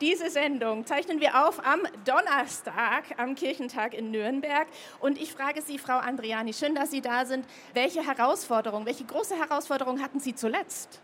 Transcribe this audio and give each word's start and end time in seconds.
Diese 0.00 0.30
Sendung 0.30 0.86
zeichnen 0.86 1.20
wir 1.20 1.46
auf 1.46 1.64
am 1.66 1.80
Donnerstag, 2.04 3.04
am 3.16 3.34
Kirchentag 3.34 3.94
in 3.94 4.12
Nürnberg. 4.12 4.68
Und 5.00 5.20
ich 5.20 5.32
frage 5.32 5.60
Sie, 5.60 5.78
Frau 5.78 5.98
Andriani, 5.98 6.52
schön, 6.52 6.74
dass 6.74 6.90
Sie 6.90 7.00
da 7.00 7.24
sind. 7.24 7.44
Welche 7.74 8.06
Herausforderung, 8.06 8.86
welche 8.86 9.04
große 9.04 9.36
Herausforderung 9.36 10.00
hatten 10.00 10.20
Sie 10.20 10.34
zuletzt? 10.34 11.00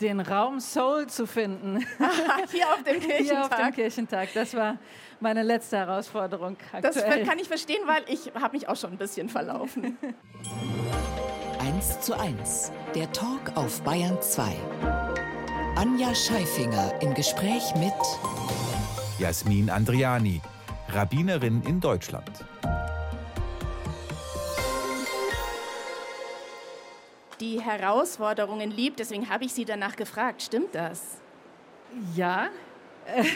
Den 0.00 0.18
Raum 0.18 0.58
Soul 0.58 1.06
zu 1.06 1.28
finden. 1.28 1.78
Hier 2.50 2.66
auf 2.72 2.82
dem 2.82 2.98
Kirchentag. 2.98 3.18
Hier 3.18 3.42
auf 3.42 3.48
dem 3.48 3.72
Kirchentag. 3.72 4.28
Das 4.34 4.54
war 4.54 4.78
meine 5.20 5.44
letzte 5.44 5.76
Herausforderung 5.76 6.56
aktuell. 6.72 7.20
Das 7.20 7.28
kann 7.28 7.38
ich 7.38 7.46
verstehen, 7.46 7.82
weil 7.86 8.02
ich 8.08 8.32
habe 8.34 8.56
mich 8.56 8.68
auch 8.68 8.76
schon 8.76 8.90
ein 8.90 8.98
bisschen 8.98 9.28
verlaufen. 9.28 9.96
1 11.60 12.00
zu 12.00 12.18
1, 12.18 12.72
der 12.96 13.12
Talk 13.12 13.52
auf 13.54 13.80
Bayern 13.82 14.20
2. 14.20 15.01
Anja 15.82 16.14
Scheifinger 16.14 16.92
im 17.02 17.12
Gespräch 17.12 17.74
mit 17.74 17.92
Jasmin 19.18 19.68
Andriani, 19.68 20.40
Rabbinerin 20.90 21.60
in 21.66 21.80
Deutschland. 21.80 22.30
Die 27.40 27.60
Herausforderungen 27.60 28.70
liebt, 28.70 29.00
deswegen 29.00 29.28
habe 29.28 29.44
ich 29.44 29.54
Sie 29.54 29.64
danach 29.64 29.96
gefragt. 29.96 30.42
Stimmt 30.42 30.72
das? 30.72 31.18
Ja, 32.14 32.46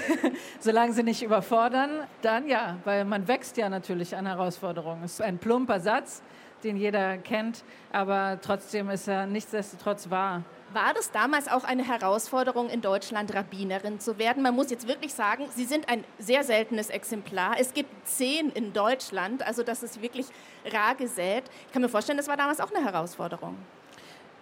solange 0.60 0.92
sie 0.92 1.02
nicht 1.02 1.24
überfordern, 1.24 2.06
dann 2.22 2.46
ja, 2.46 2.76
weil 2.84 3.04
man 3.04 3.26
wächst 3.26 3.56
ja 3.56 3.68
natürlich 3.68 4.14
an 4.14 4.24
Herausforderungen. 4.24 5.02
Es 5.02 5.14
ist 5.14 5.22
ein 5.22 5.38
plumper 5.38 5.80
Satz, 5.80 6.22
den 6.62 6.76
jeder 6.76 7.18
kennt, 7.18 7.64
aber 7.92 8.38
trotzdem 8.40 8.88
ist 8.90 9.08
er 9.08 9.26
nichtsdestotrotz 9.26 10.10
wahr. 10.10 10.44
War 10.76 10.92
das 10.92 11.10
damals 11.10 11.48
auch 11.48 11.64
eine 11.64 11.88
Herausforderung 11.88 12.68
in 12.68 12.82
Deutschland, 12.82 13.34
Rabbinerin 13.34 13.98
zu 13.98 14.18
werden? 14.18 14.42
Man 14.42 14.54
muss 14.54 14.70
jetzt 14.70 14.86
wirklich 14.86 15.14
sagen, 15.14 15.46
Sie 15.54 15.64
sind 15.64 15.88
ein 15.88 16.04
sehr 16.18 16.44
seltenes 16.44 16.90
Exemplar. 16.90 17.54
Es 17.58 17.72
gibt 17.72 18.06
zehn 18.06 18.50
in 18.50 18.74
Deutschland, 18.74 19.42
also 19.42 19.62
das 19.62 19.82
ist 19.82 20.02
wirklich 20.02 20.26
rar 20.70 20.94
gesät. 20.94 21.44
Ich 21.66 21.72
kann 21.72 21.80
mir 21.80 21.88
vorstellen, 21.88 22.18
das 22.18 22.28
war 22.28 22.36
damals 22.36 22.60
auch 22.60 22.70
eine 22.74 22.84
Herausforderung. 22.84 23.56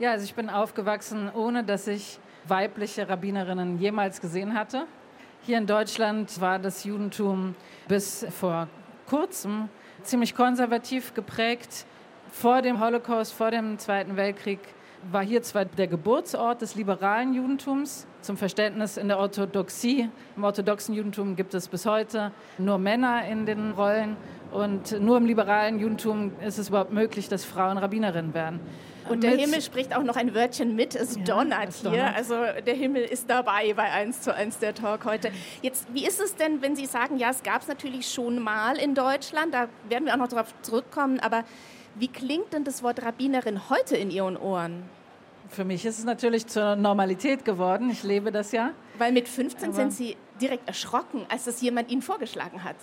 Ja, 0.01 0.11
also 0.11 0.25
ich 0.25 0.35
bin 0.35 0.51
aufgewachsen, 0.51 1.31
ohne 1.33 1.63
dass 1.63 1.87
ich 1.87 2.19
weibliche 2.49 3.09
Rabbinerinnen 3.09 3.79
jemals 3.79 4.21
gesehen 4.21 4.59
hatte. 4.59 4.89
Hier 5.43 5.59
in 5.59 5.69
Deutschland 5.69 6.41
war 6.41 6.59
das 6.59 6.83
Judentum 6.83 7.55
bis 7.87 8.27
vor 8.37 8.67
kurzem 9.09 9.69
ziemlich 10.03 10.35
konservativ 10.35 11.15
geprägt. 11.15 11.87
Vor 12.33 12.61
dem 12.61 12.81
Holocaust, 12.81 13.33
vor 13.33 13.53
dem 13.53 13.79
Zweiten 13.79 14.17
Weltkrieg 14.17 14.59
war 15.11 15.25
hier 15.25 15.43
zwar 15.43 15.65
der 15.65 15.87
Geburtsort 15.87 16.63
des 16.63 16.75
liberalen 16.75 17.35
Judentums, 17.35 18.07
zum 18.21 18.37
Verständnis 18.37 18.97
in 18.97 19.09
der 19.09 19.19
Orthodoxie. 19.19 20.09
Im 20.37 20.45
orthodoxen 20.45 20.95
Judentum 20.95 21.37
gibt 21.37 21.55
es 21.55 21.69
bis 21.69 21.87
heute 21.87 22.33
nur 22.59 22.79
Männer 22.79 23.27
in 23.27 23.47
den 23.47 23.73
Rollen 23.73 24.17
und 24.51 25.01
nur 25.01 25.17
im 25.17 25.27
liberalen 25.27 25.79
Judentum 25.79 26.33
ist 26.41 26.59
es 26.59 26.69
überhaupt 26.69 26.93
möglich, 26.93 27.29
dass 27.29 27.45
Frauen 27.45 27.77
Rabbinerinnen 27.77 28.35
werden. 28.35 28.61
Und 29.09 29.23
der 29.23 29.37
Himmel 29.37 29.61
spricht 29.61 29.95
auch 29.95 30.03
noch 30.03 30.17
ein 30.17 30.35
Wörtchen 30.35 30.75
mit. 30.75 30.95
Es 30.95 31.17
ja, 31.17 31.25
donnert 31.25 31.69
es 31.69 31.81
hier. 31.81 31.91
Donnert. 31.91 32.17
Also 32.17 32.37
der 32.65 32.75
Himmel 32.75 33.03
ist 33.03 33.29
dabei 33.29 33.75
bei 33.75 33.91
1 33.91 34.23
zu 34.23 34.35
1 34.35 34.59
der 34.59 34.75
Talk 34.75 35.05
heute. 35.05 35.31
Jetzt, 35.61 35.87
wie 35.93 36.07
ist 36.07 36.21
es 36.21 36.37
denn, 36.37 36.63
wenn 36.63 36.75
Sie 36.75 36.87
sagen, 36.87 37.19
ja, 37.19 37.31
es 37.31 37.43
gab 37.43 37.63
es 37.63 37.69
natürlich 37.69 38.09
schon 38.09 38.39
mal 38.39 38.79
in 38.79 38.95
Deutschland, 38.95 39.53
da 39.53 39.69
werden 39.89 40.07
wir 40.07 40.15
auch 40.15 40.19
noch 40.19 40.29
darauf 40.29 40.55
zurückkommen, 40.63 41.21
aber 41.21 41.45
wie 41.95 42.09
klingt 42.09 42.53
denn 42.53 42.65
das 42.65 42.83
Wort 42.83 43.03
Rabbinerin 43.03 43.69
heute 43.71 43.97
in 43.97 44.11
Ihren 44.11 44.37
Ohren? 44.37 44.83
Für 45.49 45.65
mich 45.65 45.85
ist 45.85 45.99
es 45.99 46.05
natürlich 46.05 46.47
zur 46.47 46.75
Normalität 46.77 47.45
geworden. 47.45 47.91
Ich 47.91 48.03
lebe 48.03 48.33
das 48.33 48.53
ja. 48.53 48.71
Weil 48.99 49.13
mit 49.13 49.29
15 49.29 49.69
Aber 49.69 49.75
sind 49.75 49.93
Sie 49.93 50.17
direkt 50.41 50.67
erschrocken, 50.67 51.27
als 51.29 51.45
das 51.45 51.61
jemand 51.61 51.91
Ihnen 51.91 52.03
vorgeschlagen 52.03 52.65
hat. 52.65 52.77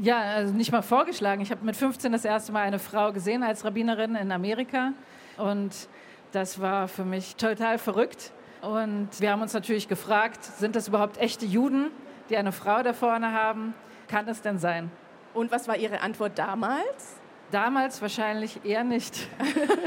Ja, 0.00 0.20
also 0.20 0.52
nicht 0.52 0.72
mal 0.72 0.82
vorgeschlagen. 0.82 1.40
Ich 1.40 1.50
habe 1.50 1.64
mit 1.64 1.76
15 1.76 2.12
das 2.12 2.24
erste 2.24 2.52
Mal 2.52 2.62
eine 2.62 2.78
Frau 2.78 3.12
gesehen 3.12 3.42
als 3.42 3.64
Rabbinerin 3.64 4.16
in 4.16 4.32
Amerika. 4.32 4.92
Und 5.38 5.88
das 6.32 6.60
war 6.60 6.88
für 6.88 7.04
mich 7.04 7.36
total 7.36 7.78
verrückt. 7.78 8.32
Und 8.60 9.08
wir 9.18 9.30
haben 9.30 9.40
uns 9.40 9.54
natürlich 9.54 9.88
gefragt, 9.88 10.44
sind 10.44 10.76
das 10.76 10.88
überhaupt 10.88 11.16
echte 11.18 11.46
Juden, 11.46 11.90
die 12.28 12.36
eine 12.36 12.52
Frau 12.52 12.82
da 12.82 12.92
vorne 12.92 13.32
haben? 13.32 13.72
Kann 14.08 14.26
das 14.26 14.42
denn 14.42 14.58
sein? 14.58 14.90
Und 15.32 15.52
was 15.52 15.68
war 15.68 15.76
Ihre 15.76 16.00
Antwort 16.00 16.38
damals? 16.38 17.17
Damals 17.50 18.02
wahrscheinlich 18.02 18.62
eher 18.64 18.84
nicht. 18.84 19.26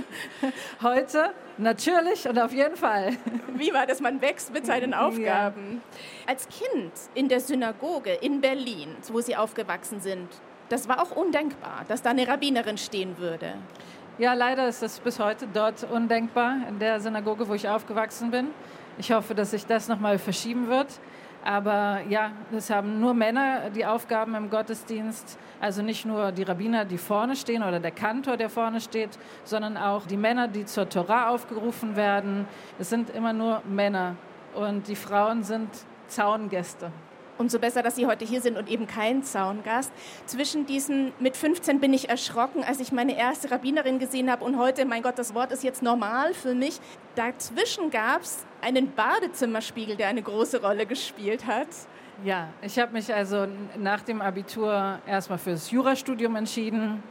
Heute 0.81 1.31
natürlich 1.57 2.27
und 2.27 2.39
auf 2.39 2.51
jeden 2.53 2.75
Fall. 2.75 3.11
Wie 3.55 3.71
war 3.71 3.85
das? 3.85 3.99
Man 3.99 4.19
wächst 4.19 4.51
mit 4.51 4.65
seinen 4.65 4.95
Aufgaben. 4.95 5.81
Ja. 6.25 6.31
Als 6.31 6.47
Kind 6.49 6.91
in 7.13 7.29
der 7.29 7.39
Synagoge 7.39 8.13
in 8.13 8.41
Berlin, 8.41 8.95
wo 9.11 9.21
Sie 9.21 9.35
aufgewachsen 9.35 9.99
sind, 9.99 10.27
das 10.69 10.87
war 10.87 11.03
auch 11.03 11.11
undenkbar, 11.11 11.85
dass 11.87 12.01
da 12.01 12.09
eine 12.09 12.27
Rabbinerin 12.27 12.77
stehen 12.79 13.17
würde. 13.19 13.53
Ja, 14.17 14.33
leider 14.33 14.67
ist 14.67 14.81
das 14.81 14.99
bis 14.99 15.19
heute 15.19 15.47
dort 15.53 15.83
undenkbar, 15.83 16.57
in 16.67 16.79
der 16.79 16.99
Synagoge, 16.99 17.47
wo 17.47 17.53
ich 17.53 17.69
aufgewachsen 17.69 18.31
bin. 18.31 18.47
Ich 18.97 19.11
hoffe, 19.11 19.35
dass 19.35 19.51
sich 19.51 19.65
das 19.65 19.87
nochmal 19.87 20.17
verschieben 20.17 20.67
wird. 20.67 20.87
Aber 21.43 22.01
ja, 22.07 22.31
es 22.55 22.69
haben 22.69 22.99
nur 22.99 23.13
Männer 23.13 23.71
die 23.71 23.85
Aufgaben 23.85 24.35
im 24.35 24.49
Gottesdienst. 24.49 25.39
Also 25.59 25.81
nicht 25.81 26.05
nur 26.05 26.31
die 26.31 26.43
Rabbiner, 26.43 26.85
die 26.85 26.97
vorne 26.97 27.35
stehen 27.35 27.63
oder 27.63 27.79
der 27.79 27.91
Kantor, 27.91 28.37
der 28.37 28.49
vorne 28.49 28.79
steht, 28.79 29.17
sondern 29.43 29.77
auch 29.77 30.05
die 30.05 30.17
Männer, 30.17 30.47
die 30.47 30.65
zur 30.65 30.87
Torah 30.87 31.29
aufgerufen 31.29 31.95
werden. 31.95 32.47
Es 32.77 32.89
sind 32.89 33.09
immer 33.09 33.33
nur 33.33 33.61
Männer 33.67 34.15
und 34.53 34.87
die 34.87 34.95
Frauen 34.95 35.43
sind 35.43 35.69
Zaungäste. 36.07 36.91
Umso 37.41 37.57
besser, 37.57 37.81
dass 37.81 37.95
Sie 37.95 38.05
heute 38.05 38.23
hier 38.23 38.39
sind 38.39 38.55
und 38.55 38.69
eben 38.69 38.85
kein 38.85 39.23
Zaungast. 39.23 39.91
Zwischen 40.27 40.67
diesen, 40.67 41.11
mit 41.17 41.35
15 41.35 41.79
bin 41.79 41.91
ich 41.91 42.07
erschrocken, 42.07 42.63
als 42.63 42.79
ich 42.79 42.91
meine 42.91 43.17
erste 43.17 43.49
Rabbinerin 43.49 43.97
gesehen 43.97 44.29
habe 44.29 44.45
und 44.45 44.59
heute, 44.59 44.85
mein 44.85 45.01
Gott, 45.01 45.17
das 45.17 45.33
Wort 45.33 45.51
ist 45.51 45.63
jetzt 45.63 45.81
normal 45.81 46.35
für 46.35 46.53
mich. 46.53 46.79
Dazwischen 47.15 47.89
gab 47.89 48.21
es 48.21 48.45
einen 48.61 48.93
Badezimmerspiegel, 48.93 49.95
der 49.95 50.09
eine 50.09 50.21
große 50.21 50.61
Rolle 50.61 50.85
gespielt 50.85 51.47
hat. 51.47 51.65
Ja, 52.23 52.49
ich 52.61 52.77
habe 52.77 52.93
mich 52.93 53.11
also 53.11 53.47
nach 53.75 54.03
dem 54.03 54.21
Abitur 54.21 54.99
erstmal 55.07 55.39
fürs 55.39 55.71
Jurastudium 55.71 56.35
entschieden. 56.35 57.01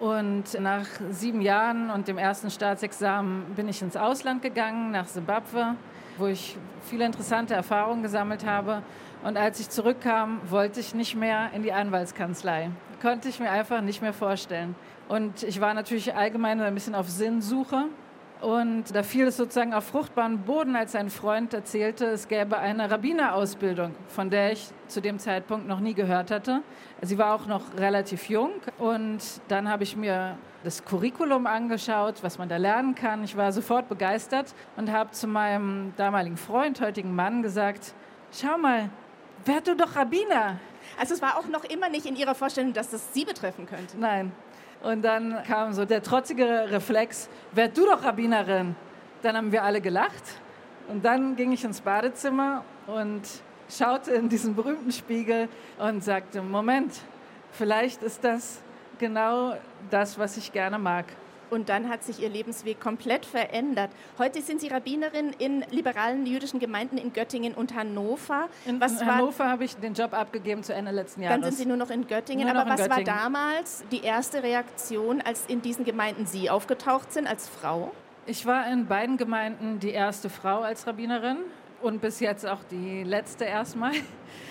Und 0.00 0.58
nach 0.60 0.86
sieben 1.10 1.42
Jahren 1.42 1.90
und 1.90 2.08
dem 2.08 2.16
ersten 2.16 2.50
Staatsexamen 2.50 3.54
bin 3.54 3.68
ich 3.68 3.82
ins 3.82 3.98
Ausland 3.98 4.40
gegangen, 4.40 4.92
nach 4.92 5.06
Simbabwe, 5.06 5.76
wo 6.16 6.26
ich 6.26 6.56
viele 6.88 7.04
interessante 7.04 7.52
Erfahrungen 7.52 8.02
gesammelt 8.02 8.46
habe. 8.46 8.82
Und 9.24 9.38
als 9.38 9.58
ich 9.58 9.70
zurückkam, 9.70 10.42
wollte 10.50 10.80
ich 10.80 10.94
nicht 10.94 11.16
mehr 11.16 11.50
in 11.54 11.62
die 11.62 11.72
Anwaltskanzlei. 11.72 12.70
Konnte 13.00 13.30
ich 13.30 13.40
mir 13.40 13.50
einfach 13.50 13.80
nicht 13.80 14.02
mehr 14.02 14.12
vorstellen. 14.12 14.74
Und 15.08 15.42
ich 15.42 15.62
war 15.62 15.72
natürlich 15.72 16.14
allgemein 16.14 16.60
ein 16.60 16.74
bisschen 16.74 16.94
auf 16.94 17.08
Sinnsuche. 17.08 17.86
Und 18.42 18.94
da 18.94 19.02
fiel 19.02 19.28
es 19.28 19.38
sozusagen 19.38 19.72
auf 19.72 19.84
fruchtbaren 19.84 20.40
Boden, 20.40 20.76
als 20.76 20.94
ein 20.94 21.08
Freund 21.08 21.54
erzählte, 21.54 22.04
es 22.04 22.28
gäbe 22.28 22.58
eine 22.58 22.90
Rabbinerausbildung, 22.90 23.94
von 24.08 24.28
der 24.28 24.52
ich 24.52 24.68
zu 24.88 25.00
dem 25.00 25.18
Zeitpunkt 25.18 25.66
noch 25.66 25.80
nie 25.80 25.94
gehört 25.94 26.30
hatte. 26.30 26.60
Sie 27.00 27.16
war 27.16 27.34
auch 27.34 27.46
noch 27.46 27.62
relativ 27.78 28.28
jung. 28.28 28.50
Und 28.76 29.40
dann 29.48 29.70
habe 29.70 29.84
ich 29.84 29.96
mir 29.96 30.36
das 30.64 30.84
Curriculum 30.84 31.46
angeschaut, 31.46 32.22
was 32.22 32.36
man 32.36 32.50
da 32.50 32.58
lernen 32.58 32.94
kann. 32.94 33.24
Ich 33.24 33.38
war 33.38 33.52
sofort 33.52 33.88
begeistert 33.88 34.54
und 34.76 34.92
habe 34.92 35.12
zu 35.12 35.26
meinem 35.26 35.94
damaligen 35.96 36.36
Freund, 36.36 36.82
heutigen 36.82 37.14
Mann, 37.14 37.40
gesagt, 37.40 37.94
schau 38.30 38.58
mal, 38.58 38.90
werd 39.44 39.66
du 39.66 39.74
doch 39.74 39.96
Rabbiner. 39.96 40.58
Also 40.98 41.14
es 41.14 41.22
war 41.22 41.38
auch 41.38 41.46
noch 41.46 41.64
immer 41.64 41.88
nicht 41.88 42.06
in 42.06 42.16
Ihrer 42.16 42.34
Vorstellung, 42.34 42.72
dass 42.72 42.90
das 42.90 43.12
Sie 43.12 43.24
betreffen 43.24 43.66
könnte? 43.66 43.98
Nein. 43.98 44.32
Und 44.82 45.02
dann 45.02 45.42
kam 45.44 45.72
so 45.72 45.84
der 45.84 46.02
trotzige 46.02 46.70
Reflex, 46.70 47.28
werd 47.52 47.76
du 47.76 47.86
doch 47.86 48.04
Rabbinerin. 48.04 48.76
Dann 49.22 49.36
haben 49.36 49.50
wir 49.50 49.62
alle 49.64 49.80
gelacht. 49.80 50.22
Und 50.88 51.04
dann 51.04 51.36
ging 51.36 51.52
ich 51.52 51.64
ins 51.64 51.80
Badezimmer 51.80 52.64
und 52.86 53.22
schaute 53.70 54.12
in 54.12 54.28
diesen 54.28 54.54
berühmten 54.54 54.92
Spiegel 54.92 55.48
und 55.78 56.04
sagte, 56.04 56.42
Moment, 56.42 56.92
vielleicht 57.52 58.02
ist 58.02 58.22
das 58.22 58.60
genau 58.98 59.56
das, 59.90 60.18
was 60.18 60.36
ich 60.36 60.52
gerne 60.52 60.78
mag. 60.78 61.06
Und 61.54 61.68
dann 61.68 61.88
hat 61.88 62.02
sich 62.02 62.20
ihr 62.20 62.28
Lebensweg 62.28 62.80
komplett 62.80 63.24
verändert. 63.24 63.90
Heute 64.18 64.42
sind 64.42 64.60
Sie 64.60 64.66
Rabbinerin 64.66 65.32
in 65.38 65.64
liberalen 65.70 66.26
jüdischen 66.26 66.58
Gemeinden 66.58 66.98
in 66.98 67.12
Göttingen 67.12 67.54
und 67.54 67.76
Hannover. 67.76 68.48
In 68.66 68.80
was 68.80 69.04
Hannover 69.04 69.48
habe 69.48 69.62
ich 69.62 69.76
den 69.76 69.94
Job 69.94 70.14
abgegeben 70.14 70.64
zu 70.64 70.74
Ende 70.74 70.90
letzten 70.90 71.22
Jahres. 71.22 71.40
Dann 71.40 71.52
sind 71.52 71.58
Sie 71.62 71.66
nur 71.66 71.76
noch 71.76 71.90
in 71.90 72.08
Göttingen. 72.08 72.48
Noch 72.48 72.56
Aber 72.56 72.70
was 72.70 72.80
Göttingen. 72.80 73.06
war 73.06 73.22
damals 73.22 73.84
die 73.92 74.02
erste 74.02 74.42
Reaktion, 74.42 75.20
als 75.20 75.46
in 75.46 75.62
diesen 75.62 75.84
Gemeinden 75.84 76.26
Sie 76.26 76.50
aufgetaucht 76.50 77.12
sind 77.12 77.28
als 77.28 77.48
Frau? 77.48 77.92
Ich 78.26 78.44
war 78.46 78.66
in 78.66 78.86
beiden 78.86 79.16
Gemeinden 79.16 79.78
die 79.78 79.90
erste 79.90 80.30
Frau 80.30 80.62
als 80.62 80.88
Rabbinerin 80.88 81.36
und 81.82 82.00
bis 82.00 82.18
jetzt 82.18 82.44
auch 82.48 82.64
die 82.68 83.04
letzte 83.04 83.44
erstmal. 83.44 83.92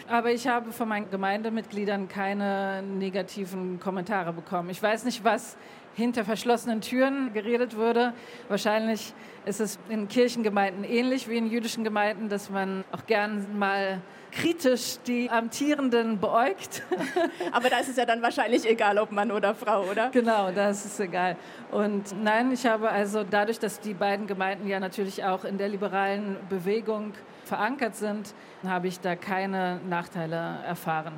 Aber 0.07 0.31
ich 0.31 0.47
habe 0.47 0.71
von 0.71 0.87
meinen 0.87 1.09
Gemeindemitgliedern 1.09 2.07
keine 2.07 2.81
negativen 2.81 3.79
Kommentare 3.81 4.31
bekommen. 4.31 4.69
Ich 4.69 4.81
weiß 4.81 5.03
nicht, 5.03 5.25
was 5.25 5.57
hinter 5.95 6.25
verschlossenen 6.25 6.81
Türen 6.81 7.33
geredet 7.33 7.75
würde. 7.75 8.13
Wahrscheinlich 8.47 9.13
ist 9.45 9.59
es 9.59 9.79
in 9.89 10.07
Kirchengemeinden 10.07 10.83
ähnlich 10.83 11.29
wie 11.29 11.37
in 11.37 11.47
jüdischen 11.47 11.83
Gemeinden, 11.83 12.29
dass 12.29 12.49
man 12.49 12.83
auch 12.91 13.05
gern 13.05 13.57
mal 13.57 14.01
kritisch 14.31 14.97
die 15.05 15.29
Amtierenden 15.29 16.19
beäugt. 16.19 16.81
Aber 17.51 17.69
da 17.69 17.79
ist 17.79 17.89
es 17.89 17.97
ja 17.97 18.05
dann 18.05 18.21
wahrscheinlich 18.21 18.67
egal, 18.67 18.97
ob 18.97 19.11
Mann 19.11 19.31
oder 19.31 19.53
Frau, 19.53 19.83
oder? 19.83 20.09
Genau, 20.09 20.51
da 20.51 20.69
ist 20.69 20.85
es 20.85 20.99
egal. 20.99 21.37
Und 21.71 22.23
nein, 22.23 22.51
ich 22.51 22.65
habe 22.65 22.89
also 22.89 23.23
dadurch, 23.23 23.59
dass 23.59 23.79
die 23.79 23.93
beiden 23.93 24.25
Gemeinden 24.25 24.67
ja 24.67 24.79
natürlich 24.79 25.23
auch 25.23 25.45
in 25.45 25.57
der 25.57 25.69
liberalen 25.69 26.37
Bewegung 26.49 27.13
verankert 27.45 27.95
sind, 27.95 28.33
habe 28.65 28.87
ich 28.87 28.99
da 28.99 29.15
keine 29.15 29.79
Nachteile 29.87 30.59
erfahren. 30.65 31.13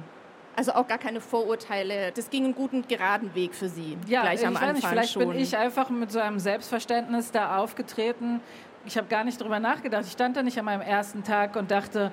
Also 0.55 0.73
auch 0.73 0.87
gar 0.87 0.97
keine 0.97 1.19
Vorurteile. 1.19 2.11
Das 2.13 2.29
ging 2.29 2.45
einen 2.45 2.55
guten, 2.55 2.87
geraden 2.87 3.35
Weg 3.35 3.53
für 3.53 3.67
Sie. 3.67 3.97
Ja, 4.07 4.21
gleich 4.21 4.45
am 4.45 4.53
ich 4.53 4.59
Anfang 4.59 4.75
nicht, 4.75 4.87
vielleicht 4.87 5.13
schon. 5.13 5.29
bin 5.29 5.37
ich 5.37 5.57
einfach 5.57 5.89
mit 5.89 6.11
so 6.11 6.19
einem 6.19 6.39
Selbstverständnis 6.39 7.31
da 7.31 7.57
aufgetreten. 7.57 8.39
Ich 8.85 8.97
habe 8.97 9.07
gar 9.07 9.23
nicht 9.23 9.41
darüber 9.41 9.59
nachgedacht. 9.59 10.05
Ich 10.05 10.11
stand 10.11 10.37
da 10.37 10.43
nicht 10.43 10.57
an 10.57 10.65
meinem 10.65 10.81
ersten 10.81 11.23
Tag 11.23 11.55
und 11.55 11.71
dachte, 11.71 12.11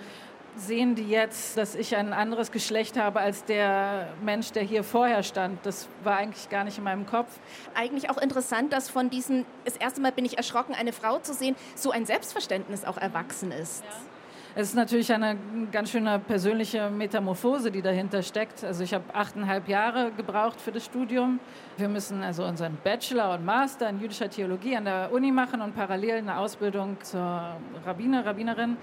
sehen 0.56 0.94
die 0.94 1.08
jetzt, 1.08 1.56
dass 1.56 1.74
ich 1.74 1.96
ein 1.96 2.12
anderes 2.12 2.50
Geschlecht 2.50 2.98
habe 2.98 3.20
als 3.20 3.44
der 3.44 4.08
Mensch, 4.22 4.52
der 4.52 4.62
hier 4.62 4.84
vorher 4.84 5.22
stand. 5.22 5.64
Das 5.64 5.88
war 6.02 6.16
eigentlich 6.16 6.50
gar 6.50 6.64
nicht 6.64 6.78
in 6.78 6.84
meinem 6.84 7.06
Kopf. 7.06 7.28
Eigentlich 7.74 8.10
auch 8.10 8.18
interessant, 8.18 8.72
dass 8.72 8.90
von 8.90 9.08
diesem, 9.08 9.46
das 9.64 9.76
erste 9.76 10.00
Mal 10.00 10.12
bin 10.12 10.24
ich 10.24 10.36
erschrocken, 10.36 10.74
eine 10.74 10.92
Frau 10.92 11.18
zu 11.18 11.32
sehen, 11.32 11.56
so 11.74 11.90
ein 11.90 12.06
Selbstverständnis 12.06 12.84
auch 12.84 12.98
erwachsen 12.98 13.52
ist. 13.52 13.84
Ja. 13.84 14.11
Es 14.54 14.68
ist 14.68 14.74
natürlich 14.74 15.10
eine 15.10 15.38
ganz 15.70 15.92
schöne 15.92 16.18
persönliche 16.18 16.90
Metamorphose, 16.90 17.70
die 17.70 17.80
dahinter 17.80 18.22
steckt. 18.22 18.62
Also 18.62 18.84
ich 18.84 18.92
habe 18.92 19.04
achteinhalb 19.14 19.66
Jahre 19.66 20.12
gebraucht 20.14 20.60
für 20.60 20.70
das 20.70 20.84
Studium. 20.84 21.40
Wir 21.78 21.88
müssen 21.88 22.22
also 22.22 22.44
unseren 22.44 22.76
Bachelor 22.84 23.32
und 23.32 23.46
Master 23.46 23.88
in 23.88 23.98
jüdischer 23.98 24.28
Theologie 24.28 24.76
an 24.76 24.84
der 24.84 25.10
Uni 25.10 25.32
machen 25.32 25.62
und 25.62 25.74
parallel 25.74 26.18
eine 26.18 26.36
Ausbildung 26.36 26.98
zur 27.00 27.56
Rabbiner, 27.86 28.26
Rabbinerin 28.26 28.76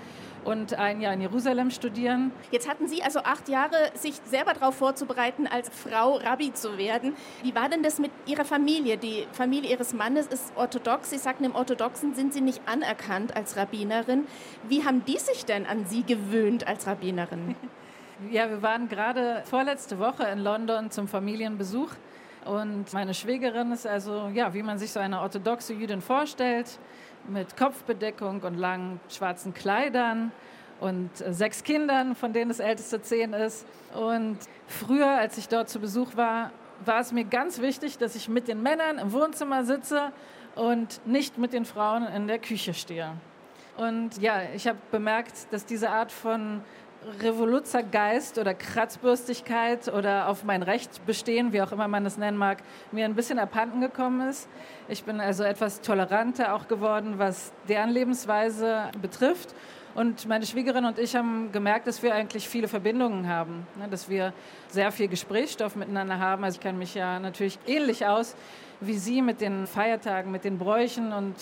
und 0.46 0.74
ein 0.74 1.02
Jahr 1.02 1.14
in 1.14 1.22
Jerusalem 1.22 1.72
studieren. 1.72 2.32
Jetzt 2.52 2.70
hatten 2.70 2.88
Sie 2.88 3.04
also 3.04 3.20
acht 3.20 3.50
Jahre, 3.50 3.76
sich 3.94 4.16
selber 4.26 4.54
darauf 4.54 4.76
vorzubereiten, 4.76 5.48
als 5.48 5.70
Frau 5.70 6.18
Rabbi 6.18 6.54
zu 6.54 6.78
werden. 6.78 7.14
Wie 7.44 7.56
war 7.56 7.70
denn 7.70 7.84
das 7.84 8.00
mit 8.00 8.12
Ihrer 8.26 8.46
Familie? 8.46 8.98
Die 8.98 9.28
Familie 9.32 9.72
Ihres 9.72 9.94
Mannes 9.94 10.28
ist 10.28 10.54
orthodox. 10.56 11.10
Sie 11.10 11.18
sagten, 11.18 11.44
im 11.44 11.56
Orthodoxen 11.56 12.14
sind 12.14 12.34
Sie 12.34 12.42
nicht 12.42 12.62
anerkannt 12.66 13.36
als 13.36 13.58
Rabbinerin. 13.58 14.26
Wie 14.68 14.86
haben 14.86 15.04
die 15.06 15.18
sich 15.18 15.46
denn 15.46 15.66
an 15.66 15.86
Sie 15.86 16.04
gewöhnt 16.04 16.68
als 16.68 16.88
Rabbinerin? 16.88 17.56
Ja, 18.30 18.50
wir 18.50 18.62
waren 18.62 18.90
gerade 18.90 19.44
vorletzte 19.46 19.98
Woche 19.98 20.24
in 20.24 20.40
London 20.40 20.92
zum 20.92 21.08
Familienbesuch. 21.08 21.92
Und 22.46 22.92
meine 22.94 23.14
Schwägerin 23.14 23.72
ist 23.72 23.88
also, 23.88 24.30
ja, 24.34 24.54
wie 24.54 24.64
man 24.64 24.78
sich 24.78 24.92
so 24.92 25.00
eine 25.00 25.22
orthodoxe 25.22 25.74
Jüdin 25.74 26.02
vorstellt, 26.02 26.80
mit 27.28 27.58
Kopfbedeckung 27.58 28.42
und 28.42 28.56
langen 28.56 29.00
schwarzen 29.10 29.54
Kleidern 29.54 30.32
und 30.80 31.10
äh, 31.22 31.34
sechs 31.34 31.64
Kindern, 31.64 32.16
von 32.16 32.34
denen 32.34 32.50
das 32.50 32.60
älteste 32.60 33.02
zehn 33.02 33.34
ist. 33.34 33.66
Und 33.94 34.38
früher, 34.68 35.10
als 35.10 35.38
ich 35.38 35.48
dort 35.48 35.70
zu 35.70 35.80
Besuch 35.80 36.16
war, 36.16 36.52
war 36.86 37.00
es 37.00 37.12
mir 37.12 37.26
ganz 37.26 37.60
wichtig, 37.60 37.98
dass 37.98 38.16
ich 38.16 38.30
mit 38.30 38.48
den 38.48 38.64
Männern 38.64 38.98
im 38.98 39.12
Wohnzimmer 39.12 39.66
sitze 39.66 40.12
und 40.56 41.06
nicht 41.06 41.38
mit 41.38 41.54
den 41.54 41.66
Frauen 41.66 42.08
in 42.08 42.28
der 42.28 42.40
Küche 42.40 42.74
stehe. 42.74 43.12
Und 43.78 44.18
ja, 44.22 44.42
ich 44.54 44.68
habe 44.68 44.78
bemerkt, 44.92 45.52
dass 45.52 45.66
diese 45.66 45.90
Art 45.90 46.12
von 46.12 46.62
Revoluzergeist 47.22 48.38
oder 48.38 48.54
Kratzbürstigkeit 48.54 49.88
oder 49.88 50.28
auf 50.28 50.44
mein 50.44 50.64
Recht 50.64 51.06
bestehen, 51.06 51.54
wie 51.54 51.62
auch 51.62 51.72
immer 51.72 51.88
man 51.88 52.06
es 52.06 52.18
nennen 52.18 52.38
mag, 52.38 52.60
mir 52.92 53.06
ein 53.06 53.16
bisschen 53.16 53.40
abhanden 53.40 53.82
gekommen 53.82 54.28
ist. 54.28 54.50
Ich 54.88 55.04
bin 55.04 55.20
also 55.22 55.44
etwas 55.44 55.82
toleranter 55.82 56.54
auch 56.54 56.68
geworden, 56.68 57.16
was 57.18 57.54
deren 57.68 57.90
Lebensweise 57.90 58.90
betrifft. 59.02 59.56
Und 59.96 60.28
meine 60.28 60.46
Schwiegerin 60.46 60.86
und 60.86 61.00
ich 61.00 61.16
haben 61.16 61.52
gemerkt, 61.52 61.88
dass 61.88 62.04
wir 62.04 62.14
eigentlich 62.14 62.48
viele 62.48 62.68
Verbindungen 62.68 63.28
haben, 63.28 63.66
ne, 63.78 63.88
dass 63.90 64.08
wir 64.08 64.34
sehr 64.68 64.92
viel 64.92 65.08
Gesprächsstoff 65.08 65.76
miteinander 65.76 66.20
haben. 66.20 66.44
Also 66.44 66.58
ich 66.58 66.62
kenne 66.62 66.78
mich 66.78 66.94
ja 66.94 67.20
natürlich 67.20 67.58
ähnlich 67.66 68.06
aus 68.06 68.36
wie 68.82 68.98
sie 68.98 69.22
mit 69.22 69.42
den 69.42 69.68
Feiertagen, 69.68 70.32
mit 70.32 70.44
den 70.44 70.58
Bräuchen 70.58 71.12
und 71.12 71.36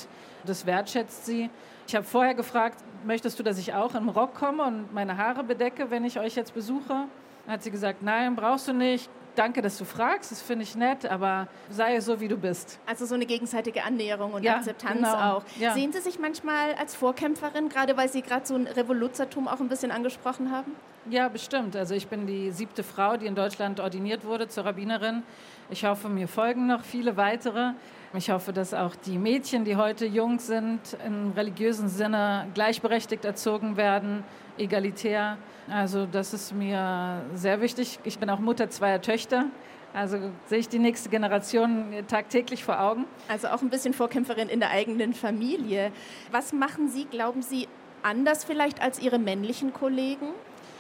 das 0.45 0.65
wertschätzt 0.65 1.25
sie. 1.25 1.49
Ich 1.87 1.95
habe 1.95 2.05
vorher 2.05 2.35
gefragt, 2.35 2.83
möchtest 3.05 3.39
du, 3.39 3.43
dass 3.43 3.57
ich 3.57 3.73
auch 3.73 3.95
im 3.95 4.09
Rock 4.09 4.35
komme 4.35 4.63
und 4.63 4.93
meine 4.93 5.15
Haare 5.15 5.45
bedecke, 5.45 5.89
wenn 5.89 6.03
ich 6.03 6.19
euch 6.19 6.35
jetzt 6.35 6.53
besuche? 6.53 7.05
Dann 7.45 7.53
hat 7.53 7.63
sie 7.63 7.71
gesagt, 7.71 8.03
nein, 8.03 8.35
brauchst 8.35 8.67
du 8.67 8.73
nicht. 8.73 9.09
Danke, 9.35 9.61
dass 9.61 9.77
du 9.77 9.85
fragst, 9.85 10.31
das 10.31 10.41
finde 10.41 10.63
ich 10.63 10.75
nett, 10.75 11.05
aber 11.05 11.47
sei 11.69 11.97
so, 12.01 12.19
wie 12.19 12.27
du 12.27 12.35
bist. 12.35 12.79
Also 12.85 13.05
so 13.05 13.15
eine 13.15 13.25
gegenseitige 13.25 13.85
Annäherung 13.85 14.33
und 14.33 14.43
ja, 14.43 14.55
Akzeptanz 14.55 14.95
genau. 14.95 15.37
auch. 15.37 15.43
Ja. 15.57 15.73
Sehen 15.73 15.93
Sie 15.93 16.01
sich 16.01 16.19
manchmal 16.19 16.73
als 16.73 16.93
Vorkämpferin, 16.93 17.69
gerade 17.69 17.95
weil 17.95 18.09
Sie 18.09 18.21
gerade 18.21 18.45
so 18.45 18.55
ein 18.55 18.67
Revoluzertum 18.67 19.47
auch 19.47 19.61
ein 19.61 19.69
bisschen 19.69 19.91
angesprochen 19.91 20.51
haben? 20.51 20.73
Ja, 21.09 21.29
bestimmt. 21.29 21.75
Also 21.77 21.95
ich 21.95 22.07
bin 22.07 22.27
die 22.27 22.51
siebte 22.51 22.83
Frau, 22.83 23.15
die 23.15 23.27
in 23.27 23.35
Deutschland 23.35 23.79
ordiniert 23.79 24.25
wurde 24.25 24.49
zur 24.49 24.65
Rabbinerin. 24.65 25.23
Ich 25.69 25.85
hoffe, 25.85 26.09
mir 26.09 26.27
folgen 26.27 26.67
noch 26.67 26.83
viele 26.83 27.15
weitere. 27.15 27.71
Ich 28.13 28.29
hoffe, 28.29 28.51
dass 28.51 28.73
auch 28.73 28.93
die 28.95 29.17
Mädchen, 29.17 29.63
die 29.63 29.77
heute 29.77 30.05
jung 30.05 30.39
sind, 30.39 30.81
im 31.05 31.31
religiösen 31.31 31.87
Sinne 31.87 32.47
gleichberechtigt 32.53 33.23
erzogen 33.23 33.77
werden, 33.77 34.25
egalitär. 34.57 35.37
Also 35.69 36.05
das 36.05 36.33
ist 36.33 36.53
mir 36.53 37.21
sehr 37.33 37.61
wichtig. 37.61 37.99
Ich 38.03 38.19
bin 38.19 38.29
auch 38.29 38.39
Mutter 38.39 38.69
zweier 38.69 39.01
Töchter. 39.01 39.45
Also 39.93 40.17
sehe 40.47 40.59
ich 40.59 40.67
die 40.67 40.79
nächste 40.79 41.07
Generation 41.07 41.85
tagtäglich 42.09 42.65
vor 42.65 42.81
Augen. 42.81 43.05
Also 43.29 43.47
auch 43.47 43.61
ein 43.61 43.69
bisschen 43.69 43.93
Vorkämpferin 43.93 44.49
in 44.49 44.59
der 44.59 44.71
eigenen 44.71 45.13
Familie. 45.13 45.91
Was 46.31 46.51
machen 46.51 46.89
Sie, 46.89 47.05
glauben 47.05 47.41
Sie, 47.41 47.69
anders 48.03 48.43
vielleicht 48.43 48.81
als 48.81 48.99
Ihre 48.99 49.19
männlichen 49.19 49.71
Kollegen? 49.71 50.27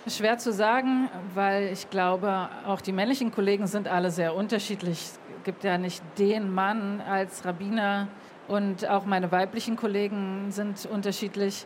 Schwer 0.09 0.37
zu 0.37 0.51
sagen, 0.51 1.09
weil 1.33 1.71
ich 1.71 1.89
glaube, 1.89 2.49
auch 2.65 2.81
die 2.81 2.91
männlichen 2.91 3.31
Kollegen 3.31 3.67
sind 3.67 3.87
alle 3.87 4.11
sehr 4.11 4.35
unterschiedlich 4.35 5.11
gibt 5.47 5.63
ja 5.63 5.77
nicht 5.77 6.03
den 6.17 6.53
Mann 6.53 6.99
als 6.99 7.45
Rabbiner 7.45 8.09
und 8.49 8.85
auch 8.85 9.05
meine 9.05 9.31
weiblichen 9.31 9.77
Kollegen 9.77 10.51
sind 10.51 10.85
unterschiedlich. 10.85 11.65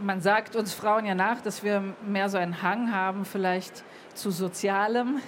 Man 0.00 0.20
sagt 0.20 0.54
uns 0.54 0.72
Frauen 0.72 1.06
ja 1.06 1.16
nach, 1.16 1.40
dass 1.40 1.64
wir 1.64 1.82
mehr 2.06 2.28
so 2.28 2.38
einen 2.38 2.62
Hang 2.62 2.92
haben, 2.92 3.24
vielleicht 3.24 3.82
zu 4.14 4.30
Sozialem. 4.30 5.18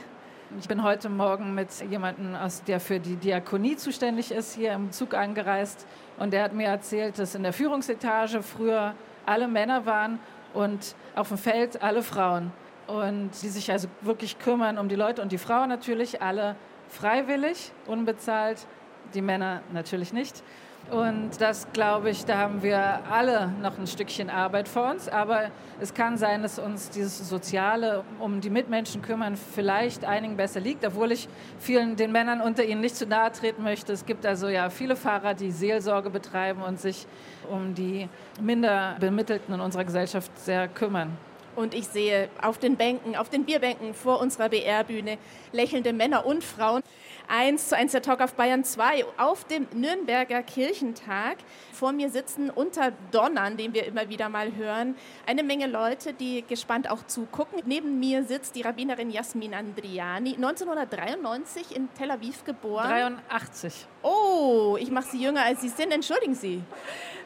Ich 0.61 0.69
bin 0.69 0.85
heute 0.85 1.09
Morgen 1.09 1.57
mit 1.57 1.71
jemandem, 1.91 2.37
der 2.69 2.79
für 2.79 3.01
die 3.01 3.17
Diakonie 3.17 3.75
zuständig 3.75 4.31
ist, 4.31 4.55
hier 4.55 4.75
im 4.75 4.93
Zug 4.93 5.15
angereist. 5.15 5.85
Und 6.21 6.33
der 6.33 6.45
hat 6.45 6.53
mir 6.53 6.69
erzählt, 6.69 7.19
dass 7.19 7.35
in 7.35 7.43
der 7.43 7.53
Führungsetage 7.53 8.45
früher 8.45 8.95
alle 9.27 9.49
Männer 9.49 9.87
waren 9.87 10.21
und 10.55 10.95
auf 11.19 11.29
dem 11.29 11.39
Feld 11.39 11.83
alle 11.83 12.03
Frauen. 12.03 12.53
Und 12.87 13.31
die 13.43 13.49
sich 13.49 13.71
also 13.71 13.89
wirklich 14.01 14.39
kümmern 14.39 14.79
um 14.79 14.89
die 14.89 14.95
Leute 14.95 15.21
und 15.21 15.31
die 15.31 15.39
Frauen 15.39 15.69
natürlich 15.69 16.23
alle 16.23 16.57
freiwillig, 16.89 17.73
unbezahlt, 17.87 18.67
die 19.13 19.21
Männer 19.21 19.61
natürlich 19.73 20.13
nicht. 20.13 20.43
Und 20.91 21.39
das, 21.39 21.71
glaube 21.75 22.09
ich, 22.09 22.25
da 22.25 22.39
haben 22.39 22.63
wir 22.63 23.01
alle 23.11 23.53
noch 23.61 23.79
ein 23.79 23.87
Stückchen 23.87 24.31
Arbeit 24.31 24.69
vor 24.69 24.91
uns. 24.91 25.07
Aber 25.07 25.51
es 25.81 25.93
kann 25.93 26.17
sein, 26.17 26.43
dass 26.43 26.59
uns 26.59 26.89
dieses 26.89 27.29
Soziale 27.29 28.05
um 28.19 28.41
die 28.41 28.49
Mitmenschen 28.49 29.03
kümmern 29.03 29.37
vielleicht 29.37 30.07
einigen 30.07 30.39
besser 30.39 30.61
liegt, 30.61 30.87
obwohl 30.87 31.13
ich 31.13 31.29
vielen 31.59 31.97
den 31.97 32.11
Männern 32.11 32.41
unter 32.41 32.65
ihnen 32.65 32.81
nicht 32.81 32.97
zu 32.97 33.07
nahe 33.07 33.31
treten 33.33 33.63
möchte. 33.63 33.93
Es 33.93 34.07
gibt 34.07 34.25
also 34.25 34.49
ja 34.49 34.71
viele 34.71 34.97
Fahrer, 34.97 35.35
die 35.35 35.51
Seelsorge 35.51 36.09
betreiben 36.09 36.63
und 36.63 36.81
sich 36.81 37.07
um 37.51 37.75
die 37.75 38.09
minder 38.41 38.97
Bemittelten 38.99 39.53
in 39.53 39.61
unserer 39.61 39.85
Gesellschaft 39.85 40.31
sehr 40.39 40.69
kümmern. 40.69 41.19
Und 41.59 41.75
ich 41.75 41.89
sehe 41.89 42.29
auf 42.41 42.59
den 42.59 42.77
Bänken, 42.77 43.17
auf 43.17 43.31
den 43.31 43.45
Bierbänken 43.45 43.93
vor 43.93 44.21
unserer 44.21 44.49
BR-Bühne 44.49 45.19
lächelnde 45.53 45.93
Männer 45.93 46.25
und 46.25 46.45
Frauen. 46.45 46.83
1 47.29 47.69
zu 47.69 47.77
1 47.77 47.93
der 47.93 48.01
Talk 48.01 48.23
auf 48.23 48.35
Bayern 48.35 48.65
2 48.65 49.05
auf 49.19 49.45
dem 49.45 49.67
Nürnberger 49.75 50.43
Kirchentag. 50.43 51.37
Vor 51.73 51.93
mir 51.93 52.09
sitzen 52.09 52.49
unter 52.49 52.93
Donnern, 53.13 53.59
den 53.59 53.75
wir 53.75 53.85
immer 53.85 54.09
wieder 54.09 54.31
mal 54.31 54.57
hören, 54.57 54.97
eine 55.27 55.43
Menge 55.43 55.67
Leute, 55.67 56.15
die 56.15 56.43
gespannt 56.49 56.91
auch 56.91 57.07
zugucken. 57.07 57.61
Neben 57.67 58.01
mir 58.01 58.25
sitzt 58.25 58.57
die 58.57 58.63
Rabbinerin 58.63 59.11
Jasmin 59.11 59.53
Andriani, 59.53 60.37
1993 60.37 61.77
in 61.77 61.93
Tel 61.95 62.11
Aviv 62.11 62.45
geboren. 62.45 62.89
83. 62.89 63.87
Oh, 64.03 64.79
ich 64.81 64.91
mache 64.91 65.09
Sie 65.11 65.23
jünger 65.23 65.43
als 65.43 65.61
Sie 65.61 65.69
sind, 65.69 65.93
entschuldigen 65.93 66.35
Sie. 66.35 66.63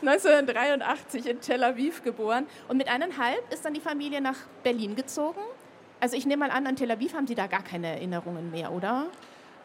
1983 0.01 1.27
in 1.27 1.41
Tel 1.41 1.63
Aviv 1.63 2.03
geboren. 2.03 2.47
Und 2.67 2.77
mit 2.77 2.89
eineinhalb 2.89 3.53
ist 3.53 3.65
dann 3.65 3.75
die 3.75 3.81
Familie 3.81 4.21
nach 4.21 4.37
Berlin 4.65 4.97
gezogen. 4.97 5.41
Also 6.01 6.17
ich 6.17 6.27
nehme 6.27 6.49
mal 6.49 6.51
an, 6.51 6.67
an 6.67 6.75
Tel 6.75 6.91
Aviv 6.91 7.15
haben 7.15 7.29
Sie 7.29 7.37
da 7.37 7.47
gar 7.47 7.63
keine 7.63 7.87
Erinnerungen 7.87 8.51
mehr, 8.51 8.73
oder? 8.73 9.07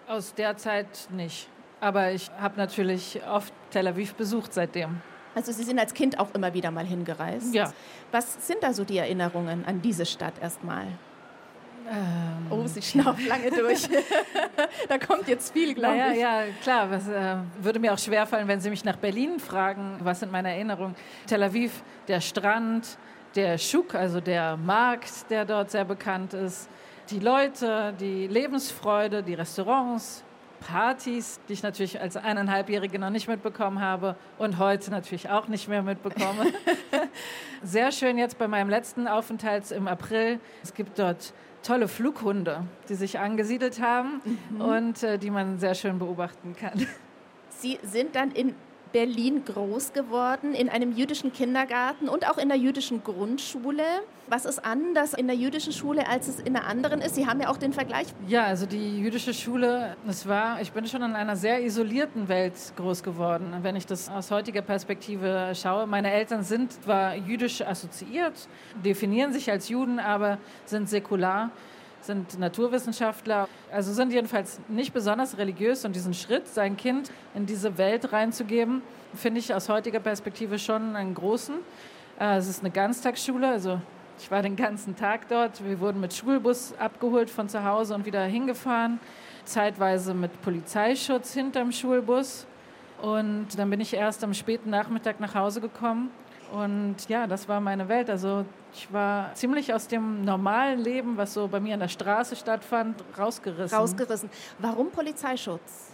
Aus 0.08 0.34
der 0.34 0.58
Zeit 0.58 1.10
nicht. 1.12 1.50
Aber 1.80 2.12
ich 2.12 2.32
habe 2.40 2.58
natürlich 2.58 3.22
oft 3.30 3.54
Tel 3.72 3.88
Aviv 3.88 4.16
besucht 4.16 4.54
seitdem. 4.54 5.02
Also 5.36 5.52
Sie 5.52 5.64
sind 5.64 5.78
als 5.78 5.94
Kind 5.94 6.18
auch 6.18 6.34
immer 6.34 6.54
wieder 6.54 6.72
mal 6.72 6.86
hingereist? 6.86 7.54
Ja. 7.54 7.72
Was 8.12 8.48
sind 8.48 8.64
da 8.64 8.74
so 8.74 8.84
die 8.84 8.98
Erinnerungen 8.98 9.66
an 9.66 9.82
diese 9.82 10.06
Stadt 10.06 10.34
erstmal? 10.42 10.88
Ähm, 11.90 12.48
oh, 12.50 12.66
sie 12.68 12.82
schnauft 12.82 13.26
lange 13.26 13.50
durch. 13.50 13.88
da 14.90 14.98
kommt 14.98 15.28
jetzt 15.28 15.54
viel, 15.54 15.74
glaube 15.74 15.98
naja, 15.98 16.12
ich. 16.12 16.20
Ja, 16.20 16.44
klar. 16.62 16.92
Was, 16.92 17.08
äh, 17.08 17.36
würde 17.62 17.80
mir 17.80 17.94
auch 17.94 17.98
schwerfallen, 18.00 18.48
wenn 18.48 18.60
Sie 18.60 18.70
mich 18.70 18.84
nach 18.84 18.98
Berlin 18.98 19.40
fragen. 19.40 19.98
Was 20.02 20.20
sind 20.20 20.32
meine 20.32 20.50
Erinnerungen? 20.50 20.96
Tel 21.28 21.44
Aviv, 21.44 21.84
der 22.08 22.20
Strand, 22.20 22.98
der 23.36 23.58
Schuk, 23.58 23.96
also 23.96 24.20
der 24.20 24.58
Markt, 24.58 25.30
der 25.30 25.46
dort 25.46 25.72
sehr 25.72 25.86
bekannt 25.86 26.34
ist. 26.34 26.70
Die 27.10 27.20
Leute, 27.20 27.94
die 28.00 28.28
Lebensfreude, 28.28 29.24
die 29.24 29.34
Restaurants, 29.34 30.26
Partys, 30.60 31.40
die 31.48 31.54
ich 31.54 31.64
natürlich 31.64 32.02
als 32.02 32.18
eineinhalbjährige 32.18 33.00
noch 33.00 33.12
nicht 33.12 33.30
mitbekommen 33.30 33.80
habe 33.80 34.18
und 34.38 34.58
heute 34.58 34.92
natürlich 34.92 35.30
auch 35.30 35.48
nicht 35.48 35.70
mehr 35.70 35.84
mitbekomme. 35.84 36.52
Sehr 37.64 37.94
schön 37.94 38.18
jetzt 38.18 38.38
bei 38.38 38.50
meinem 38.50 38.70
letzten 38.70 39.08
Aufenthalt 39.08 39.72
im 39.72 39.88
April. 39.88 40.42
Es 40.64 40.74
gibt 40.74 41.00
dort 41.00 41.34
tolle 41.64 41.88
Flughunde, 41.88 42.64
die 42.90 42.96
sich 42.96 43.20
angesiedelt 43.20 43.82
haben 43.82 44.22
mhm. 44.50 44.62
und 44.62 45.04
äh, 45.04 45.18
die 45.18 45.30
man 45.30 45.60
sehr 45.60 45.76
schön 45.76 46.00
beobachten 46.00 46.56
kann. 46.60 46.88
Sie 47.50 47.80
sind 47.84 48.16
dann 48.16 48.32
in 48.32 48.54
Berlin 48.98 49.46
groß 49.46 49.94
geworden, 49.94 50.56
in 50.56 50.70
einem 50.70 50.92
jüdischen 50.92 51.32
Kindergarten 51.32 52.10
und 52.10 52.28
auch 52.28 52.40
in 52.40 52.50
der 52.50 52.58
jüdischen 52.58 53.04
Grundschule. 53.04 53.84
Was 54.28 54.46
ist 54.46 54.66
anders 54.66 55.14
in 55.14 55.28
der 55.28 55.36
jüdischen 55.36 55.72
Schule, 55.72 56.08
als 56.08 56.28
es 56.28 56.40
in 56.40 56.54
der 56.54 56.66
anderen 56.66 57.02
ist? 57.02 57.14
Sie 57.14 57.28
haben 57.28 57.40
ja 57.40 57.50
auch 57.50 57.58
den 57.58 57.74
Vergleich. 57.74 58.08
Ja, 58.28 58.46
also 58.46 58.66
die 58.66 59.00
jüdische 59.00 59.36
Schule, 59.36 59.96
es 60.08 60.28
war, 60.28 60.60
ich 60.62 60.72
bin 60.72 60.88
schon 60.88 61.04
in 61.04 61.14
einer 61.14 61.36
sehr 61.36 61.64
isolierten 61.64 62.28
Welt 62.28 62.56
groß 62.76 63.04
geworden, 63.04 63.54
wenn 63.62 63.76
ich 63.76 63.86
das 63.86 64.10
aus 64.10 64.32
heutiger 64.32 64.64
Perspektive 64.64 65.52
schaue. 65.54 65.86
Meine 65.86 66.12
Eltern 66.12 66.42
sind 66.42 66.74
zwar 66.74 67.14
jüdisch 67.14 67.62
assoziiert, 67.62 68.50
definieren 68.84 69.32
sich 69.32 69.52
als 69.52 69.70
Juden, 69.70 70.00
aber 70.00 70.40
sind 70.66 70.90
säkular 70.90 71.52
sind 72.08 72.40
Naturwissenschaftler, 72.40 73.48
also 73.72 73.94
sind 73.94 74.12
jedenfalls 74.12 74.60
nicht 74.68 74.94
besonders 74.94 75.38
religiös 75.38 75.86
und 75.86 75.96
diesen 75.96 76.14
Schritt, 76.14 76.48
sein 76.48 76.76
Kind 76.78 77.12
in 77.36 77.46
diese 77.46 77.78
Welt 77.78 78.12
reinzugeben, 78.12 78.82
finde 79.14 79.40
ich 79.40 79.54
aus 79.54 79.70
heutiger 79.70 80.00
Perspektive 80.00 80.58
schon 80.58 80.96
einen 80.96 81.14
großen. 81.14 81.56
Äh, 82.20 82.38
es 82.38 82.48
ist 82.48 82.62
eine 82.62 82.72
Ganztagsschule, 82.72 83.48
also 83.48 83.80
ich 84.20 84.32
war 84.32 84.42
den 84.42 84.56
ganzen 84.56 84.96
Tag 84.96 85.28
dort. 85.28 85.64
Wir 85.64 85.80
wurden 85.80 86.00
mit 86.00 86.14
Schulbus 86.14 86.74
abgeholt 86.80 87.30
von 87.30 87.50
zu 87.50 87.64
Hause 87.64 87.94
und 87.94 88.06
wieder 88.06 88.24
hingefahren. 88.24 89.00
Zeitweise 89.46 90.16
mit 90.16 90.42
Polizeischutz 90.42 91.34
hinterm 91.34 91.72
Schulbus. 91.72 92.48
Und 93.02 93.48
dann 93.58 93.70
bin 93.70 93.80
ich 93.80 93.94
erst 93.94 94.24
am 94.24 94.34
späten 94.34 94.72
Nachmittag 94.72 95.20
nach 95.20 95.36
Hause 95.36 95.62
gekommen. 95.62 96.10
Und 96.52 96.96
ja, 97.10 97.28
das 97.28 97.48
war 97.48 97.60
meine 97.60 97.90
Welt. 97.90 98.10
Also 98.10 98.46
ich 98.74 98.92
war 98.92 99.34
ziemlich 99.34 99.74
aus 99.74 99.88
dem 99.88 100.24
normalen 100.24 100.80
Leben, 100.80 101.18
was 101.18 101.34
so 101.34 101.48
bei 101.48 101.60
mir 101.60 101.74
an 101.74 101.82
der 101.82 101.88
Straße 101.88 102.36
stattfand, 102.36 103.04
rausgerissen. 103.18 103.78
Rausgerissen. 103.78 104.30
Warum 104.60 104.92
Polizeischutz? 104.92 105.92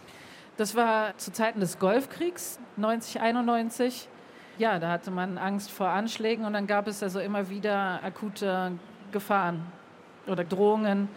Das 0.57 0.75
war 0.75 1.17
zu 1.17 1.31
Zeiten 1.31 1.60
des 1.60 1.79
Golfkriegs 1.79 2.60
90, 2.77 3.22
91. 3.22 4.07
Ja, 4.60 4.77
da 4.77 4.91
hatte 4.91 5.10
man 5.10 5.39
Angst 5.39 5.72
vor 5.72 5.88
Anschlägen 5.88 6.45
und 6.45 6.53
dann 6.53 6.67
gab 6.67 6.88
es 6.88 7.01
also 7.01 7.19
immer 7.19 7.50
wieder 7.50 8.00
akute 8.03 8.74
Gefahren 9.12 9.65
oder 10.27 10.43
Drohungen, 10.43 11.10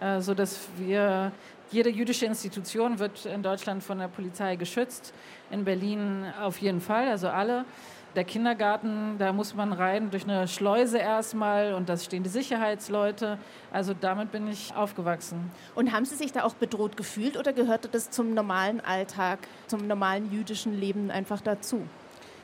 äh, 0.00 0.20
sodass 0.20 0.68
wir 0.76 1.32
jede 1.72 1.90
jüdische 1.90 2.26
Institution 2.26 3.00
wird 3.00 3.26
in 3.26 3.42
Deutschland 3.42 3.82
von 3.82 3.98
der 3.98 4.06
Polizei 4.06 4.54
geschützt. 4.54 5.12
In 5.50 5.64
Berlin 5.64 6.24
auf 6.40 6.58
jeden 6.58 6.80
Fall, 6.80 7.08
also 7.08 7.28
alle. 7.28 7.64
Der 8.14 8.24
Kindergarten, 8.24 9.16
da 9.18 9.32
muss 9.32 9.54
man 9.54 9.72
rein 9.72 10.10
durch 10.10 10.22
eine 10.22 10.46
Schleuse 10.46 10.98
erstmal 10.98 11.74
und 11.74 11.88
da 11.88 11.96
stehen 11.96 12.22
die 12.22 12.30
Sicherheitsleute. 12.30 13.38
Also 13.72 13.92
damit 13.92 14.30
bin 14.30 14.46
ich 14.46 14.74
aufgewachsen. 14.74 15.50
Und 15.74 15.92
haben 15.92 16.04
Sie 16.04 16.14
sich 16.14 16.30
da 16.30 16.44
auch 16.44 16.54
bedroht 16.54 16.96
gefühlt 16.96 17.36
oder 17.36 17.52
gehörte 17.52 17.88
das 17.88 18.10
zum 18.10 18.32
normalen 18.32 18.80
Alltag, 18.80 19.40
zum 19.66 19.88
normalen 19.88 20.30
jüdischen 20.30 20.78
Leben 20.78 21.10
einfach 21.10 21.40
dazu? 21.40 21.82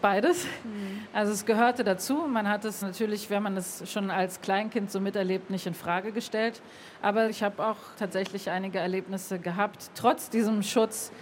Beides. 0.01 0.45
Mhm. 0.65 1.03
Also 1.13 1.33
es 1.33 1.45
gehörte 1.45 1.85
dazu. 1.85 2.27
Man 2.27 2.49
hat 2.49 2.65
es 2.65 2.83
natürlich, 2.83 3.31
wenn 3.31 3.43
man 3.43 3.57
es 3.57 3.89
schon 3.91 4.11
als 4.11 4.41
Kleinkind 4.41 4.91
so 4.91 4.99
miterlebt, 4.99 5.51
nicht 5.51 5.67
in 5.67 5.75
Frage 5.75 6.11
gestellt. 6.11 6.63
Aber 7.03 7.29
ich 7.29 7.43
habe 7.43 7.65
auch 7.65 7.77
tatsächlich 7.99 8.51
einige 8.51 8.79
Erlebnisse 8.79 9.39
gehabt, 9.39 9.91
trotz 9.95 10.31
diesem 10.31 10.63
Schutz, 10.63 11.13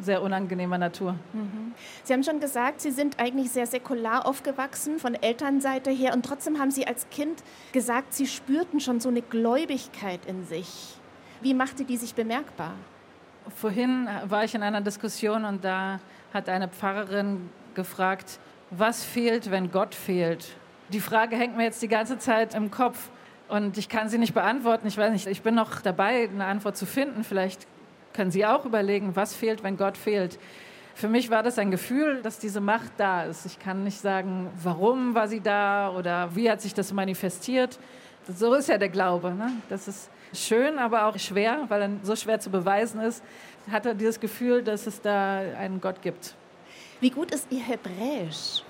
sehr 0.00 0.22
unangenehmer 0.22 0.78
Natur. 0.78 1.12
Mhm. 1.32 1.74
Sie 2.02 2.12
haben 2.12 2.22
schon 2.22 2.40
gesagt, 2.40 2.80
Sie 2.80 2.90
sind 2.90 3.18
eigentlich 3.18 3.50
sehr 3.50 3.66
säkular 3.66 4.26
aufgewachsen 4.26 4.98
von 4.98 5.14
Elternseite 5.14 5.90
her 5.90 6.12
und 6.14 6.24
trotzdem 6.24 6.58
haben 6.58 6.70
Sie 6.70 6.86
als 6.86 7.08
Kind 7.10 7.42
gesagt, 7.72 8.14
Sie 8.14 8.26
spürten 8.26 8.80
schon 8.80 9.00
so 9.00 9.08
eine 9.08 9.22
Gläubigkeit 9.22 10.26
in 10.26 10.44
sich. 10.44 10.96
Wie 11.40 11.54
machte 11.54 11.84
die 11.84 11.96
sich 11.96 12.14
bemerkbar? 12.14 12.72
Vorhin 13.56 14.08
war 14.26 14.44
ich 14.44 14.54
in 14.54 14.62
einer 14.62 14.80
Diskussion 14.80 15.44
und 15.44 15.64
da 15.64 16.00
hat 16.32 16.48
eine 16.48 16.68
Pfarrerin 16.68 17.50
gefragt, 17.74 18.38
was 18.70 19.04
fehlt, 19.04 19.50
wenn 19.50 19.70
Gott 19.70 19.94
fehlt? 19.94 20.56
Die 20.88 21.00
Frage 21.00 21.36
hängt 21.36 21.56
mir 21.56 21.64
jetzt 21.64 21.82
die 21.82 21.88
ganze 21.88 22.18
Zeit 22.18 22.54
im 22.54 22.70
Kopf 22.70 23.10
und 23.48 23.76
ich 23.78 23.88
kann 23.88 24.08
sie 24.08 24.18
nicht 24.18 24.34
beantworten. 24.34 24.86
Ich 24.86 24.96
weiß 24.96 25.12
nicht, 25.12 25.26
ich 25.26 25.42
bin 25.42 25.54
noch 25.54 25.80
dabei, 25.80 26.28
eine 26.28 26.46
Antwort 26.46 26.76
zu 26.76 26.86
finden. 26.86 27.24
Vielleicht 27.24 27.66
können 28.14 28.30
Sie 28.30 28.46
auch 28.46 28.64
überlegen, 28.64 29.14
was 29.16 29.34
fehlt, 29.34 29.62
wenn 29.62 29.76
Gott 29.76 29.98
fehlt. 29.98 30.38
Für 30.94 31.08
mich 31.08 31.28
war 31.28 31.42
das 31.42 31.58
ein 31.58 31.72
Gefühl, 31.72 32.22
dass 32.22 32.38
diese 32.38 32.60
Macht 32.60 32.92
da 32.96 33.24
ist. 33.24 33.44
Ich 33.46 33.58
kann 33.58 33.82
nicht 33.82 34.00
sagen, 34.00 34.48
warum 34.62 35.14
war 35.14 35.26
sie 35.26 35.40
da 35.40 35.90
oder 35.90 36.34
wie 36.36 36.48
hat 36.48 36.60
sich 36.60 36.72
das 36.72 36.92
manifestiert. 36.92 37.80
So 38.32 38.54
ist 38.54 38.68
ja 38.68 38.78
der 38.78 38.88
Glaube. 38.88 39.34
Ne? 39.34 39.50
Das 39.68 39.88
ist 39.88 40.08
schön, 40.32 40.78
aber 40.78 41.06
auch 41.06 41.18
schwer, 41.18 41.64
weil 41.68 41.82
er 41.82 41.90
so 42.02 42.14
schwer 42.14 42.38
zu 42.38 42.48
beweisen 42.48 43.00
ist. 43.00 43.24
Hat 43.70 43.86
er 43.86 43.94
dieses 43.94 44.20
Gefühl, 44.20 44.62
dass 44.62 44.86
es 44.86 45.00
da 45.00 45.38
einen 45.58 45.80
Gott 45.80 46.00
gibt. 46.00 46.36
Wie 47.00 47.10
gut 47.10 47.32
ist 47.32 47.50
Ihr 47.50 47.60
Hebräisch? 47.60 48.62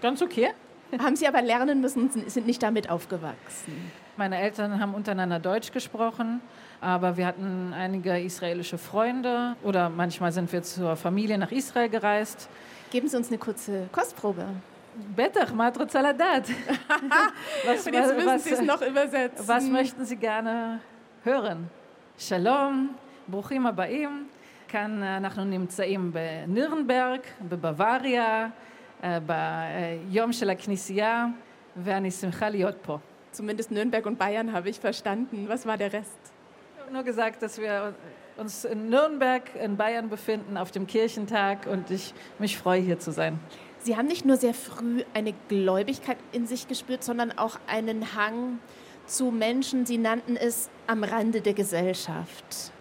Ganz 0.00 0.22
okay. 0.22 0.50
Haben 0.98 1.16
Sie 1.16 1.26
aber 1.26 1.42
lernen 1.42 1.80
müssen, 1.80 2.10
sind 2.10 2.46
nicht 2.46 2.62
damit 2.62 2.88
aufgewachsen? 2.88 3.90
Meine 4.16 4.38
Eltern 4.38 4.78
haben 4.78 4.94
untereinander 4.94 5.40
Deutsch 5.40 5.72
gesprochen. 5.72 6.40
Aber 6.81 7.17
wir 7.17 7.25
hatten 7.25 7.73
einige 7.73 8.19
israelische 8.19 8.77
Freunde 8.77 9.55
oder 9.63 9.89
manchmal 9.89 10.31
sind 10.31 10.51
wir 10.53 10.61
zur 10.61 10.95
Familie 10.95 11.37
nach 11.37 11.51
Israel 11.51 11.89
gereist. 11.89 12.49
Geben 12.91 13.07
Sie 13.07 13.17
uns 13.17 13.29
eine 13.29 13.37
kurze 13.37 13.87
Kostprobe. 13.91 14.45
Betach, 15.15 15.53
Matro 15.53 15.85
Zaladat. 15.85 16.49
was, 17.65 17.85
Und 17.85 17.93
jetzt 17.93 18.15
müssen 18.15 18.27
was, 18.27 18.43
Sie 18.43 18.51
es 18.51 18.61
noch 18.61 18.81
übersetzen. 18.81 19.47
Was 19.47 19.63
möchten 19.65 20.05
Sie 20.05 20.15
gerne 20.15 20.79
hören? 21.23 21.69
Shalom, 22.17 22.95
ברוכים 23.27 23.67
הבאים. 23.67 24.27
כאן 24.67 25.03
אנחנו 25.03 25.43
נמצאים 25.45 26.11
בנירנברג, 26.13 27.19
בבוואריה, 27.49 28.47
ביום 29.03 30.33
של 30.33 30.49
הכנסייה, 30.49 31.25
ואני 31.77 32.11
שמחה 32.11 32.49
להיות 32.49 32.75
פה. 32.81 32.97
Zumindest 33.33 33.71
Nürnberg 33.71 34.05
und 34.07 34.17
Bayern 34.17 34.51
habe 34.51 34.69
ich 34.69 34.79
verstanden. 34.79 35.47
Was 35.47 35.65
war 35.67 35.77
der 35.77 35.93
Rest? 35.93 36.17
Nur 36.92 37.02
gesagt, 37.02 37.42
dass 37.42 37.58
wir 37.58 37.94
uns 38.36 38.64
in 38.64 38.88
Nürnberg 38.88 39.42
in 39.56 39.76
Bayern 39.76 40.08
befinden 40.08 40.56
auf 40.56 40.70
dem 40.70 40.86
Kirchentag 40.86 41.66
und 41.66 41.90
ich 41.90 42.14
mich 42.38 42.56
freue, 42.56 42.80
hier 42.80 42.98
zu 42.98 43.12
sein. 43.12 43.38
Sie 43.78 43.96
haben 43.96 44.06
nicht 44.06 44.24
nur 44.24 44.36
sehr 44.36 44.54
früh 44.54 45.02
eine 45.12 45.34
Gläubigkeit 45.48 46.16
in 46.30 46.46
sich 46.46 46.68
gespürt, 46.68 47.02
sondern 47.02 47.32
auch 47.32 47.58
einen 47.66 48.14
Hang 48.14 48.60
zu 49.06 49.30
Menschen, 49.30 49.84
Sie 49.86 49.98
nannten 49.98 50.36
es 50.36 50.70
am 50.86 51.02
Rande 51.02 51.40
der 51.40 51.54
Gesellschaft. 51.54 52.72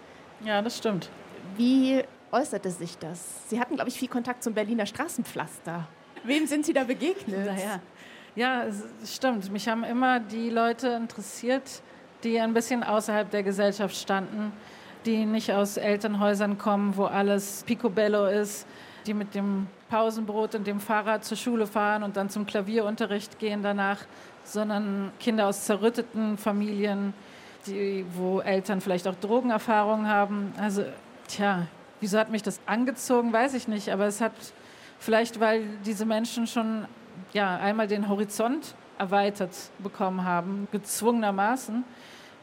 Ja, 0.46 0.62
das 0.62 0.78
stimmt. 0.78 1.10
Wie 1.58 2.04
äußerte 2.32 2.70
sich 2.70 2.98
das? 2.98 3.50
Sie 3.50 3.60
hatten, 3.60 3.76
glaube 3.76 3.90
ich, 3.90 3.98
viel 3.98 4.08
Kontakt 4.08 4.44
zum 4.44 4.54
Berliner 4.54 4.86
Straßenpflaster. 4.86 5.88
Wem 6.24 6.46
sind 6.46 6.66
Sie 6.66 6.74
da 6.74 6.84
begegnet? 6.84 7.46
Naja. 7.46 7.82
Ja, 8.36 8.66
stimmt. 9.06 9.52
Mich 9.52 9.68
haben 9.68 9.84
immer 9.84 10.20
die 10.20 10.50
Leute 10.50 10.90
interessiert, 10.90 11.82
die 12.24 12.40
ein 12.40 12.54
bisschen 12.54 12.84
außerhalb 12.84 13.30
der 13.30 13.44
Gesellschaft 13.44 13.96
standen, 13.96 14.52
die 15.06 15.26
nicht 15.26 15.52
aus 15.52 15.78
Elternhäusern 15.78 16.58
kommen, 16.58 16.96
wo 16.96 17.06
alles 17.06 17.64
picobello 17.66 18.28
ist, 18.28 18.68
die 19.06 19.14
mit 19.14 19.34
dem 19.34 19.68
Pausenbrot 19.90 20.56
und 20.56 20.68
dem 20.68 20.80
Fahrrad 20.80 21.26
zur 21.26 21.38
Schule 21.38 21.68
fahren 21.68 22.04
und 22.04 22.18
dann 22.18 22.30
zum 22.30 22.46
Klavierunterricht 22.46 23.40
gehen 23.40 23.64
danach, 23.64 24.00
sondern 24.44 25.12
Kinder 25.20 25.48
aus 25.48 25.66
zerrütteten 25.66 26.38
Familien, 26.38 27.14
die, 27.66 28.06
wo 28.14 28.40
Eltern 28.40 28.82
vielleicht 28.82 29.08
auch 29.08 29.16
Drogenerfahrungen 29.16 30.08
haben. 30.08 30.54
Also, 30.58 30.84
tja, 31.28 31.68
wieso 32.00 32.20
hat 32.20 32.30
mich 32.30 32.44
das 32.44 32.60
angezogen, 32.66 33.34
weiß 33.34 33.54
ich 33.54 33.68
nicht, 33.68 33.90
aber 33.90 34.06
es 34.06 34.22
hat 34.22 34.34
vielleicht, 35.00 35.40
weil 35.40 35.64
diese 35.86 36.06
Menschen 36.06 36.48
schon 36.48 36.86
ja, 37.34 37.58
einmal 37.58 37.88
den 37.88 38.08
Horizont 38.08 38.76
erweitert 38.98 39.56
bekommen 39.80 40.24
haben, 40.24 40.68
gezwungenermaßen. 40.72 41.84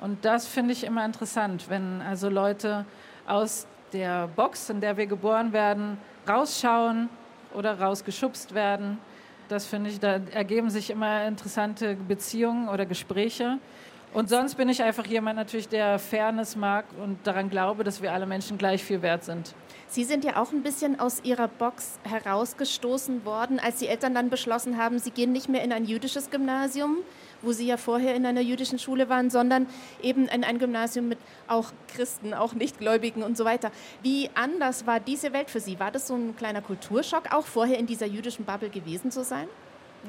Und 0.00 0.24
das 0.24 0.46
finde 0.46 0.72
ich 0.72 0.84
immer 0.84 1.04
interessant, 1.04 1.68
wenn 1.68 2.02
also 2.02 2.28
Leute 2.28 2.84
aus 3.26 3.66
der 3.92 4.28
Box, 4.28 4.70
in 4.70 4.80
der 4.80 4.96
wir 4.96 5.06
geboren 5.06 5.52
werden, 5.52 5.98
rausschauen 6.28 7.08
oder 7.54 7.80
rausgeschubst 7.80 8.54
werden. 8.54 8.98
Das 9.48 9.66
finde 9.66 9.90
ich, 9.90 9.98
da 9.98 10.20
ergeben 10.32 10.70
sich 10.70 10.90
immer 10.90 11.26
interessante 11.26 11.96
Beziehungen 11.96 12.68
oder 12.68 12.84
Gespräche. 12.86 13.58
Und 14.14 14.30
sonst 14.30 14.54
bin 14.54 14.68
ich 14.68 14.82
einfach 14.82 15.06
jemand 15.06 15.36
natürlich, 15.36 15.68
der 15.68 15.98
Fairness 15.98 16.56
mag 16.56 16.86
und 17.02 17.18
daran 17.26 17.50
glaube, 17.50 17.84
dass 17.84 18.00
wir 18.00 18.12
alle 18.12 18.26
Menschen 18.26 18.56
gleich 18.56 18.82
viel 18.82 19.02
wert 19.02 19.24
sind. 19.24 19.54
Sie 19.86 20.04
sind 20.04 20.24
ja 20.24 20.36
auch 20.36 20.52
ein 20.52 20.62
bisschen 20.62 20.98
aus 20.98 21.20
Ihrer 21.24 21.48
Box 21.48 21.98
herausgestoßen 22.04 23.24
worden, 23.24 23.58
als 23.58 23.78
die 23.78 23.88
Eltern 23.88 24.14
dann 24.14 24.30
beschlossen 24.30 24.78
haben, 24.78 24.98
Sie 24.98 25.10
gehen 25.10 25.32
nicht 25.32 25.48
mehr 25.48 25.62
in 25.62 25.72
ein 25.72 25.84
jüdisches 25.84 26.30
Gymnasium, 26.30 26.98
wo 27.42 27.52
Sie 27.52 27.66
ja 27.66 27.76
vorher 27.76 28.14
in 28.14 28.26
einer 28.26 28.40
jüdischen 28.40 28.78
Schule 28.78 29.08
waren, 29.08 29.30
sondern 29.30 29.66
eben 30.02 30.26
in 30.28 30.44
ein 30.44 30.58
Gymnasium 30.58 31.08
mit 31.08 31.18
auch 31.46 31.72
Christen, 31.94 32.34
auch 32.34 32.54
Nichtgläubigen 32.54 33.22
und 33.22 33.36
so 33.36 33.44
weiter. 33.44 33.70
Wie 34.02 34.30
anders 34.34 34.86
war 34.86 35.00
diese 35.00 35.32
Welt 35.32 35.50
für 35.50 35.60
Sie? 35.60 35.78
War 35.80 35.90
das 35.90 36.08
so 36.08 36.14
ein 36.14 36.36
kleiner 36.36 36.62
Kulturschock, 36.62 37.32
auch 37.32 37.46
vorher 37.46 37.78
in 37.78 37.86
dieser 37.86 38.06
jüdischen 38.06 38.44
Bubble 38.44 38.70
gewesen 38.70 39.10
zu 39.10 39.24
sein? 39.24 39.48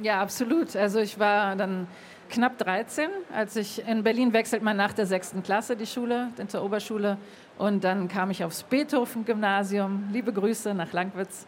Ja, 0.01 0.21
absolut. 0.21 0.75
Also 0.75 1.00
ich 1.00 1.19
war 1.19 1.55
dann 1.55 1.88
knapp 2.29 2.57
13, 2.57 3.09
als 3.33 3.55
ich 3.55 3.86
in 3.88 4.03
Berlin 4.03 4.33
wechselt 4.33 4.62
man 4.62 4.77
nach 4.77 4.93
der 4.93 5.05
sechsten 5.05 5.43
Klasse 5.43 5.75
die 5.75 5.88
Schule, 5.88 6.29
zur 6.48 6.63
Oberschule. 6.63 7.17
Und 7.57 7.83
dann 7.83 8.07
kam 8.07 8.31
ich 8.31 8.43
aufs 8.43 8.63
Beethoven-Gymnasium. 8.63 10.09
Liebe 10.12 10.31
Grüße 10.31 10.74
nach 10.74 10.93
Langwitz. 10.93 11.48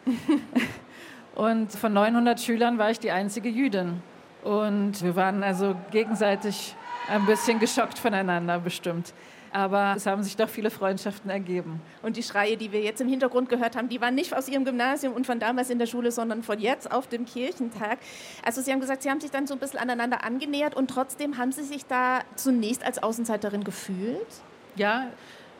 und 1.34 1.72
von 1.72 1.92
900 1.92 2.40
Schülern 2.40 2.78
war 2.78 2.90
ich 2.90 2.98
die 2.98 3.10
einzige 3.10 3.48
Jüdin. 3.48 4.02
Und 4.42 5.02
wir 5.02 5.14
waren 5.16 5.42
also 5.42 5.76
gegenseitig 5.90 6.74
ein 7.08 7.26
bisschen 7.26 7.58
geschockt 7.58 7.98
voneinander 7.98 8.58
bestimmt. 8.58 9.12
Aber 9.54 9.92
es 9.96 10.06
haben 10.06 10.22
sich 10.22 10.34
doch 10.34 10.48
viele 10.48 10.70
Freundschaften 10.70 11.30
ergeben. 11.30 11.82
Und 12.02 12.16
die 12.16 12.22
Schreie, 12.22 12.56
die 12.56 12.72
wir 12.72 12.80
jetzt 12.80 13.02
im 13.02 13.08
Hintergrund 13.08 13.50
gehört 13.50 13.76
haben, 13.76 13.90
die 13.90 14.00
waren 14.00 14.14
nicht 14.14 14.34
aus 14.34 14.48
Ihrem 14.48 14.64
Gymnasium 14.64 15.12
und 15.12 15.26
von 15.26 15.38
damals 15.38 15.68
in 15.68 15.78
der 15.78 15.86
Schule, 15.86 16.10
sondern 16.10 16.42
von 16.42 16.58
jetzt 16.58 16.90
auf 16.90 17.06
dem 17.06 17.26
Kirchentag. 17.26 17.98
Also 18.42 18.62
Sie 18.62 18.72
haben 18.72 18.80
gesagt, 18.80 19.02
Sie 19.02 19.10
haben 19.10 19.20
sich 19.20 19.30
dann 19.30 19.46
so 19.46 19.52
ein 19.52 19.60
bisschen 19.60 19.78
aneinander 19.78 20.24
angenähert 20.24 20.74
und 20.74 20.88
trotzdem 20.88 21.36
haben 21.36 21.52
Sie 21.52 21.64
sich 21.64 21.84
da 21.84 22.20
zunächst 22.34 22.82
als 22.82 23.02
Außenseiterin 23.02 23.62
gefühlt? 23.62 24.26
Ja, 24.74 25.08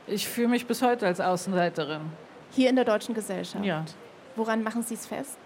ich 0.07 0.27
fühle 0.27 0.49
mich 0.49 0.67
bis 0.67 0.81
heute 0.81 1.07
als 1.07 1.21
Außenseiterin. 1.21 2.01
Hier 2.53 2.71
in 2.71 2.77
der 2.77 2.87
deutschen 2.87 3.15
Gesellschaft? 3.15 3.63
Ja. 3.63 3.85
Woran 4.37 4.63
machen 4.63 4.83
Sie 4.83 4.95
es 4.95 5.07
fest? 5.07 5.39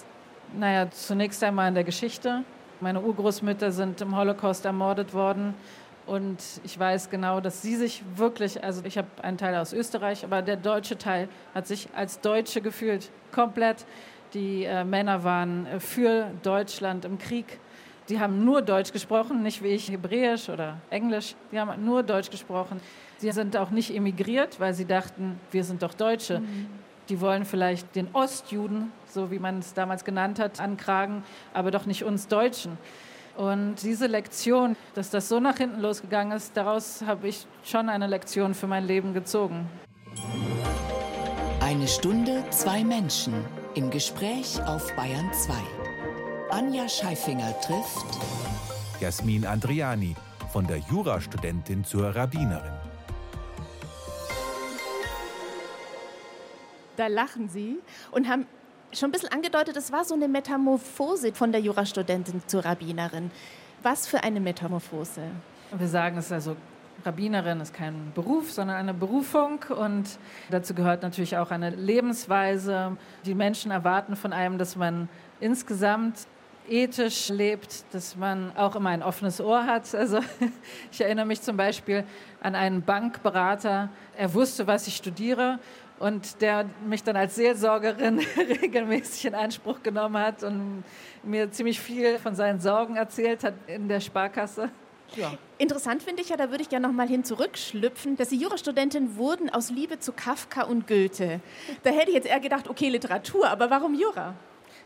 Naja, 0.57 0.89
zunächst 0.89 1.43
einmal 1.43 1.67
in 1.67 1.75
der 1.75 1.83
Geschichte. 1.83 2.45
Meine 2.81 3.01
Urgroßmütter 3.01 3.73
sind 3.73 4.01
im 4.01 4.17
Holocaust 4.17 4.65
ermordet 4.65 5.15
worden. 5.15 5.55
Und 6.07 6.39
ich 6.63 6.79
weiß 6.79 7.11
genau, 7.11 7.41
dass 7.41 7.63
sie 7.63 7.75
sich 7.75 8.03
wirklich, 8.15 8.63
also 8.63 8.83
ich 8.85 8.97
habe 8.97 9.09
einen 9.23 9.39
Teil 9.39 9.57
aus 9.57 9.73
Österreich, 9.73 10.25
aber 10.25 10.41
der 10.41 10.57
deutsche 10.57 10.97
Teil 10.97 11.29
hat 11.55 11.67
sich 11.67 11.89
als 11.97 12.21
Deutsche 12.21 12.61
gefühlt, 12.61 13.11
komplett. 13.33 13.87
Die 14.35 14.65
äh, 14.65 14.85
Männer 14.85 15.25
waren 15.25 15.67
äh, 15.67 15.81
für 15.81 16.31
Deutschland 16.43 17.05
im 17.05 17.19
Krieg. 17.19 17.59
Die 18.09 18.21
haben 18.21 18.45
nur 18.45 18.63
Deutsch 18.63 18.93
gesprochen, 18.93 19.43
nicht 19.43 19.65
wie 19.65 19.69
ich 19.69 19.91
Hebräisch 19.91 20.49
oder 20.49 20.77
Englisch. 20.91 21.35
Die 21.51 21.59
haben 21.59 21.85
nur 21.85 22.05
Deutsch 22.05 22.31
gesprochen. 22.31 22.81
Sie 23.19 23.33
sind 23.33 23.57
auch 23.57 23.71
nicht 23.71 23.93
emigriert, 23.93 24.61
weil 24.61 24.75
sie 24.75 24.85
dachten, 24.85 25.41
wir 25.51 25.65
sind 25.65 25.83
doch 25.83 25.95
Deutsche. 25.95 26.41
Mhm. 26.41 26.67
Die 27.09 27.21
wollen 27.21 27.45
vielleicht 27.45 27.97
den 27.97 28.09
Ostjuden, 28.13 28.93
so 29.17 29.31
wie 29.31 29.39
man 29.39 29.61
es 29.61 29.73
damals 29.73 30.05
genannt 30.05 30.39
hat, 30.39 30.61
ankragen, 30.61 31.25
aber 31.55 31.71
doch 31.71 31.87
nicht 31.87 32.05
uns 32.05 32.29
Deutschen. 32.29 32.77
Und 33.35 33.77
diese 33.83 34.07
Lektion, 34.07 34.77
dass 34.95 35.09
das 35.09 35.29
so 35.29 35.41
nach 35.41 35.57
hinten 35.57 35.81
losgegangen 35.81 36.37
ist, 36.37 36.55
daraus 36.55 37.03
habe 37.07 37.29
ich 37.29 37.47
schon 37.65 37.89
eine 37.89 38.07
Lektion 38.07 38.55
für 38.55 38.67
mein 38.67 38.87
Leben 38.87 39.15
gezogen. 39.15 39.67
Eine 41.61 41.89
Stunde, 41.89 42.45
zwei 42.51 42.85
Menschen 42.85 43.33
im 43.75 43.91
Gespräch 43.91 44.63
auf 44.67 44.95
Bayern 44.95 45.31
2. 45.33 45.55
Anja 46.51 46.89
Scheifinger 46.89 47.59
trifft 47.61 48.07
Jasmin 49.01 49.47
Andriani, 49.47 50.15
von 50.53 50.67
der 50.67 50.79
Jurastudentin 50.79 51.85
zur 51.85 52.15
Rabbinerin. 52.15 52.73
Da 56.97 57.09
lachen 57.09 57.49
Sie 57.49 57.79
und 58.11 58.29
haben 58.29 58.47
schon 58.93 59.09
ein 59.09 59.13
bisschen 59.13 59.33
angedeutet, 59.33 59.77
es 59.77 59.93
war 59.93 60.05
so 60.05 60.15
eine 60.15 60.29
Metamorphose 60.29 61.33
von 61.33 61.53
der 61.53 61.61
Jurastudentin 61.61 62.43
zur 62.47 62.65
Rabbinerin. 62.65 63.31
Was 63.83 64.07
für 64.07 64.23
eine 64.23 64.41
Metamorphose? 64.41 65.23
Wir 65.77 65.89
sagen 65.89 66.19
es 66.19 66.33
also, 66.33 66.57
Rabbinerin 67.05 67.61
ist 67.61 67.75
kein 67.75 68.13
Beruf, 68.15 68.53
sondern 68.53 68.77
eine 68.77 68.95
Berufung 68.95 69.61
und 69.69 70.19
dazu 70.51 70.75
gehört 70.75 71.03
natürlich 71.03 71.37
auch 71.37 71.51
eine 71.51 71.71
Lebensweise. 71.71 72.97
Die 73.25 73.35
Menschen 73.35 73.71
erwarten 73.71 74.17
von 74.17 74.33
einem, 74.33 74.59
dass 74.59 74.77
man 74.77 75.09
insgesamt 75.41 76.27
ethisch 76.69 77.29
lebt, 77.29 77.85
dass 77.93 78.17
man 78.17 78.57
auch 78.57 78.75
immer 78.77 78.91
ein 78.91 79.03
offenes 79.03 79.41
Ohr 79.41 79.67
hat. 79.67 79.95
Also 79.95 80.21
ich 80.91 81.01
erinnere 81.01 81.27
mich 81.27 81.43
zum 81.43 81.57
Beispiel 81.57 82.05
an 82.41 82.55
einen 82.55 82.83
Bankberater. 82.83 83.91
Er 84.17 84.35
wusste, 84.35 84.67
was 84.67 84.87
ich 84.87 84.97
studiere 84.97 85.59
und 85.99 86.43
der 86.43 86.67
mich 86.87 87.03
dann 87.03 87.17
als 87.17 87.37
Seelsorgerin 87.37 88.19
regelmäßig 88.63 89.27
in 89.27 89.35
Anspruch 89.35 89.83
genommen 89.83 90.19
hat 90.19 90.43
und 90.43 90.85
mir 91.23 91.51
ziemlich 91.51 91.81
viel 91.81 92.19
von 92.19 92.35
seinen 92.35 92.61
Sorgen 92.61 92.97
erzählt 92.97 93.45
hat 93.45 93.55
in 93.67 93.89
der 93.89 94.01
Sparkasse. 94.01 94.71
Ja. 95.15 95.33
Interessant 95.59 96.03
finde 96.03 96.23
ich 96.23 96.29
ja, 96.29 96.37
da 96.37 96.51
würde 96.51 96.63
ich 96.63 96.69
gerne 96.69 96.87
noch 96.87 96.95
mal 96.95 97.09
hin 97.09 97.25
zurückschlüpfen, 97.25 98.17
dass 98.17 98.31
Sie 98.31 98.37
Jurastudentin 98.37 99.17
wurden 99.17 99.49
aus 99.49 99.71
Liebe 99.71 99.99
zu 99.99 100.13
Kafka 100.13 100.65
und 100.65 100.87
Goethe. 100.87 101.41
Da 101.85 101.91
hätte 101.91 102.09
ich 102.09 102.15
jetzt 102.15 102.27
eher 102.27 102.41
gedacht, 102.41 102.69
okay, 102.69 102.89
Literatur, 102.89 103.49
aber 103.49 103.71
warum 103.71 103.95
Jura? 103.95 104.35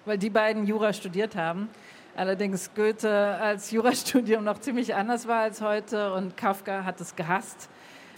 Weil 0.05 0.19
die 0.19 0.31
beiden 0.31 0.67
Jura 0.67 0.93
studiert 0.93 1.37
haben. 1.37 1.69
Allerdings 2.15 2.71
Goethe 2.75 3.11
als 3.11 3.71
Jurastudium 3.71 4.45
noch 4.45 4.61
ziemlich 4.61 4.95
anders 4.95 5.27
war 5.27 5.41
als 5.41 5.61
heute 5.61 6.13
und 6.13 6.37
Kafka 6.37 6.85
hat 6.85 7.01
es 7.01 7.17
gehasst. 7.17 7.69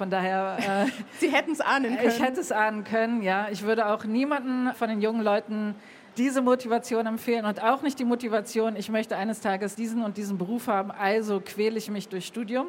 Von 0.02 0.10
daher. 0.10 0.58
Äh, 0.58 0.90
Sie 1.20 1.30
hätten 1.30 1.52
es 1.52 1.60
ahnen 1.60 1.96
können. 1.96 2.08
Ich 2.08 2.20
hätte 2.20 2.40
es 2.40 2.50
ahnen 2.50 2.82
können, 2.82 3.22
ja. 3.22 3.46
Ich 3.52 3.62
würde 3.62 3.86
auch 3.86 4.02
niemanden 4.02 4.74
von 4.74 4.88
den 4.88 5.00
jungen 5.00 5.22
Leuten 5.22 5.76
diese 6.16 6.42
Motivation 6.42 7.06
empfehlen 7.06 7.44
und 7.44 7.62
auch 7.62 7.82
nicht 7.82 8.00
die 8.00 8.04
Motivation, 8.04 8.74
ich 8.74 8.88
möchte 8.88 9.16
eines 9.16 9.38
Tages 9.38 9.76
diesen 9.76 10.02
und 10.02 10.16
diesen 10.16 10.38
Beruf 10.38 10.66
haben, 10.66 10.90
also 10.90 11.40
quäle 11.40 11.78
ich 11.78 11.88
mich 11.88 12.08
durch 12.08 12.26
Studium, 12.26 12.66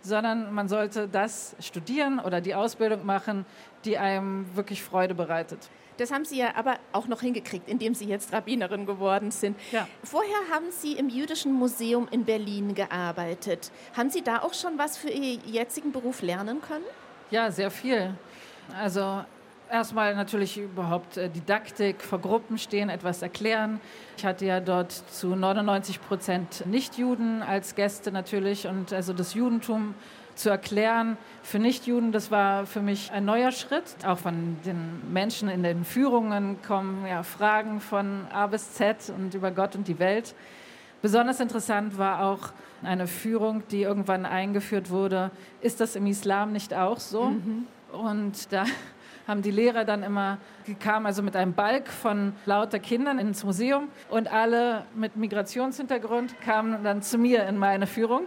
sondern 0.00 0.52
man 0.52 0.66
sollte 0.66 1.06
das 1.06 1.54
studieren 1.60 2.18
oder 2.18 2.40
die 2.40 2.56
Ausbildung 2.56 3.06
machen, 3.06 3.46
die 3.84 3.96
einem 3.96 4.44
wirklich 4.56 4.82
Freude 4.82 5.14
bereitet. 5.14 5.70
Das 6.02 6.10
haben 6.10 6.24
Sie 6.24 6.36
ja 6.36 6.56
aber 6.56 6.78
auch 6.90 7.06
noch 7.06 7.20
hingekriegt, 7.20 7.68
indem 7.68 7.94
Sie 7.94 8.06
jetzt 8.06 8.32
Rabbinerin 8.32 8.86
geworden 8.86 9.30
sind. 9.30 9.56
Ja. 9.70 9.86
Vorher 10.02 10.34
haben 10.52 10.72
Sie 10.72 10.94
im 10.94 11.08
Jüdischen 11.08 11.52
Museum 11.52 12.08
in 12.10 12.24
Berlin 12.24 12.74
gearbeitet. 12.74 13.70
Haben 13.96 14.10
Sie 14.10 14.20
da 14.20 14.42
auch 14.42 14.52
schon 14.52 14.78
was 14.78 14.96
für 14.96 15.10
Ihren 15.10 15.40
jetzigen 15.46 15.92
Beruf 15.92 16.20
lernen 16.20 16.60
können? 16.60 16.82
Ja, 17.30 17.52
sehr 17.52 17.70
viel. 17.70 18.14
Also 18.76 19.24
erstmal 19.70 20.16
natürlich 20.16 20.58
überhaupt 20.58 21.18
äh, 21.18 21.28
Didaktik, 21.28 22.02
vor 22.02 22.18
Gruppen 22.18 22.58
stehen, 22.58 22.88
etwas 22.88 23.22
erklären. 23.22 23.80
Ich 24.16 24.24
hatte 24.24 24.44
ja 24.44 24.58
dort 24.58 24.90
zu 24.90 25.36
99 25.36 26.02
Prozent 26.02 26.66
Nichtjuden 26.66 27.42
als 27.42 27.76
Gäste 27.76 28.10
natürlich 28.10 28.66
und 28.66 28.92
also 28.92 29.12
das 29.12 29.34
Judentum 29.34 29.94
zu 30.34 30.50
erklären 30.50 31.16
für 31.42 31.58
Nichtjuden, 31.58 32.12
das 32.12 32.30
war 32.30 32.66
für 32.66 32.80
mich 32.80 33.12
ein 33.12 33.24
neuer 33.24 33.52
Schritt. 33.52 33.84
Auch 34.06 34.18
von 34.18 34.56
den 34.64 35.12
Menschen 35.12 35.48
in 35.48 35.62
den 35.62 35.84
Führungen 35.84 36.60
kommen 36.62 37.06
ja, 37.06 37.22
Fragen 37.22 37.80
von 37.80 38.26
A 38.32 38.46
bis 38.46 38.72
Z 38.74 39.12
und 39.16 39.34
über 39.34 39.50
Gott 39.50 39.74
und 39.74 39.88
die 39.88 39.98
Welt. 39.98 40.34
Besonders 41.02 41.40
interessant 41.40 41.98
war 41.98 42.24
auch 42.24 42.52
eine 42.82 43.06
Führung, 43.06 43.62
die 43.70 43.82
irgendwann 43.82 44.24
eingeführt 44.24 44.90
wurde. 44.90 45.30
Ist 45.60 45.80
das 45.80 45.96
im 45.96 46.06
Islam 46.06 46.52
nicht 46.52 46.74
auch 46.74 47.00
so? 47.00 47.24
Mhm. 47.26 47.66
Und 47.92 48.52
da 48.52 48.64
haben 49.26 49.42
die 49.42 49.50
Lehrer 49.50 49.84
dann 49.84 50.02
immer, 50.02 50.38
die 50.66 50.74
kamen 50.74 51.06
also 51.06 51.22
mit 51.22 51.36
einem 51.36 51.54
Balk 51.54 51.88
von 51.88 52.34
lauter 52.46 52.78
Kindern 52.78 53.18
ins 53.18 53.44
Museum 53.44 53.88
und 54.10 54.32
alle 54.32 54.84
mit 54.94 55.16
Migrationshintergrund 55.16 56.40
kamen 56.40 56.82
dann 56.82 57.02
zu 57.02 57.18
mir 57.18 57.46
in 57.46 57.58
meine 57.58 57.86
Führung 57.86 58.26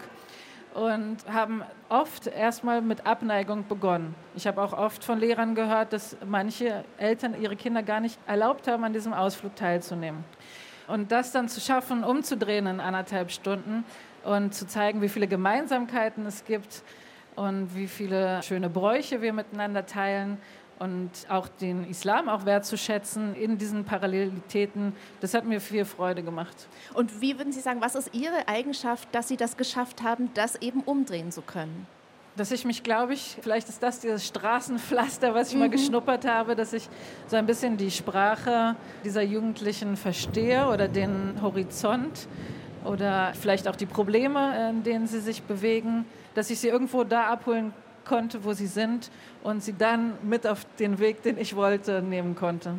und 0.75 1.17
haben 1.31 1.63
oft 1.87 2.27
erstmal 2.27 2.81
mit 2.81 3.07
Abneigung 3.07 3.65
begonnen. 3.65 4.13
Ich 4.35 4.45
habe 4.45 4.61
auch 4.61 4.73
oft 4.73 5.05
von 5.05 5.19
Lehrern 5.19 5.55
gehört, 5.55 5.93
dass 5.93 6.17
manche 6.25 6.83
Eltern 6.97 7.41
ihre 7.41 7.55
Kinder 7.55 7.81
gar 7.81 8.01
nicht 8.01 8.19
erlaubt 8.27 8.67
haben, 8.67 8.83
an 8.83 8.91
diesem 8.91 9.13
Ausflug 9.13 9.55
teilzunehmen. 9.55 10.25
Und 10.87 11.13
das 11.13 11.31
dann 11.31 11.47
zu 11.47 11.61
schaffen, 11.61 12.03
umzudrehen 12.03 12.67
in 12.67 12.81
anderthalb 12.81 13.31
Stunden 13.31 13.85
und 14.25 14.53
zu 14.53 14.67
zeigen, 14.67 15.01
wie 15.01 15.07
viele 15.07 15.27
Gemeinsamkeiten 15.27 16.25
es 16.25 16.43
gibt 16.43 16.83
und 17.37 17.73
wie 17.73 17.87
viele 17.87 18.43
schöne 18.43 18.69
Bräuche 18.69 19.21
wir 19.21 19.31
miteinander 19.31 19.85
teilen 19.85 20.37
und 20.79 21.09
auch 21.29 21.47
den 21.47 21.89
Islam 21.89 22.29
auch 22.29 22.45
wertzuschätzen 22.45 23.35
in 23.35 23.57
diesen 23.57 23.85
Parallelitäten, 23.85 24.93
das 25.21 25.33
hat 25.33 25.45
mir 25.45 25.61
viel 25.61 25.85
Freude 25.85 26.23
gemacht. 26.23 26.67
Und 26.93 27.21
wie 27.21 27.37
würden 27.37 27.53
Sie 27.53 27.61
sagen, 27.61 27.81
was 27.81 27.95
ist 27.95 28.13
Ihre 28.13 28.47
Eigenschaft, 28.47 29.07
dass 29.13 29.27
Sie 29.27 29.37
das 29.37 29.57
geschafft 29.57 30.03
haben, 30.03 30.29
das 30.33 30.55
eben 30.61 30.81
umdrehen 30.81 31.31
zu 31.31 31.41
können? 31.41 31.87
Dass 32.35 32.51
ich 32.51 32.65
mich, 32.65 32.83
glaube 32.83 33.13
ich, 33.13 33.37
vielleicht 33.41 33.69
ist 33.69 33.81
das 33.81 34.01
dieses 34.01 34.27
Straßenpflaster, 34.27 35.33
was 35.33 35.49
ich 35.49 35.53
mhm. 35.53 35.61
mal 35.61 35.69
geschnuppert 35.69 36.25
habe, 36.25 36.55
dass 36.55 36.73
ich 36.73 36.89
so 37.27 37.37
ein 37.37 37.45
bisschen 37.45 37.77
die 37.77 37.91
Sprache 37.91 38.75
dieser 39.05 39.21
Jugendlichen 39.21 39.95
verstehe 39.95 40.67
oder 40.67 40.89
den 40.89 41.41
Horizont 41.41 42.27
oder 42.83 43.33
vielleicht 43.33 43.69
auch 43.69 43.77
die 43.77 43.85
Probleme, 43.85 44.69
in 44.69 44.83
denen 44.83 45.07
sie 45.07 45.21
sich 45.21 45.43
bewegen 45.43 46.05
dass 46.35 46.49
ich 46.49 46.59
sie 46.59 46.67
irgendwo 46.67 47.03
da 47.03 47.27
abholen 47.27 47.73
konnte, 48.05 48.43
wo 48.43 48.53
sie 48.53 48.67
sind 48.67 49.11
und 49.43 49.63
sie 49.63 49.73
dann 49.73 50.13
mit 50.23 50.47
auf 50.47 50.65
den 50.79 50.99
Weg, 50.99 51.23
den 51.23 51.37
ich 51.37 51.55
wollte, 51.55 52.01
nehmen 52.01 52.35
konnte. 52.35 52.75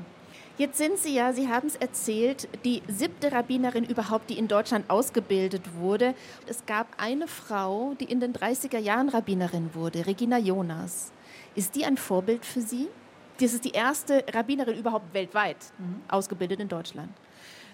Jetzt 0.58 0.78
sind 0.78 0.96
Sie 0.96 1.14
ja, 1.14 1.34
Sie 1.34 1.48
haben 1.48 1.66
es 1.66 1.76
erzählt, 1.76 2.48
die 2.64 2.82
siebte 2.88 3.30
Rabbinerin 3.30 3.84
überhaupt, 3.84 4.30
die 4.30 4.38
in 4.38 4.48
Deutschland 4.48 4.88
ausgebildet 4.88 5.74
wurde. 5.74 6.14
Es 6.46 6.64
gab 6.64 6.86
eine 6.96 7.28
Frau, 7.28 7.92
die 8.00 8.06
in 8.06 8.20
den 8.20 8.32
30er 8.32 8.78
Jahren 8.78 9.10
Rabbinerin 9.10 9.74
wurde, 9.74 10.06
Regina 10.06 10.38
Jonas. 10.38 11.12
Ist 11.54 11.74
die 11.74 11.84
ein 11.84 11.98
Vorbild 11.98 12.46
für 12.46 12.62
Sie? 12.62 12.88
Das 13.38 13.52
ist 13.52 13.66
die 13.66 13.72
erste 13.72 14.24
Rabbinerin 14.32 14.78
überhaupt 14.78 15.12
weltweit 15.12 15.58
mhm. 15.78 16.00
ausgebildet 16.08 16.58
in 16.60 16.68
Deutschland. 16.68 17.10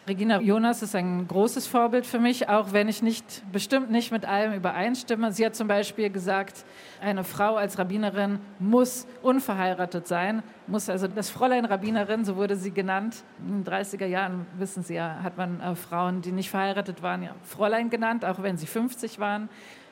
Regina 0.08 0.40
Jonas 0.40 0.82
ist 0.82 0.96
ein 0.96 1.28
großes 1.28 1.68
Vorbild 1.68 2.06
für 2.06 2.18
mich, 2.18 2.48
auch 2.48 2.72
wenn 2.72 2.88
ich 2.88 3.02
nicht, 3.02 3.44
bestimmt 3.52 3.88
nicht 3.92 4.10
mit 4.10 4.24
allem 4.24 4.52
übereinstimme. 4.52 5.30
Sie 5.30 5.46
hat 5.46 5.54
zum 5.54 5.68
Beispiel 5.68 6.10
gesagt, 6.10 6.64
eine 7.00 7.22
Frau 7.22 7.54
als 7.54 7.78
Rabbinerin 7.78 8.40
muss 8.58 9.06
unverheiratet 9.22 10.08
sein, 10.08 10.42
muss 10.66 10.90
also 10.90 11.06
das 11.06 11.30
Fräulein 11.30 11.66
Rabbinerin, 11.66 12.24
so 12.24 12.34
wurde 12.34 12.56
sie 12.56 12.72
genannt. 12.72 13.22
In 13.46 13.62
den 13.62 13.72
30er 13.72 14.06
Jahren, 14.06 14.44
wissen 14.58 14.82
Sie 14.82 14.94
ja, 14.94 15.22
hat 15.22 15.36
man 15.36 15.60
äh, 15.60 15.76
Frauen, 15.76 16.20
die 16.20 16.32
nicht 16.32 16.50
verheiratet 16.50 17.00
waren, 17.04 17.22
ja 17.22 17.36
Fräulein 17.44 17.88
genannt, 17.88 18.24
auch 18.24 18.42
wenn 18.42 18.56
sie 18.56 18.66
50 18.66 19.20
waren. 19.20 19.48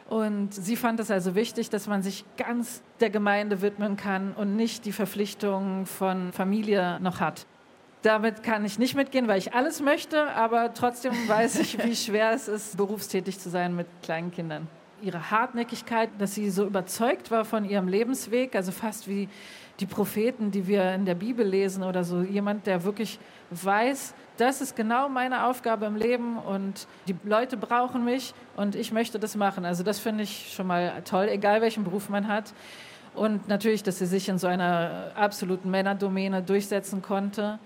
Und 0.08 0.52
sie 0.52 0.74
fand 0.74 0.98
es 0.98 1.12
also 1.12 1.36
wichtig, 1.36 1.70
dass 1.70 1.86
man 1.86 2.02
sich 2.02 2.24
ganz 2.36 2.82
der 2.98 3.10
Gemeinde 3.10 3.62
widmen 3.62 3.96
kann 3.96 4.32
und 4.32 4.56
nicht 4.56 4.86
die 4.86 4.92
Verpflichtungen 4.92 5.86
von 5.86 6.32
Familie 6.32 6.98
noch 6.98 7.20
hat. 7.20 7.46
Damit 8.02 8.42
kann 8.42 8.64
ich 8.64 8.78
nicht 8.78 8.94
mitgehen, 8.94 9.28
weil 9.28 9.38
ich 9.38 9.54
alles 9.54 9.80
möchte, 9.80 10.30
aber 10.30 10.72
trotzdem 10.72 11.12
weiß 11.28 11.56
ich, 11.60 11.82
wie 11.84 11.94
schwer 11.94 12.32
es 12.32 12.48
ist, 12.48 12.76
berufstätig 12.76 13.38
zu 13.38 13.50
sein 13.50 13.76
mit 13.76 13.86
kleinen 14.02 14.30
Kindern. 14.30 14.68
Ihre 15.02 15.30
Hartnäckigkeit, 15.30 16.10
dass 16.18 16.34
sie 16.34 16.50
so 16.50 16.66
überzeugt 16.66 17.30
war 17.30 17.44
von 17.44 17.64
ihrem 17.64 17.88
Lebensweg, 17.88 18.54
also 18.54 18.70
fast 18.70 19.08
wie 19.08 19.28
die 19.80 19.86
Propheten, 19.86 20.50
die 20.50 20.66
wir 20.66 20.92
in 20.92 21.06
der 21.06 21.14
Bibel 21.14 21.46
lesen 21.46 21.82
oder 21.82 22.04
so. 22.04 22.20
Jemand, 22.20 22.66
der 22.66 22.84
wirklich 22.84 23.18
weiß, 23.50 24.14
das 24.36 24.60
ist 24.60 24.76
genau 24.76 25.08
meine 25.08 25.44
Aufgabe 25.44 25.86
im 25.86 25.96
Leben 25.96 26.38
und 26.38 26.86
die 27.08 27.16
Leute 27.24 27.56
brauchen 27.56 28.04
mich 28.04 28.34
und 28.56 28.74
ich 28.74 28.92
möchte 28.92 29.18
das 29.18 29.36
machen. 29.36 29.64
Also 29.64 29.82
das 29.82 29.98
finde 29.98 30.24
ich 30.24 30.52
schon 30.54 30.66
mal 30.66 31.02
toll, 31.04 31.28
egal 31.30 31.60
welchen 31.60 31.84
Beruf 31.84 32.08
man 32.08 32.28
hat. 32.28 32.52
Und 33.14 33.48
natürlich, 33.48 33.82
dass 33.82 33.98
sie 33.98 34.06
sich 34.06 34.28
in 34.28 34.38
so 34.38 34.46
einer 34.46 35.12
absoluten 35.14 35.70
Männerdomäne 35.70 36.42
durchsetzen 36.42 37.02
konnte. 37.02 37.58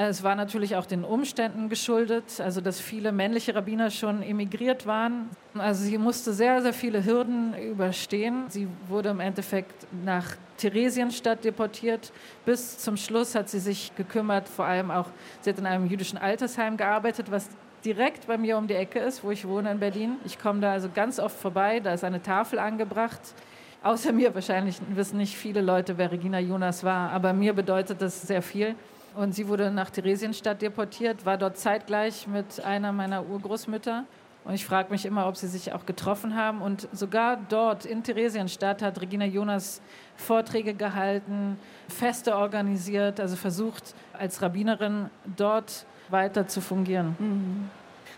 Es 0.00 0.22
war 0.22 0.36
natürlich 0.36 0.76
auch 0.76 0.86
den 0.86 1.02
Umständen 1.02 1.68
geschuldet, 1.68 2.40
also 2.40 2.60
dass 2.60 2.78
viele 2.78 3.10
männliche 3.10 3.56
Rabbiner 3.56 3.90
schon 3.90 4.22
emigriert 4.22 4.86
waren. 4.86 5.28
Also 5.54 5.82
sie 5.82 5.98
musste 5.98 6.32
sehr, 6.32 6.62
sehr 6.62 6.72
viele 6.72 7.04
Hürden 7.04 7.52
überstehen. 7.54 8.44
Sie 8.46 8.68
wurde 8.86 9.08
im 9.08 9.18
Endeffekt 9.18 9.88
nach 10.04 10.36
Theresienstadt 10.56 11.42
deportiert. 11.42 12.12
Bis 12.44 12.78
zum 12.78 12.96
Schluss 12.96 13.34
hat 13.34 13.48
sie 13.48 13.58
sich 13.58 13.90
gekümmert, 13.96 14.48
vor 14.48 14.66
allem 14.66 14.92
auch, 14.92 15.06
sie 15.40 15.50
hat 15.50 15.58
in 15.58 15.66
einem 15.66 15.86
jüdischen 15.86 16.16
Altersheim 16.16 16.76
gearbeitet, 16.76 17.32
was 17.32 17.48
direkt 17.84 18.28
bei 18.28 18.38
mir 18.38 18.56
um 18.56 18.68
die 18.68 18.74
Ecke 18.74 19.00
ist, 19.00 19.24
wo 19.24 19.32
ich 19.32 19.48
wohne 19.48 19.72
in 19.72 19.80
Berlin. 19.80 20.14
Ich 20.24 20.38
komme 20.38 20.60
da 20.60 20.70
also 20.70 20.88
ganz 20.94 21.18
oft 21.18 21.36
vorbei, 21.36 21.80
da 21.80 21.92
ist 21.94 22.04
eine 22.04 22.22
Tafel 22.22 22.60
angebracht. 22.60 23.34
Außer 23.82 24.12
mir 24.12 24.32
wahrscheinlich 24.32 24.76
wissen 24.94 25.18
nicht 25.18 25.36
viele 25.36 25.60
Leute, 25.60 25.98
wer 25.98 26.12
Regina 26.12 26.38
Jonas 26.38 26.84
war, 26.84 27.10
aber 27.10 27.32
mir 27.32 27.52
bedeutet 27.52 28.00
das 28.00 28.22
sehr 28.22 28.42
viel. 28.42 28.76
Und 29.14 29.34
sie 29.34 29.48
wurde 29.48 29.70
nach 29.70 29.90
Theresienstadt 29.90 30.62
deportiert, 30.62 31.26
war 31.26 31.36
dort 31.36 31.56
zeitgleich 31.56 32.26
mit 32.26 32.62
einer 32.64 32.92
meiner 32.92 33.26
Urgroßmütter. 33.26 34.04
Und 34.44 34.54
ich 34.54 34.64
frage 34.64 34.90
mich 34.90 35.04
immer, 35.04 35.28
ob 35.28 35.36
sie 35.36 35.46
sich 35.46 35.72
auch 35.72 35.84
getroffen 35.84 36.34
haben. 36.34 36.62
Und 36.62 36.88
sogar 36.92 37.38
dort 37.48 37.84
in 37.84 38.02
Theresienstadt 38.02 38.80
hat 38.80 39.00
Regina 39.00 39.26
Jonas 39.26 39.82
Vorträge 40.16 40.74
gehalten, 40.74 41.58
Feste 41.88 42.36
organisiert, 42.36 43.20
also 43.20 43.36
versucht, 43.36 43.94
als 44.12 44.40
Rabbinerin 44.40 45.10
dort 45.36 45.84
weiter 46.08 46.46
zu 46.48 46.60
fungieren. 46.60 47.16
Mhm. 47.18 47.70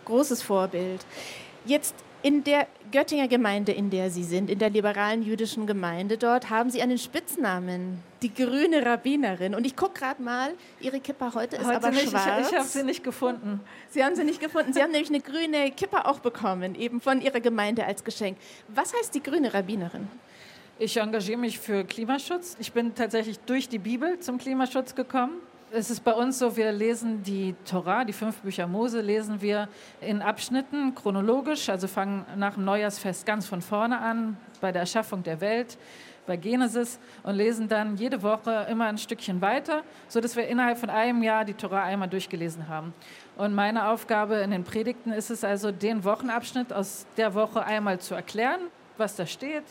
Großes 0.04 0.42
Vorbild. 0.42 1.04
Jetzt 1.64 1.94
in 2.22 2.44
der 2.44 2.66
Göttinger 2.92 3.28
Gemeinde, 3.28 3.72
in 3.72 3.90
der 3.90 4.10
Sie 4.10 4.24
sind, 4.24 4.50
in 4.50 4.58
der 4.58 4.70
liberalen 4.70 5.22
jüdischen 5.22 5.66
Gemeinde 5.66 6.18
dort, 6.18 6.50
haben 6.50 6.70
Sie 6.70 6.82
einen 6.82 6.98
Spitznamen, 6.98 8.02
die 8.22 8.34
grüne 8.34 8.84
Rabbinerin. 8.84 9.54
Und 9.54 9.64
ich 9.64 9.76
gucke 9.76 10.00
gerade 10.00 10.22
mal, 10.22 10.52
Ihre 10.80 11.00
Kippa 11.00 11.32
heute 11.34 11.56
ist 11.56 11.64
heute 11.64 11.76
aber 11.76 11.90
nicht, 11.90 12.10
schwarz. 12.10 12.46
Ich, 12.46 12.52
ich 12.52 12.58
habe 12.58 12.68
sie 12.68 12.82
nicht 12.82 13.04
gefunden. 13.04 13.60
Sie 13.90 14.04
haben 14.04 14.16
sie 14.16 14.24
nicht 14.24 14.40
gefunden. 14.40 14.72
Sie 14.72 14.82
haben 14.82 14.90
nämlich 14.90 15.10
eine 15.10 15.20
grüne 15.20 15.70
Kippa 15.70 16.02
auch 16.02 16.18
bekommen, 16.18 16.74
eben 16.74 17.00
von 17.00 17.20
Ihrer 17.20 17.40
Gemeinde 17.40 17.84
als 17.84 18.02
Geschenk. 18.04 18.36
Was 18.68 18.92
heißt 18.92 19.14
die 19.14 19.22
grüne 19.22 19.54
Rabbinerin? 19.54 20.08
Ich 20.78 20.96
engagiere 20.96 21.38
mich 21.38 21.58
für 21.58 21.84
Klimaschutz. 21.84 22.56
Ich 22.58 22.72
bin 22.72 22.94
tatsächlich 22.94 23.38
durch 23.40 23.68
die 23.68 23.78
Bibel 23.78 24.18
zum 24.18 24.38
Klimaschutz 24.38 24.94
gekommen. 24.94 25.34
Es 25.72 25.88
ist 25.88 26.02
bei 26.02 26.12
uns 26.12 26.40
so, 26.40 26.56
wir 26.56 26.72
lesen 26.72 27.22
die 27.22 27.54
Torah, 27.64 28.04
die 28.04 28.12
fünf 28.12 28.40
Bücher 28.40 28.66
Mose, 28.66 29.00
lesen 29.00 29.40
wir 29.40 29.68
in 30.00 30.20
Abschnitten 30.20 30.96
chronologisch, 30.96 31.68
also 31.68 31.86
fangen 31.86 32.26
nach 32.34 32.54
dem 32.54 32.64
Neujahrsfest 32.64 33.24
ganz 33.24 33.46
von 33.46 33.62
vorne 33.62 34.00
an, 34.00 34.36
bei 34.60 34.72
der 34.72 34.80
Erschaffung 34.80 35.22
der 35.22 35.40
Welt, 35.40 35.78
bei 36.26 36.36
Genesis 36.36 36.98
und 37.22 37.36
lesen 37.36 37.68
dann 37.68 37.96
jede 37.96 38.20
Woche 38.24 38.66
immer 38.68 38.86
ein 38.86 38.98
Stückchen 38.98 39.40
weiter, 39.40 39.84
sodass 40.08 40.34
wir 40.34 40.48
innerhalb 40.48 40.76
von 40.76 40.90
einem 40.90 41.22
Jahr 41.22 41.44
die 41.44 41.54
Torah 41.54 41.84
einmal 41.84 42.08
durchgelesen 42.08 42.66
haben. 42.66 42.92
Und 43.36 43.54
meine 43.54 43.90
Aufgabe 43.90 44.38
in 44.38 44.50
den 44.50 44.64
Predigten 44.64 45.12
ist 45.12 45.30
es 45.30 45.44
also, 45.44 45.70
den 45.70 46.02
Wochenabschnitt 46.02 46.72
aus 46.72 47.06
der 47.16 47.34
Woche 47.34 47.62
einmal 47.62 48.00
zu 48.00 48.16
erklären, 48.16 48.60
was 48.96 49.14
da 49.14 49.24
steht, 49.24 49.64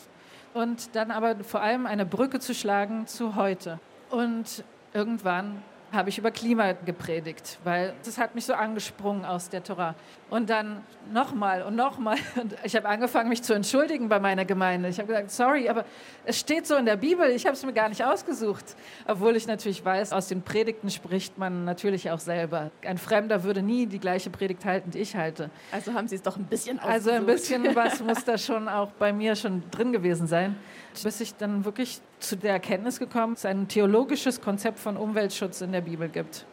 und 0.54 0.96
dann 0.96 1.10
aber 1.10 1.44
vor 1.44 1.60
allem 1.60 1.84
eine 1.84 2.06
Brücke 2.06 2.40
zu 2.40 2.54
schlagen 2.54 3.06
zu 3.06 3.34
heute. 3.34 3.78
Und 4.08 4.64
irgendwann 4.94 5.62
habe 5.92 6.08
ich 6.08 6.18
über 6.18 6.30
Klima 6.30 6.72
gepredigt, 6.72 7.58
weil 7.64 7.94
das 8.04 8.18
hat 8.18 8.34
mich 8.34 8.44
so 8.44 8.54
angesprungen 8.54 9.24
aus 9.24 9.48
der 9.48 9.62
Torah. 9.62 9.94
Und 10.28 10.48
dann 10.48 10.84
nochmal 11.12 11.62
und 11.62 11.74
nochmal. 11.74 12.16
Und 12.40 12.54
ich 12.62 12.76
habe 12.76 12.88
angefangen, 12.88 13.28
mich 13.28 13.42
zu 13.42 13.52
entschuldigen 13.52 14.08
bei 14.08 14.20
meiner 14.20 14.44
Gemeinde. 14.44 14.88
Ich 14.88 14.98
habe 14.98 15.08
gesagt, 15.08 15.30
sorry, 15.32 15.68
aber 15.68 15.84
es 16.24 16.38
steht 16.38 16.66
so 16.68 16.76
in 16.76 16.86
der 16.86 16.96
Bibel, 16.96 17.28
ich 17.30 17.46
habe 17.46 17.54
es 17.54 17.64
mir 17.64 17.72
gar 17.72 17.88
nicht 17.88 18.04
ausgesucht. 18.04 18.64
Obwohl 19.08 19.34
ich 19.34 19.46
natürlich 19.48 19.84
weiß, 19.84 20.12
aus 20.12 20.28
den 20.28 20.42
Predigten 20.42 20.88
spricht 20.90 21.36
man 21.36 21.64
natürlich 21.64 22.10
auch 22.10 22.20
selber. 22.20 22.70
Ein 22.84 22.98
Fremder 22.98 23.42
würde 23.42 23.62
nie 23.62 23.86
die 23.86 23.98
gleiche 23.98 24.30
Predigt 24.30 24.64
halten, 24.64 24.92
die 24.92 24.98
ich 24.98 25.16
halte. 25.16 25.50
Also 25.72 25.94
haben 25.94 26.06
Sie 26.06 26.14
es 26.14 26.22
doch 26.22 26.36
ein 26.36 26.44
bisschen 26.44 26.78
ausgesucht. 26.78 26.94
Also 26.94 27.10
ein 27.10 27.26
bisschen 27.26 27.74
was 27.74 28.00
muss 28.04 28.24
da 28.24 28.38
schon 28.38 28.68
auch 28.68 28.92
bei 28.92 29.12
mir 29.12 29.34
schon 29.34 29.64
drin 29.70 29.92
gewesen 29.92 30.28
sein 30.28 30.56
bis 31.02 31.20
ich 31.20 31.34
dann 31.34 31.64
wirklich 31.64 32.00
zu 32.18 32.36
der 32.36 32.52
Erkenntnis 32.52 32.98
gekommen, 32.98 33.34
dass 33.34 33.44
es 33.44 33.46
ein 33.46 33.68
theologisches 33.68 34.40
Konzept 34.40 34.78
von 34.78 34.96
Umweltschutz 34.96 35.60
in 35.60 35.72
der 35.72 35.80
Bibel 35.80 36.08
gibt. 36.08 36.46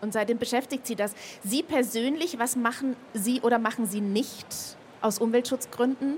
Und 0.00 0.12
seitdem 0.12 0.38
beschäftigt 0.38 0.86
Sie 0.86 0.94
das. 0.94 1.14
Sie 1.42 1.62
persönlich, 1.62 2.38
was 2.38 2.56
machen 2.56 2.96
Sie 3.14 3.40
oder 3.40 3.58
machen 3.58 3.86
Sie 3.86 4.00
nicht 4.00 4.46
aus 5.00 5.18
Umweltschutzgründen? 5.18 6.14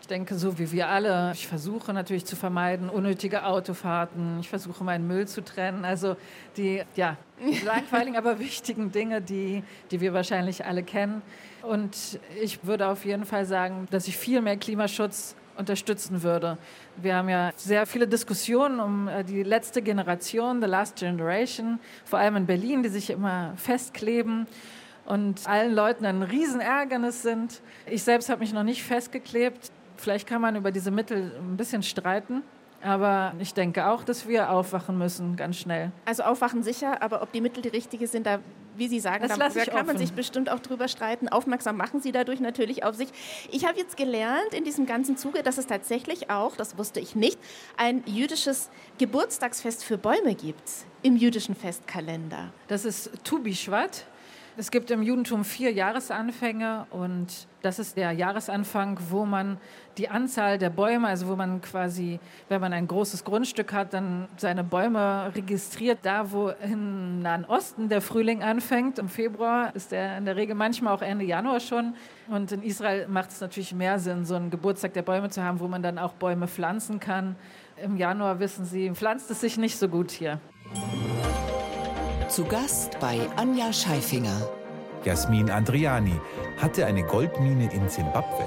Ich 0.00 0.06
denke, 0.06 0.36
so 0.36 0.58
wie 0.58 0.72
wir 0.72 0.88
alle. 0.88 1.32
Ich 1.34 1.46
versuche 1.46 1.92
natürlich 1.92 2.24
zu 2.24 2.34
vermeiden 2.34 2.88
unnötige 2.88 3.44
Autofahrten. 3.44 4.40
Ich 4.40 4.48
versuche 4.48 4.82
meinen 4.82 5.06
Müll 5.06 5.28
zu 5.28 5.44
trennen. 5.44 5.84
Also 5.84 6.16
die 6.56 6.82
ja, 6.96 7.18
langweiligen, 7.64 8.16
aber 8.16 8.38
wichtigen 8.38 8.90
Dinge, 8.90 9.20
die, 9.20 9.62
die 9.90 10.00
wir 10.00 10.14
wahrscheinlich 10.14 10.64
alle 10.64 10.82
kennen. 10.82 11.20
Und 11.62 12.18
ich 12.40 12.64
würde 12.64 12.88
auf 12.88 13.04
jeden 13.04 13.26
Fall 13.26 13.44
sagen, 13.44 13.86
dass 13.90 14.08
ich 14.08 14.16
viel 14.16 14.40
mehr 14.40 14.56
Klimaschutz 14.56 15.34
unterstützen 15.58 16.22
würde. 16.22 16.56
Wir 16.96 17.16
haben 17.16 17.28
ja 17.28 17.52
sehr 17.56 17.86
viele 17.86 18.06
Diskussionen 18.06 18.80
um 18.80 19.08
äh, 19.08 19.24
die 19.24 19.42
letzte 19.42 19.82
Generation, 19.82 20.62
The 20.62 20.68
Last 20.68 20.96
Generation, 20.96 21.80
vor 22.04 22.18
allem 22.18 22.36
in 22.36 22.46
Berlin, 22.46 22.82
die 22.82 22.88
sich 22.88 23.10
immer 23.10 23.52
festkleben 23.56 24.46
und 25.04 25.46
allen 25.46 25.74
Leuten 25.74 26.06
ein 26.06 26.22
Riesenärgernis 26.22 27.22
sind. 27.22 27.60
Ich 27.86 28.02
selbst 28.02 28.28
habe 28.28 28.40
mich 28.40 28.52
noch 28.52 28.62
nicht 28.62 28.82
festgeklebt. 28.82 29.70
Vielleicht 29.96 30.28
kann 30.28 30.40
man 30.40 30.54
über 30.54 30.70
diese 30.70 30.90
Mittel 30.90 31.32
ein 31.38 31.56
bisschen 31.56 31.82
streiten. 31.82 32.42
Aber 32.82 33.34
ich 33.40 33.54
denke 33.54 33.88
auch, 33.88 34.04
dass 34.04 34.28
wir 34.28 34.50
aufwachen 34.50 34.98
müssen, 34.98 35.36
ganz 35.36 35.56
schnell. 35.56 35.90
Also 36.04 36.22
aufwachen 36.22 36.62
sicher, 36.62 37.02
aber 37.02 37.22
ob 37.22 37.32
die 37.32 37.40
Mittel 37.40 37.62
die 37.62 37.70
richtige 37.70 38.06
sind, 38.06 38.24
da, 38.26 38.38
wie 38.76 38.86
Sie 38.86 39.00
sagen, 39.00 39.26
das 39.26 39.36
da, 39.36 39.48
da 39.48 39.64
kann 39.64 39.86
man 39.86 39.98
sich 39.98 40.12
bestimmt 40.12 40.48
auch 40.48 40.60
drüber 40.60 40.86
streiten. 40.86 41.28
Aufmerksam 41.28 41.76
machen 41.76 42.00
Sie 42.00 42.12
dadurch 42.12 42.38
natürlich 42.38 42.84
auf 42.84 42.94
sich. 42.94 43.08
Ich 43.50 43.66
habe 43.66 43.78
jetzt 43.78 43.96
gelernt 43.96 44.54
in 44.56 44.64
diesem 44.64 44.86
ganzen 44.86 45.16
Zuge, 45.16 45.42
dass 45.42 45.58
es 45.58 45.66
tatsächlich 45.66 46.30
auch, 46.30 46.54
das 46.56 46.78
wusste 46.78 47.00
ich 47.00 47.16
nicht, 47.16 47.38
ein 47.76 48.04
jüdisches 48.06 48.70
Geburtstagsfest 48.98 49.84
für 49.84 49.98
Bäume 49.98 50.34
gibt 50.36 50.70
im 51.02 51.16
jüdischen 51.16 51.56
Festkalender. 51.56 52.52
Das 52.68 52.84
ist 52.84 53.10
Tu 53.24 53.42
Bishvat. 53.42 54.06
Es 54.60 54.72
gibt 54.72 54.90
im 54.90 55.04
Judentum 55.04 55.44
vier 55.44 55.70
Jahresanfänge 55.70 56.88
und 56.90 57.46
das 57.62 57.78
ist 57.78 57.96
der 57.96 58.10
Jahresanfang, 58.10 58.98
wo 59.08 59.24
man 59.24 59.58
die 59.98 60.08
Anzahl 60.08 60.58
der 60.58 60.68
Bäume, 60.68 61.06
also 61.06 61.28
wo 61.28 61.36
man 61.36 61.60
quasi, 61.60 62.18
wenn 62.48 62.60
man 62.60 62.72
ein 62.72 62.88
großes 62.88 63.22
Grundstück 63.22 63.72
hat, 63.72 63.94
dann 63.94 64.26
seine 64.36 64.64
Bäume 64.64 65.30
registriert, 65.32 66.00
da 66.02 66.32
wo 66.32 66.50
im 66.60 67.22
Nahen 67.22 67.44
Osten 67.44 67.88
der 67.88 68.00
Frühling 68.00 68.42
anfängt. 68.42 68.98
Im 68.98 69.08
Februar 69.08 69.76
ist 69.76 69.92
der 69.92 70.18
in 70.18 70.24
der 70.24 70.34
Regel 70.34 70.56
manchmal 70.56 70.92
auch 70.92 71.02
Ende 71.02 71.24
Januar 71.24 71.60
schon. 71.60 71.94
Und 72.26 72.50
in 72.50 72.64
Israel 72.64 73.06
macht 73.06 73.30
es 73.30 73.40
natürlich 73.40 73.72
mehr 73.72 74.00
Sinn, 74.00 74.24
so 74.24 74.34
einen 74.34 74.50
Geburtstag 74.50 74.92
der 74.92 75.02
Bäume 75.02 75.30
zu 75.30 75.40
haben, 75.40 75.60
wo 75.60 75.68
man 75.68 75.84
dann 75.84 75.98
auch 76.00 76.14
Bäume 76.14 76.48
pflanzen 76.48 76.98
kann. 76.98 77.36
Im 77.80 77.96
Januar 77.96 78.40
wissen 78.40 78.64
Sie, 78.64 78.90
pflanzt 78.90 79.30
es 79.30 79.40
sich 79.40 79.56
nicht 79.56 79.78
so 79.78 79.88
gut 79.88 80.10
hier. 80.10 80.40
Zu 82.28 82.44
Gast 82.44 83.00
bei 83.00 83.26
Anja 83.36 83.72
Scheifinger. 83.72 84.50
Jasmin 85.02 85.48
Andriani 85.48 86.20
hatte 86.58 86.84
eine 86.84 87.02
Goldmine 87.02 87.72
in 87.72 87.88
Simbabwe. 87.88 88.46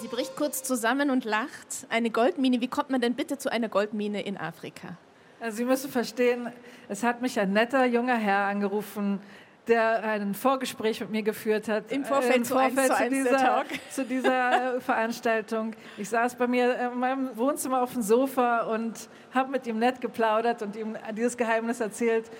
Sie 0.00 0.08
bricht 0.08 0.34
kurz 0.34 0.62
zusammen 0.62 1.10
und 1.10 1.26
lacht. 1.26 1.86
Eine 1.90 2.08
Goldmine, 2.08 2.62
wie 2.62 2.68
kommt 2.68 2.88
man 2.88 3.02
denn 3.02 3.14
bitte 3.14 3.36
zu 3.36 3.52
einer 3.52 3.68
Goldmine 3.68 4.22
in 4.22 4.38
Afrika? 4.38 4.96
Also 5.40 5.58
Sie 5.58 5.64
müssen 5.66 5.90
verstehen, 5.90 6.50
es 6.88 7.02
hat 7.02 7.20
mich 7.20 7.38
ein 7.38 7.52
netter 7.52 7.84
junger 7.84 8.16
Herr 8.16 8.46
angerufen, 8.46 9.20
der 9.66 10.02
ein 10.02 10.34
Vorgespräch 10.34 11.00
mit 11.00 11.10
mir 11.10 11.22
geführt 11.22 11.68
hat. 11.68 11.90
Im 11.90 12.04
Vorfeld, 12.04 12.36
Im 12.36 12.44
Vorfeld 12.44 12.92
zu, 12.92 12.96
zu, 12.96 13.08
dieser, 13.08 13.64
zu, 13.90 14.04
dieser, 14.04 14.80
Veranstaltung. 14.80 15.74
Ich 15.96 16.08
saß 16.08 16.34
bei 16.34 16.46
mir 16.46 16.90
in 16.92 16.98
meinem 16.98 17.36
Wohnzimmer 17.36 17.82
auf 17.82 17.92
dem 17.92 18.02
Sofa 18.02 18.62
und 18.62 19.08
habe 19.32 19.50
mit 19.50 19.66
ihm 19.66 19.78
nett 19.78 20.00
geplaudert 20.00 20.62
und 20.62 20.76
ihm 20.76 20.96
dieses 21.16 21.36
Geheimnis 21.36 21.80
erzählt. 21.80 22.30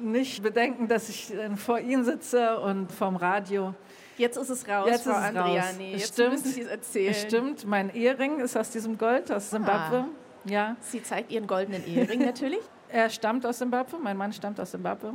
Nicht 0.00 0.42
bedenken, 0.42 0.88
dass 0.88 1.08
ich 1.08 1.32
vor 1.56 1.78
ihm 1.78 2.04
sitze 2.04 2.58
und 2.58 2.90
vorm 2.90 3.16
Radio. 3.16 3.74
Jetzt 4.16 4.36
ist 4.36 4.50
es 4.50 4.68
raus, 4.68 4.86
Jetzt 4.88 5.04
Frau 5.04 5.12
ist 5.12 5.16
es 5.16 5.24
Andriani. 5.24 5.92
Raus. 5.92 6.00
Jetzt 6.00 6.14
stimmt, 6.14 6.32
müssen 6.32 6.48
Sie 6.48 6.62
es 6.62 6.68
erzählen. 6.68 7.14
Stimmt, 7.14 7.66
mein 7.66 7.94
Ehering 7.94 8.40
ist 8.40 8.56
aus 8.56 8.70
diesem 8.70 8.98
Gold, 8.98 9.30
aus 9.32 9.50
Simbabwe. 9.50 10.04
Ah. 10.06 10.50
Ja. 10.50 10.76
Sie 10.80 11.02
zeigt 11.02 11.32
Ihren 11.32 11.46
goldenen 11.46 11.84
Ehering 11.86 12.20
natürlich. 12.24 12.60
Er 12.88 13.10
stammt 13.10 13.44
aus 13.46 13.58
Simbabwe, 13.58 13.98
mein 14.00 14.16
Mann 14.16 14.32
stammt 14.32 14.60
aus 14.60 14.70
Simbabwe. 14.70 15.14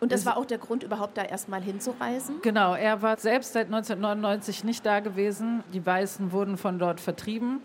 Und 0.00 0.12
das 0.12 0.24
war 0.24 0.38
auch 0.38 0.46
der 0.46 0.58
Grund, 0.58 0.82
überhaupt 0.82 1.18
da 1.18 1.22
erstmal 1.22 1.62
hinzureisen? 1.62 2.36
Genau, 2.42 2.74
er 2.74 3.02
war 3.02 3.18
selbst 3.18 3.52
seit 3.52 3.66
1999 3.66 4.64
nicht 4.64 4.84
da 4.84 5.00
gewesen. 5.00 5.62
Die 5.74 5.84
Weißen 5.84 6.32
wurden 6.32 6.56
von 6.56 6.78
dort 6.78 7.00
vertrieben. 7.00 7.60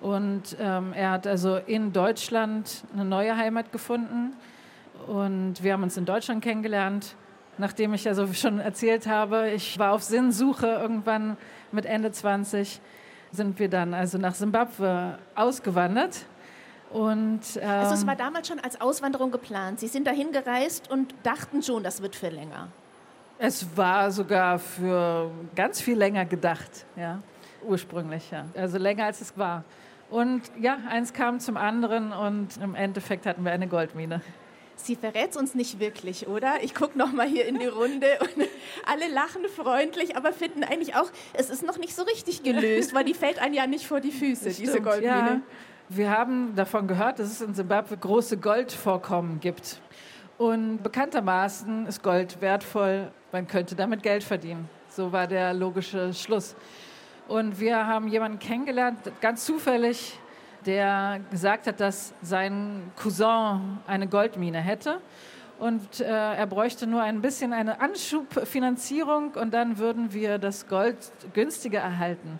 Und 0.00 0.56
ähm, 0.60 0.92
er 0.94 1.10
hat 1.10 1.26
also 1.26 1.56
in 1.56 1.92
Deutschland 1.92 2.84
eine 2.94 3.04
neue 3.04 3.36
Heimat 3.36 3.72
gefunden. 3.72 4.34
Und 5.08 5.62
wir 5.62 5.72
haben 5.72 5.82
uns 5.82 5.96
in 5.96 6.04
Deutschland 6.04 6.44
kennengelernt. 6.44 7.16
Nachdem 7.58 7.92
ich 7.92 8.06
also 8.08 8.32
schon 8.32 8.60
erzählt 8.60 9.08
habe, 9.08 9.50
ich 9.50 9.78
war 9.78 9.92
auf 9.92 10.02
Sinnsuche 10.02 10.66
irgendwann 10.66 11.36
mit 11.72 11.86
Ende 11.86 12.12
20, 12.12 12.80
sind 13.32 13.58
wir 13.58 13.68
dann 13.68 13.94
also 13.94 14.16
nach 14.16 14.34
Simbabwe 14.34 15.18
ausgewandert. 15.34 16.24
Und, 16.90 17.40
ähm, 17.60 17.68
also 17.68 17.94
es 17.94 18.06
war 18.06 18.16
damals 18.16 18.48
schon 18.48 18.58
als 18.58 18.80
Auswanderung 18.80 19.30
geplant. 19.30 19.80
Sie 19.80 19.86
sind 19.86 20.06
dahin 20.06 20.32
gereist 20.32 20.90
und 20.90 21.14
dachten 21.22 21.62
schon, 21.62 21.82
das 21.82 22.02
wird 22.02 22.16
für 22.16 22.28
länger. 22.28 22.68
Es 23.38 23.64
war 23.76 24.10
sogar 24.10 24.58
für 24.58 25.30
ganz 25.54 25.80
viel 25.80 25.96
länger 25.96 26.26
gedacht, 26.26 26.84
ja, 26.96 27.22
ursprünglich, 27.62 28.30
ja. 28.30 28.44
Also 28.54 28.78
länger 28.78 29.04
als 29.04 29.20
es 29.20 29.38
war. 29.38 29.64
Und 30.10 30.42
ja, 30.60 30.78
eins 30.88 31.12
kam 31.12 31.38
zum 31.38 31.56
anderen 31.56 32.12
und 32.12 32.56
im 32.60 32.74
Endeffekt 32.74 33.26
hatten 33.26 33.44
wir 33.44 33.52
eine 33.52 33.68
Goldmine. 33.68 34.20
Sie 34.74 34.96
verrät 34.96 35.36
uns 35.36 35.54
nicht 35.54 35.78
wirklich, 35.78 36.26
oder? 36.26 36.62
Ich 36.62 36.74
gucke 36.74 36.98
noch 36.98 37.12
mal 37.12 37.26
hier 37.26 37.46
in 37.46 37.58
die 37.58 37.66
Runde 37.66 38.06
und 38.20 38.48
alle 38.86 39.08
lachen 39.08 39.44
freundlich, 39.54 40.16
aber 40.16 40.32
finden 40.32 40.64
eigentlich 40.64 40.96
auch, 40.96 41.10
es 41.34 41.50
ist 41.50 41.62
noch 41.62 41.78
nicht 41.78 41.94
so 41.94 42.02
richtig 42.02 42.42
gelöst, 42.42 42.94
weil 42.94 43.04
die 43.04 43.14
fällt 43.14 43.38
einem 43.38 43.54
ja 43.54 43.66
nicht 43.66 43.86
vor 43.86 44.00
die 44.00 44.10
Füße, 44.10 44.50
Stimmt, 44.50 44.58
diese 44.58 44.80
Goldmine. 44.80 45.08
Ja. 45.08 45.40
Wir 45.92 46.08
haben 46.08 46.54
davon 46.54 46.86
gehört, 46.86 47.18
dass 47.18 47.32
es 47.32 47.40
in 47.40 47.52
Simbabwe 47.52 47.96
große 47.96 48.36
Goldvorkommen 48.36 49.40
gibt. 49.40 49.80
Und 50.38 50.84
bekanntermaßen 50.84 51.84
ist 51.86 52.00
Gold 52.04 52.40
wertvoll, 52.40 53.10
man 53.32 53.48
könnte 53.48 53.74
damit 53.74 54.04
Geld 54.04 54.22
verdienen. 54.22 54.70
So 54.88 55.10
war 55.10 55.26
der 55.26 55.52
logische 55.52 56.14
Schluss. 56.14 56.54
Und 57.26 57.58
wir 57.58 57.88
haben 57.88 58.06
jemanden 58.06 58.38
kennengelernt, 58.38 59.00
ganz 59.20 59.44
zufällig, 59.44 60.16
der 60.64 61.22
gesagt 61.32 61.66
hat, 61.66 61.80
dass 61.80 62.14
sein 62.22 62.92
Cousin 62.94 63.80
eine 63.88 64.06
Goldmine 64.06 64.60
hätte. 64.60 65.00
Und 65.58 65.98
äh, 65.98 66.04
er 66.04 66.46
bräuchte 66.46 66.86
nur 66.86 67.02
ein 67.02 67.20
bisschen 67.20 67.52
eine 67.52 67.80
Anschubfinanzierung 67.80 69.32
und 69.32 69.52
dann 69.52 69.78
würden 69.78 70.12
wir 70.12 70.38
das 70.38 70.68
Gold 70.68 71.10
günstiger 71.34 71.80
erhalten. 71.80 72.38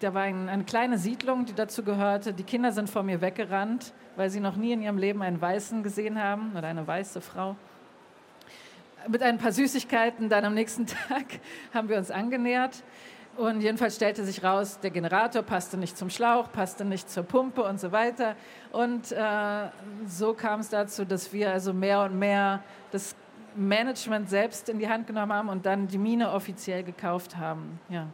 Da 0.00 0.12
war 0.12 0.22
ein, 0.22 0.48
eine 0.48 0.64
kleine 0.64 0.98
Siedlung, 0.98 1.46
die 1.46 1.54
dazu 1.54 1.82
gehörte. 1.82 2.34
Die 2.34 2.42
Kinder 2.42 2.70
sind 2.72 2.90
vor 2.90 3.02
mir 3.02 3.20
weggerannt, 3.20 3.94
weil 4.16 4.28
sie 4.28 4.40
noch 4.40 4.56
nie 4.56 4.72
in 4.72 4.82
ihrem 4.82 4.98
Leben 4.98 5.22
einen 5.22 5.40
Weißen 5.40 5.82
gesehen 5.82 6.22
haben 6.22 6.52
oder 6.56 6.68
eine 6.68 6.86
weiße 6.86 7.20
Frau. 7.22 7.56
Mit 9.08 9.22
ein 9.22 9.38
paar 9.38 9.52
Süßigkeiten 9.52 10.28
dann 10.28 10.44
am 10.44 10.54
nächsten 10.54 10.86
Tag 11.08 11.24
haben 11.72 11.88
wir 11.88 11.96
uns 11.96 12.10
angenähert. 12.10 12.82
Und 13.36 13.60
jedenfalls 13.60 13.96
stellte 13.96 14.24
sich 14.24 14.42
raus, 14.42 14.80
der 14.80 14.90
Generator 14.90 15.42
passte 15.42 15.76
nicht 15.76 15.96
zum 15.96 16.08
Schlauch, 16.08 16.50
passte 16.52 16.86
nicht 16.86 17.10
zur 17.10 17.22
Pumpe 17.22 17.62
und 17.62 17.78
so 17.78 17.92
weiter. 17.92 18.34
Und 18.72 19.12
äh, 19.12 19.68
so 20.06 20.32
kam 20.32 20.60
es 20.60 20.70
dazu, 20.70 21.04
dass 21.04 21.32
wir 21.32 21.52
also 21.52 21.74
mehr 21.74 22.02
und 22.02 22.18
mehr 22.18 22.62
das 22.92 23.14
Management 23.54 24.28
selbst 24.28 24.68
in 24.68 24.78
die 24.78 24.88
Hand 24.88 25.06
genommen 25.06 25.32
haben 25.32 25.48
und 25.48 25.66
dann 25.66 25.86
die 25.86 25.98
Mine 25.98 26.30
offiziell 26.30 26.82
gekauft 26.82 27.36
haben. 27.36 27.78
Ja. 27.88 28.06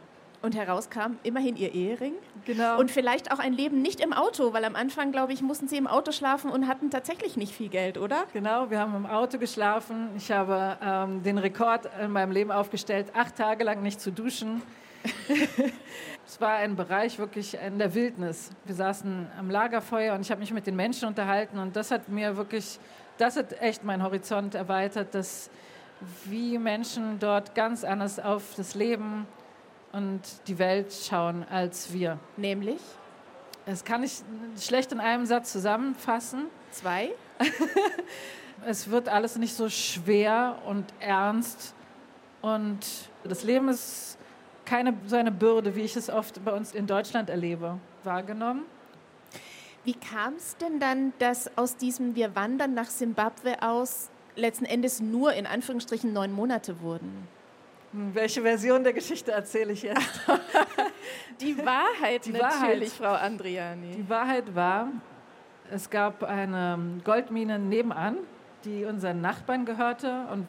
Und 0.43 0.55
herauskam 0.55 1.15
immerhin 1.23 1.55
ihr 1.55 1.73
Ehering. 1.73 2.15
Genau. 2.43 2.77
Und 2.77 2.91
vielleicht 2.91 3.31
auch 3.31 3.39
ein 3.39 3.53
Leben 3.53 3.81
nicht 3.81 4.01
im 4.01 4.11
Auto, 4.11 4.51
weil 4.51 4.65
am 4.65 4.75
Anfang, 4.75 5.13
glaube 5.13 5.31
ich, 5.31 5.41
mussten 5.41 5.69
sie 5.69 5.77
im 5.77 5.87
Auto 5.87 6.11
schlafen 6.11 6.51
und 6.51 6.67
hatten 6.67 6.91
tatsächlich 6.91 7.37
nicht 7.37 7.53
viel 7.55 7.69
Geld, 7.69 7.97
oder? 7.97 8.25
Genau, 8.33 8.69
wir 8.69 8.79
haben 8.79 8.93
im 8.93 9.05
Auto 9.05 9.37
geschlafen. 9.37 10.09
Ich 10.17 10.29
habe 10.33 10.77
ähm, 10.83 11.23
den 11.23 11.37
Rekord 11.37 11.89
in 12.01 12.11
meinem 12.11 12.31
Leben 12.31 12.51
aufgestellt, 12.51 13.07
acht 13.15 13.37
Tage 13.37 13.63
lang 13.63 13.81
nicht 13.83 14.01
zu 14.01 14.11
duschen. 14.11 14.61
es 16.27 16.41
war 16.41 16.55
ein 16.55 16.75
Bereich 16.75 17.19
wirklich 17.19 17.57
in 17.65 17.79
der 17.79 17.93
Wildnis. 17.93 18.49
Wir 18.65 18.75
saßen 18.75 19.27
am 19.39 19.49
Lagerfeuer 19.49 20.13
und 20.13 20.21
ich 20.21 20.31
habe 20.31 20.41
mich 20.41 20.51
mit 20.51 20.67
den 20.67 20.75
Menschen 20.75 21.07
unterhalten 21.07 21.57
und 21.57 21.77
das 21.77 21.89
hat 21.89 22.09
mir 22.09 22.35
wirklich, 22.35 22.79
das 23.17 23.37
hat 23.37 23.61
echt 23.61 23.85
meinen 23.85 24.03
Horizont 24.03 24.55
erweitert, 24.55 25.15
dass 25.15 25.49
wie 26.25 26.57
Menschen 26.57 27.17
dort 27.19 27.55
ganz 27.55 27.85
anders 27.85 28.19
auf 28.19 28.55
das 28.57 28.75
Leben 28.75 29.25
und 29.93 30.21
die 30.47 30.59
Welt 30.59 30.91
schauen 30.91 31.45
als 31.49 31.93
wir. 31.93 32.19
Nämlich? 32.35 32.81
Das 33.65 33.85
kann 33.85 34.03
ich 34.03 34.21
schlecht 34.59 34.91
in 34.91 34.99
einem 34.99 35.25
Satz 35.25 35.53
zusammenfassen. 35.53 36.47
Zwei? 36.71 37.11
es 38.65 38.89
wird 38.89 39.07
alles 39.07 39.37
nicht 39.37 39.55
so 39.55 39.69
schwer 39.69 40.57
und 40.65 40.85
ernst 40.99 41.73
und 42.41 42.79
das 43.23 43.43
Leben 43.43 43.69
ist 43.69 44.17
keine 44.65 44.93
so 45.07 45.15
eine 45.15 45.31
Bürde, 45.31 45.75
wie 45.75 45.81
ich 45.81 45.95
es 45.95 46.09
oft 46.09 46.43
bei 46.43 46.51
uns 46.51 46.73
in 46.73 46.87
Deutschland 46.87 47.29
erlebe, 47.29 47.79
wahrgenommen. 48.03 48.63
Wie 49.85 49.93
kam 49.93 50.35
es 50.35 50.57
denn 50.57 50.79
dann, 50.79 51.13
dass 51.19 51.57
aus 51.57 51.75
diesem 51.75 52.15
Wir 52.15 52.35
wandern 52.35 52.73
nach 52.73 52.89
Simbabwe 52.89 53.61
aus 53.61 54.09
letzten 54.35 54.65
Endes 54.65 55.01
nur 55.01 55.33
in 55.33 55.45
Anführungsstrichen 55.45 56.11
neun 56.13 56.31
Monate 56.31 56.81
wurden? 56.81 57.27
Welche 57.95 58.41
Version 58.41 58.83
der 58.83 58.91
Geschichte 58.91 59.31
erzähle 59.31 59.73
ich 59.73 59.83
jetzt? 59.83 60.21
Die 61.41 61.55
Wahrheit 61.59 62.25
Die 62.25 62.31
natürlich, 62.31 62.99
Wahrheit. 62.99 63.19
Frau 63.19 63.25
Andriani. 63.25 63.91
Die 63.97 64.09
Wahrheit 64.09 64.55
war, 64.55 64.87
es 65.69 65.91
gab 65.91 66.23
eine 66.23 66.99
Goldmine 67.03 67.59
nebenan, 67.59 68.17
die 68.65 68.85
unseren 68.85 69.21
Nachbarn 69.21 69.65
gehörte. 69.65 70.25
Und, 70.31 70.47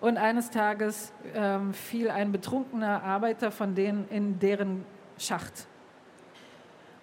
und 0.00 0.16
eines 0.16 0.50
Tages 0.50 1.12
ähm, 1.34 1.72
fiel 1.72 2.10
ein 2.10 2.32
betrunkener 2.32 3.04
Arbeiter 3.04 3.52
von 3.52 3.76
denen 3.76 4.08
in 4.08 4.40
deren 4.40 4.84
Schacht. 5.18 5.68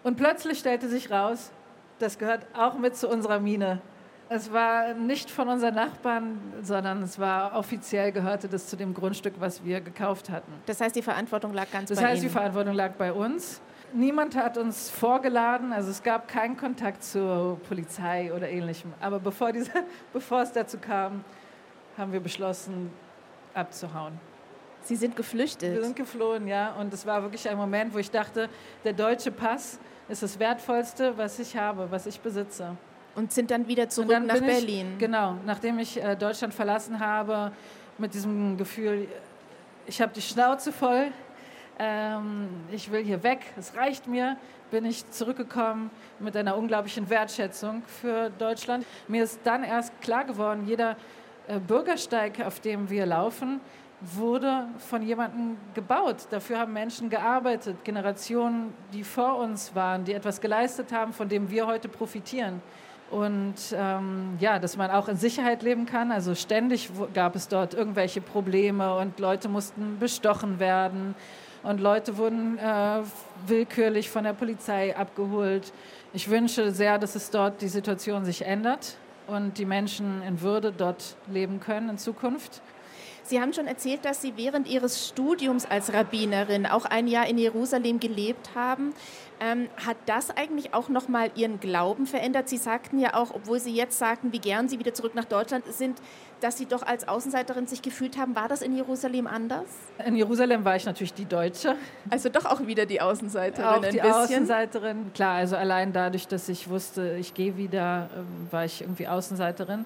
Und 0.03 0.17
plötzlich 0.17 0.59
stellte 0.59 0.89
sich 0.89 1.09
raus, 1.09 1.51
das 1.99 2.17
gehört 2.17 2.45
auch 2.53 2.77
mit 2.77 2.97
zu 2.97 3.07
unserer 3.07 3.39
Mine. 3.39 3.81
Es 4.31 4.53
war 4.53 4.93
nicht 4.93 5.31
von 5.31 5.49
unseren 5.49 5.73
Nachbarn, 5.73 6.39
sondern 6.61 7.01
es 7.01 7.17
war 7.17 7.55
offiziell 7.55 8.11
gehörte 8.11 8.47
das 8.47 8.67
zu 8.67 8.75
dem 8.75 8.93
Grundstück, 8.93 9.33
was 9.39 9.63
wir 9.65 9.81
gekauft 9.81 10.29
hatten. 10.29 10.53
Das 10.67 10.79
heißt, 10.79 10.95
die 10.95 11.01
Verantwortung 11.01 11.51
lag 11.53 11.71
ganz 11.71 11.89
Das 11.89 11.99
bei 11.99 12.05
heißt, 12.05 12.21
Ihnen. 12.21 12.27
die 12.27 12.33
Verantwortung 12.33 12.73
lag 12.75 12.91
bei 12.93 13.11
uns. 13.11 13.59
Niemand 13.91 14.35
hat 14.35 14.59
uns 14.59 14.91
vorgeladen, 14.91 15.73
also 15.73 15.89
es 15.89 16.03
gab 16.03 16.27
keinen 16.27 16.55
Kontakt 16.55 17.03
zur 17.03 17.59
Polizei 17.67 18.31
oder 18.31 18.47
ähnlichem. 18.47 18.93
Aber 19.01 19.19
bevor, 19.19 19.51
diese, 19.51 19.71
bevor 20.13 20.43
es 20.43 20.51
dazu 20.51 20.77
kam, 20.77 21.23
haben 21.97 22.13
wir 22.13 22.19
beschlossen, 22.19 22.91
abzuhauen. 23.55 24.13
Sie 24.83 24.95
sind 24.95 25.15
geflüchtet. 25.15 25.73
Wir 25.73 25.83
sind 25.83 25.95
geflohen, 25.95 26.47
ja. 26.47 26.73
Und 26.73 26.93
es 26.93 27.03
war 27.05 27.23
wirklich 27.23 27.49
ein 27.49 27.57
Moment, 27.57 27.95
wo 27.95 27.97
ich 27.97 28.11
dachte, 28.11 28.47
der 28.83 28.93
deutsche 28.93 29.31
Pass 29.31 29.79
ist 30.07 30.21
das 30.21 30.37
Wertvollste, 30.39 31.17
was 31.17 31.39
ich 31.39 31.57
habe, 31.57 31.89
was 31.89 32.05
ich 32.05 32.19
besitze. 32.19 32.77
Und 33.19 33.34
sind 33.34 33.51
dann 33.51 33.67
wieder 33.67 33.89
zurück 33.89 34.12
dann 34.12 34.27
nach 34.27 34.39
Berlin. 34.39 34.93
Ich, 34.93 34.99
genau, 34.99 35.36
nachdem 35.45 35.77
ich 35.77 36.01
äh, 36.01 36.15
Deutschland 36.15 36.53
verlassen 36.53 37.01
habe, 37.01 37.51
mit 37.97 38.13
diesem 38.13 38.55
Gefühl, 38.55 39.10
ich 39.86 40.01
habe 40.01 40.13
die 40.15 40.21
Schnauze 40.21 40.71
voll, 40.71 41.12
ähm, 41.79 42.47
ich 42.71 42.89
will 42.89 43.03
hier 43.03 43.21
weg, 43.21 43.39
es 43.58 43.75
reicht 43.75 44.08
mir, 44.08 44.38
bin 44.71 44.86
ich 44.86 45.05
zurückgekommen 45.12 45.91
mit 46.19 46.38
einer 46.38 46.55
unglaublichen 46.55 47.10
Wertschätzung 47.10 47.84
für 47.88 48.29
Deutschland. 48.39 48.86
Mir 49.10 49.25
ist 49.25 49.41
dann 49.43 49.65
erst 49.65 49.99
klar 49.99 50.23
geworden, 50.23 50.65
jeder 50.65 50.95
äh, 51.49 51.60
Bürgersteig, 51.60 52.39
auf 52.45 52.62
dem 52.62 52.89
wir 52.89 53.05
laufen, 53.05 53.60
wurde 53.99 54.69
von 54.77 55.01
jemandem 55.01 55.58
gebaut. 55.73 56.27
Dafür 56.29 56.60
haben 56.60 56.71
Menschen 56.71 57.10
gearbeitet, 57.10 57.84
Generationen, 57.84 58.73
die 58.93 59.03
vor 59.03 59.39
uns 59.39 59.75
waren, 59.75 60.05
die 60.05 60.13
etwas 60.13 60.39
geleistet 60.39 60.93
haben, 60.93 61.12
von 61.12 61.27
dem 61.27 61.49
wir 61.49 61.67
heute 61.67 61.89
profitieren. 61.89 62.62
Und 63.11 63.55
ähm, 63.73 64.37
ja, 64.39 64.59
dass 64.59 64.77
man 64.77 64.91
auch 64.91 65.07
in 65.07 65.17
Sicherheit 65.17 65.63
leben 65.63 65.85
kann. 65.85 66.11
Also 66.11 66.35
ständig 66.35 66.89
gab 67.13 67.35
es 67.35 67.47
dort 67.47 67.73
irgendwelche 67.73 68.21
Probleme 68.21 68.95
und 68.97 69.19
Leute 69.19 69.49
mussten 69.49 69.97
bestochen 69.99 70.59
werden 70.59 71.15
und 71.63 71.81
Leute 71.81 72.17
wurden 72.17 72.57
äh, 72.57 73.01
willkürlich 73.47 74.09
von 74.09 74.23
der 74.23 74.33
Polizei 74.33 74.95
abgeholt. 74.95 75.73
Ich 76.13 76.29
wünsche 76.29 76.71
sehr, 76.71 76.97
dass 76.97 77.15
es 77.15 77.31
dort 77.31 77.61
die 77.61 77.67
Situation 77.67 78.25
sich 78.25 78.45
ändert 78.45 78.95
und 79.27 79.57
die 79.57 79.65
Menschen 79.65 80.21
in 80.23 80.41
Würde 80.41 80.71
dort 80.71 81.15
leben 81.27 81.59
können 81.59 81.89
in 81.89 81.97
Zukunft. 81.97 82.61
Sie 83.29 83.39
haben 83.39 83.53
schon 83.53 83.67
erzählt, 83.67 84.05
dass 84.05 84.23
Sie 84.23 84.33
während 84.37 84.67
Ihres 84.67 85.07
Studiums 85.07 85.67
als 85.67 85.93
Rabbinerin 85.93 86.65
auch 86.65 86.85
ein 86.85 87.07
Jahr 87.07 87.27
in 87.27 87.37
Jerusalem 87.37 87.99
gelebt 87.99 88.55
haben. 88.55 88.91
Ähm, 89.39 89.69
hat 89.85 89.97
das 90.07 90.35
eigentlich 90.35 90.73
auch 90.73 90.89
nochmal 90.89 91.29
Ihren 91.35 91.59
Glauben 91.59 92.07
verändert? 92.07 92.49
Sie 92.49 92.57
sagten 92.57 92.97
ja 92.97 93.13
auch, 93.13 93.29
obwohl 93.31 93.59
Sie 93.59 93.71
jetzt 93.71 93.99
sagten, 93.99 94.33
wie 94.33 94.39
gern 94.39 94.67
Sie 94.67 94.79
wieder 94.79 94.95
zurück 94.95 95.13
nach 95.13 95.25
Deutschland 95.25 95.63
sind, 95.67 95.99
dass 96.41 96.57
Sie 96.57 96.65
doch 96.65 96.81
als 96.81 97.07
Außenseiterin 97.07 97.67
sich 97.67 97.83
gefühlt 97.83 98.17
haben. 98.17 98.35
War 98.35 98.47
das 98.47 98.63
in 98.63 98.75
Jerusalem 98.75 99.27
anders? 99.27 99.67
In 100.03 100.15
Jerusalem 100.15 100.65
war 100.65 100.75
ich 100.75 100.85
natürlich 100.85 101.13
die 101.13 101.25
Deutsche. 101.25 101.75
Also 102.09 102.29
doch 102.29 102.45
auch 102.45 102.65
wieder 102.65 102.87
die 102.87 102.99
Außenseiterin 102.99 103.63
auch 103.63 103.83
ein 103.83 103.91
die 103.91 103.99
bisschen. 103.99 104.11
Außenseiterin, 104.11 105.13
klar. 105.13 105.35
Also 105.35 105.55
allein 105.55 105.93
dadurch, 105.93 106.27
dass 106.27 106.49
ich 106.49 106.67
wusste, 106.67 107.15
ich 107.19 107.35
gehe 107.35 107.57
wieder, 107.57 108.09
ähm, 108.17 108.47
war 108.49 108.65
ich 108.65 108.81
irgendwie 108.81 109.07
Außenseiterin. 109.07 109.85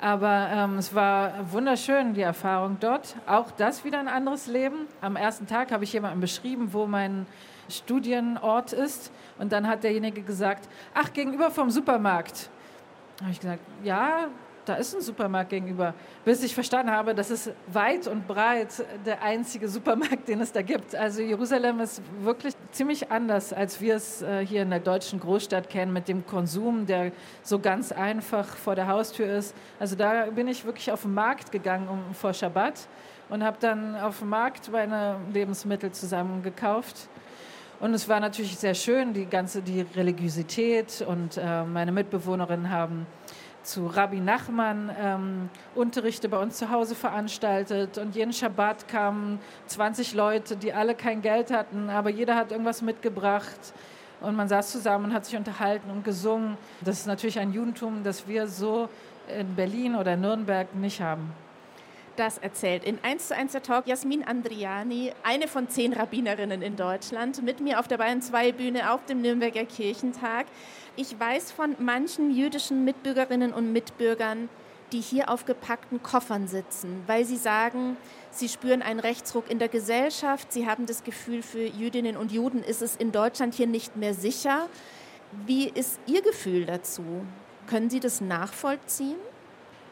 Aber 0.00 0.48
ähm, 0.50 0.78
es 0.78 0.94
war 0.94 1.50
wunderschön, 1.52 2.14
die 2.14 2.22
Erfahrung 2.22 2.78
dort. 2.80 3.16
Auch 3.26 3.50
das 3.52 3.84
wieder 3.84 3.98
ein 3.98 4.08
anderes 4.08 4.46
Leben. 4.46 4.86
Am 5.00 5.16
ersten 5.16 5.46
Tag 5.46 5.72
habe 5.72 5.84
ich 5.84 5.92
jemandem 5.92 6.20
beschrieben, 6.20 6.72
wo 6.72 6.86
mein 6.86 7.26
Studienort 7.68 8.72
ist. 8.72 9.10
Und 9.38 9.52
dann 9.52 9.66
hat 9.66 9.84
derjenige 9.84 10.22
gesagt, 10.22 10.68
ach, 10.94 11.12
gegenüber 11.12 11.50
vom 11.50 11.70
Supermarkt. 11.70 12.50
Da 13.16 13.24
habe 13.24 13.32
ich 13.32 13.40
gesagt, 13.40 13.60
ja, 13.82 14.28
da 14.64 14.74
ist 14.74 14.94
ein 14.94 15.00
Supermarkt 15.00 15.50
gegenüber. 15.50 15.94
Bis 16.24 16.42
ich 16.42 16.54
verstanden 16.54 16.90
habe, 16.90 17.14
das 17.14 17.30
ist 17.30 17.52
weit 17.72 18.06
und 18.06 18.26
breit 18.26 18.84
der 19.04 19.22
einzige 19.22 19.68
Supermarkt, 19.68 20.28
den 20.28 20.40
es 20.40 20.52
da 20.52 20.62
gibt. 20.62 20.94
Also 20.94 21.22
Jerusalem 21.22 21.80
ist 21.80 22.02
wirklich 22.20 22.54
ziemlich 22.72 23.10
anders, 23.10 23.52
als 23.52 23.80
wir 23.80 23.96
es 23.96 24.22
äh, 24.22 24.44
hier 24.44 24.62
in 24.62 24.70
der 24.70 24.80
deutschen 24.80 25.20
Großstadt 25.20 25.68
kennen, 25.68 25.92
mit 25.92 26.08
dem 26.08 26.26
Konsum, 26.26 26.86
der 26.86 27.12
so 27.42 27.58
ganz 27.58 27.92
einfach 27.92 28.46
vor 28.46 28.74
der 28.74 28.88
Haustür 28.88 29.26
ist. 29.26 29.54
Also 29.78 29.96
da 29.96 30.26
bin 30.26 30.48
ich 30.48 30.64
wirklich 30.64 30.90
auf 30.90 31.02
den 31.02 31.14
Markt 31.14 31.52
gegangen 31.52 31.88
um, 31.88 32.14
vor 32.14 32.32
Schabbat 32.32 32.88
und 33.28 33.44
habe 33.44 33.56
dann 33.60 33.96
auf 33.96 34.20
dem 34.20 34.28
Markt 34.28 34.70
meine 34.70 35.16
Lebensmittel 35.32 35.92
zusammengekauft. 35.92 37.08
Und 37.80 37.92
es 37.92 38.08
war 38.08 38.20
natürlich 38.20 38.56
sehr 38.56 38.74
schön, 38.74 39.12
die 39.12 39.26
ganze 39.26 39.60
die 39.60 39.84
Religiosität 39.94 41.04
und 41.06 41.36
äh, 41.36 41.64
meine 41.64 41.92
Mitbewohnerinnen 41.92 42.70
haben 42.70 43.06
zu 43.64 43.86
Rabbi 43.86 44.20
Nachman 44.20 44.90
ähm, 44.98 45.48
Unterrichte 45.74 46.28
bei 46.28 46.38
uns 46.38 46.58
zu 46.58 46.70
Hause 46.70 46.94
veranstaltet 46.94 47.98
und 47.98 48.14
jeden 48.14 48.32
Schabbat 48.32 48.88
kamen 48.88 49.40
20 49.66 50.14
Leute, 50.14 50.56
die 50.56 50.72
alle 50.72 50.94
kein 50.94 51.22
Geld 51.22 51.50
hatten, 51.50 51.90
aber 51.90 52.10
jeder 52.10 52.36
hat 52.36 52.52
irgendwas 52.52 52.82
mitgebracht 52.82 53.74
und 54.20 54.36
man 54.36 54.48
saß 54.48 54.70
zusammen 54.70 55.06
und 55.06 55.14
hat 55.14 55.24
sich 55.24 55.36
unterhalten 55.36 55.90
und 55.90 56.04
gesungen. 56.04 56.56
Das 56.82 57.00
ist 57.00 57.06
natürlich 57.06 57.38
ein 57.38 57.52
Judentum, 57.52 58.02
das 58.04 58.28
wir 58.28 58.46
so 58.46 58.88
in 59.28 59.54
Berlin 59.54 59.96
oder 59.96 60.16
Nürnberg 60.16 60.74
nicht 60.74 61.00
haben. 61.00 61.32
Das 62.16 62.38
erzählt 62.38 62.84
in 62.84 62.98
1 63.02 63.28
zu 63.28 63.36
1 63.36 63.52
der 63.52 63.62
Talk 63.62 63.88
Jasmin 63.88 64.22
Andriani, 64.22 65.12
eine 65.24 65.48
von 65.48 65.68
zehn 65.68 65.92
Rabbinerinnen 65.92 66.62
in 66.62 66.76
Deutschland, 66.76 67.42
mit 67.42 67.58
mir 67.58 67.80
auf 67.80 67.88
der 67.88 67.98
Bayern 67.98 68.22
2 68.22 68.52
Bühne 68.52 68.92
auf 68.92 69.04
dem 69.06 69.20
Nürnberger 69.20 69.64
Kirchentag. 69.64 70.46
Ich 70.96 71.18
weiß 71.18 71.50
von 71.50 71.74
manchen 71.80 72.30
jüdischen 72.30 72.84
Mitbürgerinnen 72.84 73.52
und 73.52 73.72
Mitbürgern, 73.72 74.48
die 74.92 75.00
hier 75.00 75.28
auf 75.28 75.44
gepackten 75.44 76.00
Koffern 76.04 76.46
sitzen, 76.46 77.02
weil 77.08 77.24
sie 77.24 77.36
sagen, 77.36 77.96
sie 78.30 78.48
spüren 78.48 78.80
einen 78.80 79.00
Rechtsruck 79.00 79.50
in 79.50 79.58
der 79.58 79.68
Gesellschaft, 79.68 80.52
sie 80.52 80.68
haben 80.68 80.86
das 80.86 81.02
Gefühl, 81.02 81.42
für 81.42 81.64
Jüdinnen 81.64 82.16
und 82.16 82.30
Juden 82.30 82.62
ist 82.62 82.80
es 82.80 82.94
in 82.94 83.10
Deutschland 83.10 83.54
hier 83.54 83.66
nicht 83.66 83.96
mehr 83.96 84.14
sicher. 84.14 84.68
Wie 85.46 85.68
ist 85.68 85.98
Ihr 86.06 86.22
Gefühl 86.22 86.64
dazu? 86.64 87.02
Können 87.66 87.90
Sie 87.90 87.98
das 87.98 88.20
nachvollziehen? 88.20 89.16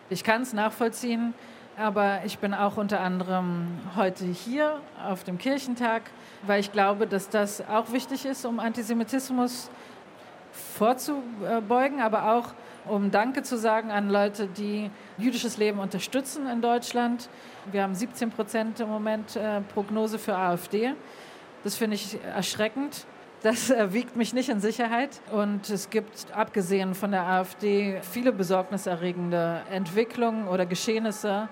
Ich 0.09 0.23
kann 0.23 0.43
es 0.43 0.53
nachvollziehen, 0.53 1.35
aber 1.77 2.21
ich 2.25 2.38
bin 2.38 2.55
auch 2.55 2.77
unter 2.77 3.01
anderem 3.01 3.67
heute 3.97 4.25
hier 4.25 4.81
auf 5.05 5.25
dem 5.25 5.38
Kirchentag, 5.38 6.03
weil 6.47 6.61
ich 6.61 6.71
glaube, 6.71 7.09
dass 7.09 7.29
das 7.29 7.61
auch 7.67 7.91
wichtig 7.91 8.25
ist, 8.25 8.45
um 8.45 8.61
Antisemitismus 8.61 9.65
zu 9.65 9.71
vorzubeugen, 10.53 12.01
aber 12.01 12.35
auch 12.35 12.55
um 12.87 13.11
Danke 13.11 13.43
zu 13.43 13.57
sagen 13.57 13.91
an 13.91 14.11
Leute, 14.11 14.47
die 14.47 14.91
jüdisches 15.19 15.57
Leben 15.57 15.79
unterstützen 15.79 16.47
in 16.47 16.61
Deutschland. 16.61 17.29
Wir 17.71 17.83
haben 17.83 17.95
17 17.95 18.31
Prozent 18.31 18.81
im 18.81 18.88
Moment 18.88 19.37
äh, 19.37 19.61
Prognose 19.61 20.19
für 20.19 20.37
AfD. 20.37 20.95
Das 21.65 21.77
finde 21.77 21.95
ich 21.95 22.19
erschreckend. 22.25 23.07
Das 23.43 23.71
äh, 23.71 23.93
wiegt 23.93 24.17
mich 24.17 24.35
nicht 24.35 24.49
in 24.49 24.61
Sicherheit. 24.61 25.21
Und 25.31 25.71
es 25.71 25.91
gibt, 25.91 26.27
abgesehen 26.35 26.95
von 26.95 27.12
der 27.12 27.23
AfD, 27.23 28.01
viele 28.03 28.33
besorgniserregende 28.33 29.62
Entwicklungen 29.71 30.49
oder 30.49 30.67
Geschehnisse. 30.67 31.49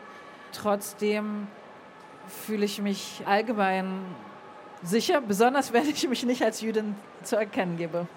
Trotzdem 0.53 1.47
fühle 2.27 2.65
ich 2.65 2.83
mich 2.83 3.23
allgemein 3.25 4.01
sicher, 4.83 5.21
besonders 5.21 5.73
wenn 5.73 5.89
ich 5.89 6.09
mich 6.09 6.25
nicht 6.25 6.43
als 6.43 6.61
Jüdin 6.61 6.97
zu 7.23 7.37
erkennen 7.37 7.77
gebe 7.77 8.09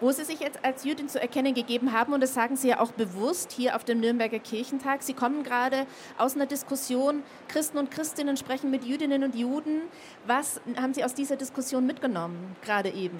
wo 0.00 0.10
Sie 0.12 0.24
sich 0.24 0.40
jetzt 0.40 0.64
als 0.64 0.84
Jüdin 0.84 1.08
zu 1.08 1.20
erkennen 1.20 1.54
gegeben 1.54 1.92
haben, 1.92 2.12
und 2.12 2.22
das 2.22 2.34
sagen 2.34 2.56
Sie 2.56 2.68
ja 2.68 2.80
auch 2.80 2.92
bewusst 2.92 3.52
hier 3.52 3.76
auf 3.76 3.84
dem 3.84 4.00
Nürnberger 4.00 4.38
Kirchentag. 4.38 5.02
Sie 5.02 5.14
kommen 5.14 5.42
gerade 5.42 5.86
aus 6.18 6.34
einer 6.34 6.46
Diskussion, 6.46 7.22
Christen 7.48 7.78
und 7.78 7.90
Christinnen 7.90 8.36
sprechen 8.36 8.70
mit 8.70 8.84
Jüdinnen 8.84 9.22
und 9.24 9.34
Juden. 9.34 9.82
Was 10.26 10.60
haben 10.76 10.94
Sie 10.94 11.04
aus 11.04 11.14
dieser 11.14 11.36
Diskussion 11.36 11.86
mitgenommen, 11.86 12.56
gerade 12.62 12.90
eben? 12.90 13.18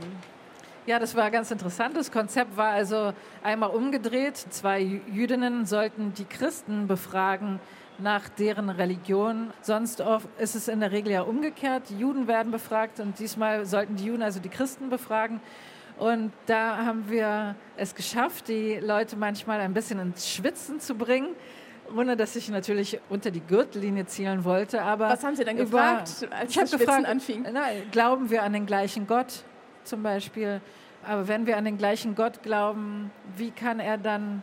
Ja, 0.87 0.99
das 0.99 1.15
war 1.15 1.31
ganz 1.31 1.51
interessant. 1.51 1.97
Das 1.97 2.11
Konzept 2.11 2.57
war 2.57 2.71
also 2.71 3.13
einmal 3.43 3.71
umgedreht. 3.71 4.37
Zwei 4.37 4.81
Jüdinnen 4.81 5.67
sollten 5.67 6.15
die 6.15 6.25
Christen 6.25 6.87
befragen 6.87 7.61
nach 7.99 8.31
deren 8.31 8.71
Religion. 8.71 9.53
Sonst 9.61 10.03
ist 10.39 10.57
es 10.57 10.69
in 10.69 10.81
der 10.81 10.91
Regel 10.91 11.13
ja 11.13 11.23
umgekehrt. 11.23 11.91
Die 11.91 11.99
Juden 11.99 12.27
werden 12.27 12.51
befragt 12.51 12.99
und 12.99 13.19
diesmal 13.19 13.67
sollten 13.67 13.97
die 13.97 14.07
Juden 14.07 14.23
also 14.23 14.41
die 14.41 14.49
Christen 14.49 14.89
befragen. 14.89 15.41
Und 16.01 16.33
da 16.47 16.79
haben 16.79 17.11
wir 17.11 17.55
es 17.77 17.95
geschafft, 17.95 18.49
die 18.49 18.77
Leute 18.77 19.17
manchmal 19.17 19.61
ein 19.61 19.75
bisschen 19.75 20.01
ins 20.01 20.29
Schwitzen 20.29 20.81
zu 20.81 20.95
bringen 20.95 21.37
ohne 21.97 22.17
dass 22.17 22.37
ich 22.37 22.49
natürlich 22.49 23.01
unter 23.09 23.31
die 23.31 23.41
Gürtellinie 23.41 24.07
zielen 24.07 24.45
wollte. 24.45 24.83
Aber 24.83 25.09
Was 25.09 25.25
haben 25.25 25.37
Sie 25.37 25.45
dann 25.45 25.57
gefragt, 25.57 26.23
über, 26.23 26.37
als 26.37 26.51
ich 26.51 26.57
das 26.57 26.71
gefragt, 26.71 27.05
anfing? 27.05 27.47
Na, 27.53 27.63
glauben 27.91 28.31
wir 28.31 28.43
an 28.43 28.53
den 28.53 28.67
gleichen 28.67 29.07
Gott 29.07 29.45
zum 29.85 30.03
Beispiel? 30.03 30.61
Aber 31.07 31.29
wenn 31.29 31.47
wir 31.47 31.57
an 31.57 31.65
den 31.65 31.79
gleichen 31.79 32.15
Gott 32.15 32.43
glauben, 32.43 33.11
wie 33.37 33.51
kann 33.51 33.81
er 33.81 33.99
dann 33.99 34.43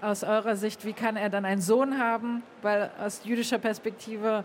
aus 0.00 0.24
eurer 0.24 0.56
Sicht, 0.56 0.84
wie 0.84 0.92
kann 0.92 1.16
er 1.16 1.30
dann 1.30 1.44
einen 1.44 1.60
Sohn 1.60 1.98
haben? 1.98 2.42
Weil 2.62 2.90
aus 3.00 3.22
jüdischer 3.24 3.58
Perspektive 3.58 4.44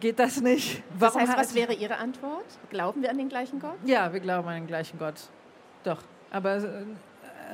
geht 0.00 0.18
das 0.18 0.40
nicht. 0.40 0.82
Warum 0.98 1.20
das 1.20 1.30
heißt, 1.30 1.38
was 1.38 1.54
wäre 1.54 1.74
Ihre 1.74 1.96
Antwort? 1.96 2.44
Glauben 2.70 3.02
wir 3.02 3.10
an 3.10 3.18
den 3.18 3.28
gleichen 3.28 3.60
Gott? 3.60 3.76
Ja, 3.84 4.12
wir 4.12 4.20
glauben 4.20 4.48
an 4.48 4.54
den 4.54 4.66
gleichen 4.66 4.98
Gott. 4.98 5.28
Doch, 5.84 6.02
aber 6.30 6.56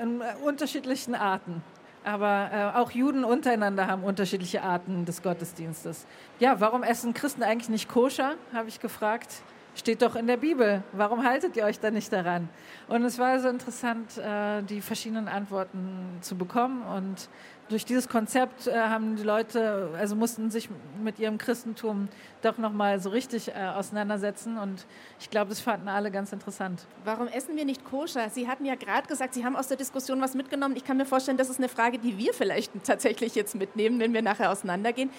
in 0.02 0.22
unterschiedlichen 0.44 1.14
Arten. 1.14 1.62
Aber 2.02 2.50
äh, 2.52 2.78
auch 2.78 2.90
Juden 2.92 3.24
untereinander 3.24 3.86
haben 3.86 4.04
unterschiedliche 4.04 4.62
Arten 4.62 5.04
des 5.04 5.22
Gottesdienstes. 5.22 6.06
Ja, 6.38 6.58
warum 6.60 6.82
essen 6.82 7.12
Christen 7.12 7.42
eigentlich 7.42 7.68
nicht 7.68 7.88
koscher, 7.88 8.36
habe 8.54 8.68
ich 8.68 8.80
gefragt. 8.80 9.42
steht 9.74 10.00
doch 10.00 10.16
in 10.16 10.26
der 10.26 10.38
Bibel. 10.38 10.82
Warum 10.92 11.24
haltet 11.24 11.56
ihr 11.56 11.64
euch 11.64 11.78
da 11.78 11.90
nicht 11.90 12.12
daran? 12.12 12.48
Und 12.88 13.04
es 13.04 13.18
war 13.18 13.38
so 13.40 13.48
interessant, 13.48 14.16
äh, 14.16 14.62
die 14.62 14.80
verschiedenen 14.80 15.28
Antworten 15.28 16.18
zu 16.22 16.36
bekommen. 16.36 16.82
Und 16.82 17.28
durch 17.70 17.84
dieses 17.84 18.08
Konzept 18.08 18.66
äh, 18.66 18.74
haben 18.74 19.16
die 19.16 19.22
Leute, 19.22 19.90
also 19.96 20.16
mussten 20.16 20.50
sich 20.50 20.68
mit 21.02 21.18
ihrem 21.20 21.38
Christentum 21.38 22.08
doch 22.42 22.58
nochmal 22.58 23.00
so 23.00 23.10
richtig 23.10 23.48
äh, 23.48 23.52
auseinandersetzen. 23.52 24.58
Und 24.58 24.86
ich 25.20 25.30
glaube, 25.30 25.50
das 25.50 25.60
fanden 25.60 25.88
alle 25.88 26.10
ganz 26.10 26.32
interessant. 26.32 26.86
Warum 27.04 27.28
essen 27.28 27.56
wir 27.56 27.64
nicht 27.64 27.84
koscher? 27.84 28.28
Sie 28.28 28.48
hatten 28.48 28.64
ja 28.64 28.74
gerade 28.74 29.06
gesagt, 29.06 29.34
Sie 29.34 29.44
haben 29.44 29.54
aus 29.54 29.68
der 29.68 29.76
Diskussion 29.76 30.20
was 30.20 30.34
mitgenommen. 30.34 30.74
Ich 30.76 30.84
kann 30.84 30.96
mir 30.96 31.06
vorstellen, 31.06 31.38
das 31.38 31.48
ist 31.48 31.58
eine 31.58 31.68
Frage, 31.68 31.98
die 31.98 32.18
wir 32.18 32.34
vielleicht 32.34 32.72
tatsächlich 32.84 33.36
jetzt 33.36 33.54
mitnehmen, 33.54 34.00
wenn 34.00 34.12
wir 34.12 34.22
nachher 34.22 34.50
auseinandergehen. 34.50 35.10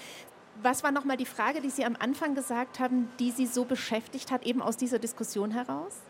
Was 0.61 0.83
war 0.83 0.91
nochmal 0.91 1.17
die 1.17 1.25
Frage, 1.25 1.61
die 1.61 1.69
Sie 1.69 1.85
am 1.85 1.95
Anfang 1.97 2.35
gesagt 2.35 2.79
haben, 2.79 3.09
die 3.19 3.31
Sie 3.31 3.45
so 3.45 3.63
beschäftigt 3.63 4.29
hat, 4.29 4.45
eben 4.45 4.61
aus 4.61 4.75
dieser 4.75 4.99
Diskussion 4.99 5.51
heraus? 5.51 6.01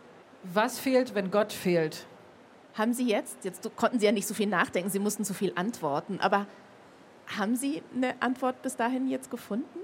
Was 0.42 0.80
fehlt, 0.80 1.14
wenn 1.14 1.30
Gott 1.30 1.52
fehlt? 1.52 2.04
Haben 2.74 2.94
Sie 2.94 3.06
jetzt, 3.08 3.44
jetzt 3.44 3.68
konnten 3.76 3.98
Sie 3.98 4.06
ja 4.06 4.12
nicht 4.12 4.26
so 4.26 4.34
viel 4.34 4.46
nachdenken, 4.46 4.90
Sie 4.90 4.98
mussten 4.98 5.24
so 5.24 5.34
viel 5.34 5.52
antworten, 5.54 6.18
aber 6.20 6.46
haben 7.26 7.56
Sie 7.56 7.82
eine 7.94 8.14
Antwort 8.20 8.62
bis 8.62 8.76
dahin 8.76 9.08
jetzt 9.08 9.30
gefunden? 9.30 9.78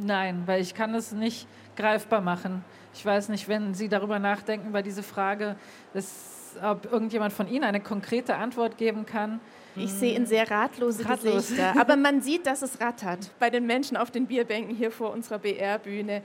Nein, 0.00 0.42
weil 0.46 0.60
ich 0.60 0.74
kann 0.74 0.94
es 0.94 1.12
nicht 1.12 1.46
greifbar 1.76 2.20
machen. 2.20 2.64
Ich 2.94 3.04
weiß 3.04 3.28
nicht, 3.28 3.48
wenn 3.48 3.74
Sie 3.74 3.88
darüber 3.88 4.18
nachdenken, 4.18 4.68
über 4.68 4.82
diese 4.82 5.02
Frage, 5.02 5.56
dass, 5.92 6.56
ob 6.62 6.90
irgendjemand 6.90 7.32
von 7.32 7.48
Ihnen 7.48 7.64
eine 7.64 7.80
konkrete 7.80 8.36
Antwort 8.36 8.78
geben 8.78 9.04
kann. 9.04 9.40
Ich 9.76 9.92
sehe 9.92 10.16
in 10.16 10.26
sehr 10.26 10.50
ratlose 10.50 11.04
Ratlos. 11.08 11.48
Gesichter. 11.48 11.74
Aber 11.80 11.96
man 11.96 12.20
sieht, 12.20 12.46
dass 12.46 12.62
es 12.62 12.80
rattert 12.80 13.30
bei 13.38 13.50
den 13.50 13.66
Menschen 13.66 13.96
auf 13.96 14.10
den 14.10 14.26
Bierbänken 14.26 14.74
hier 14.74 14.90
vor 14.90 15.12
unserer 15.12 15.38
BR-Bühne. 15.38 16.22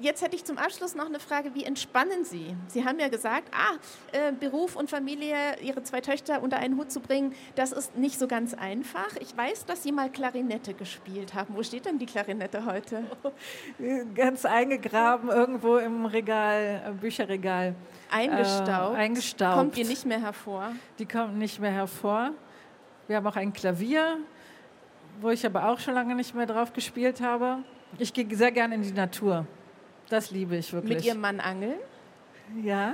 Jetzt 0.00 0.22
hätte 0.22 0.34
ich 0.34 0.44
zum 0.44 0.58
Abschluss 0.58 0.94
noch 0.94 1.06
eine 1.06 1.20
Frage, 1.20 1.54
wie 1.54 1.64
entspannen 1.64 2.24
Sie? 2.24 2.56
Sie 2.68 2.84
haben 2.84 2.98
ja 2.98 3.08
gesagt, 3.08 3.48
ah, 3.52 3.76
äh, 4.12 4.32
Beruf 4.32 4.74
und 4.74 4.88
Familie, 4.88 5.36
Ihre 5.62 5.82
zwei 5.82 6.00
Töchter 6.00 6.42
unter 6.42 6.56
einen 6.56 6.76
Hut 6.76 6.90
zu 6.90 7.00
bringen, 7.00 7.34
das 7.54 7.72
ist 7.72 7.96
nicht 7.96 8.18
so 8.18 8.26
ganz 8.26 8.54
einfach. 8.54 9.14
Ich 9.20 9.36
weiß, 9.36 9.66
dass 9.66 9.82
Sie 9.82 9.92
mal 9.92 10.10
Klarinette 10.10 10.74
gespielt 10.74 11.34
haben. 11.34 11.54
Wo 11.54 11.62
steht 11.62 11.84
denn 11.84 11.98
die 11.98 12.06
Klarinette 12.06 12.64
heute? 12.64 13.04
Ganz 14.14 14.44
eingegraben 14.44 15.28
irgendwo 15.30 15.76
im 15.76 16.06
Regal, 16.06 16.82
äh, 16.86 16.92
Bücherregal. 16.92 17.74
Eingestaubt? 18.10 18.94
Äh, 18.94 18.98
eingestaubt. 18.98 19.56
Kommt 19.56 19.76
die 19.76 19.84
nicht 19.84 20.06
mehr 20.06 20.20
hervor? 20.20 20.72
Die 20.98 21.06
kommt 21.06 21.36
nicht 21.36 21.60
mehr 21.60 21.72
hervor. 21.72 22.30
Wir 23.08 23.16
haben 23.16 23.26
auch 23.26 23.36
ein 23.36 23.52
Klavier, 23.52 24.18
wo 25.20 25.30
ich 25.30 25.44
aber 25.44 25.68
auch 25.68 25.78
schon 25.78 25.94
lange 25.94 26.14
nicht 26.14 26.34
mehr 26.34 26.46
drauf 26.46 26.72
gespielt 26.72 27.20
habe. 27.20 27.58
Ich 27.98 28.12
gehe 28.12 28.26
sehr 28.34 28.52
gerne 28.52 28.76
in 28.76 28.82
die 28.82 28.92
Natur. 28.92 29.46
Das 30.12 30.30
liebe 30.30 30.56
ich 30.56 30.70
wirklich. 30.74 30.96
Mit 30.96 31.06
Ihrem 31.06 31.22
Mann 31.22 31.40
angeln? 31.40 31.78
Ja, 32.62 32.92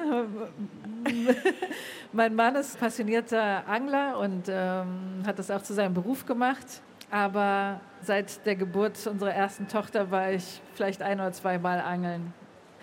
mein 2.12 2.32
Mann 2.36 2.54
ist 2.54 2.78
passionierter 2.78 3.66
Angler 3.66 4.20
und 4.20 4.44
ähm, 4.48 5.24
hat 5.26 5.36
das 5.36 5.50
auch 5.50 5.60
zu 5.62 5.74
seinem 5.74 5.94
Beruf 5.94 6.26
gemacht. 6.26 6.64
Aber 7.10 7.80
seit 8.02 8.46
der 8.46 8.54
Geburt 8.54 9.04
unserer 9.08 9.34
ersten 9.34 9.66
Tochter 9.66 10.12
war 10.12 10.30
ich 10.30 10.62
vielleicht 10.74 11.02
ein 11.02 11.18
oder 11.18 11.32
zwei 11.32 11.58
Mal 11.58 11.80
angeln. 11.80 12.32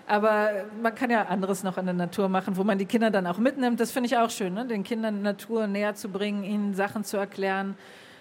Aber 0.06 0.66
man 0.82 0.94
kann 0.94 1.08
ja 1.08 1.22
anderes 1.22 1.62
noch 1.62 1.78
in 1.78 1.86
der 1.86 1.94
Natur 1.94 2.28
machen, 2.28 2.58
wo 2.58 2.64
man 2.64 2.76
die 2.76 2.84
Kinder 2.84 3.10
dann 3.10 3.26
auch 3.26 3.38
mitnimmt. 3.38 3.80
Das 3.80 3.90
finde 3.90 4.08
ich 4.08 4.18
auch 4.18 4.28
schön, 4.28 4.52
ne? 4.52 4.66
den 4.66 4.84
Kindern 4.84 5.22
Natur 5.22 5.66
näher 5.66 5.94
zu 5.94 6.10
bringen, 6.10 6.44
ihnen 6.44 6.74
Sachen 6.74 7.04
zu 7.04 7.16
erklären. 7.16 7.74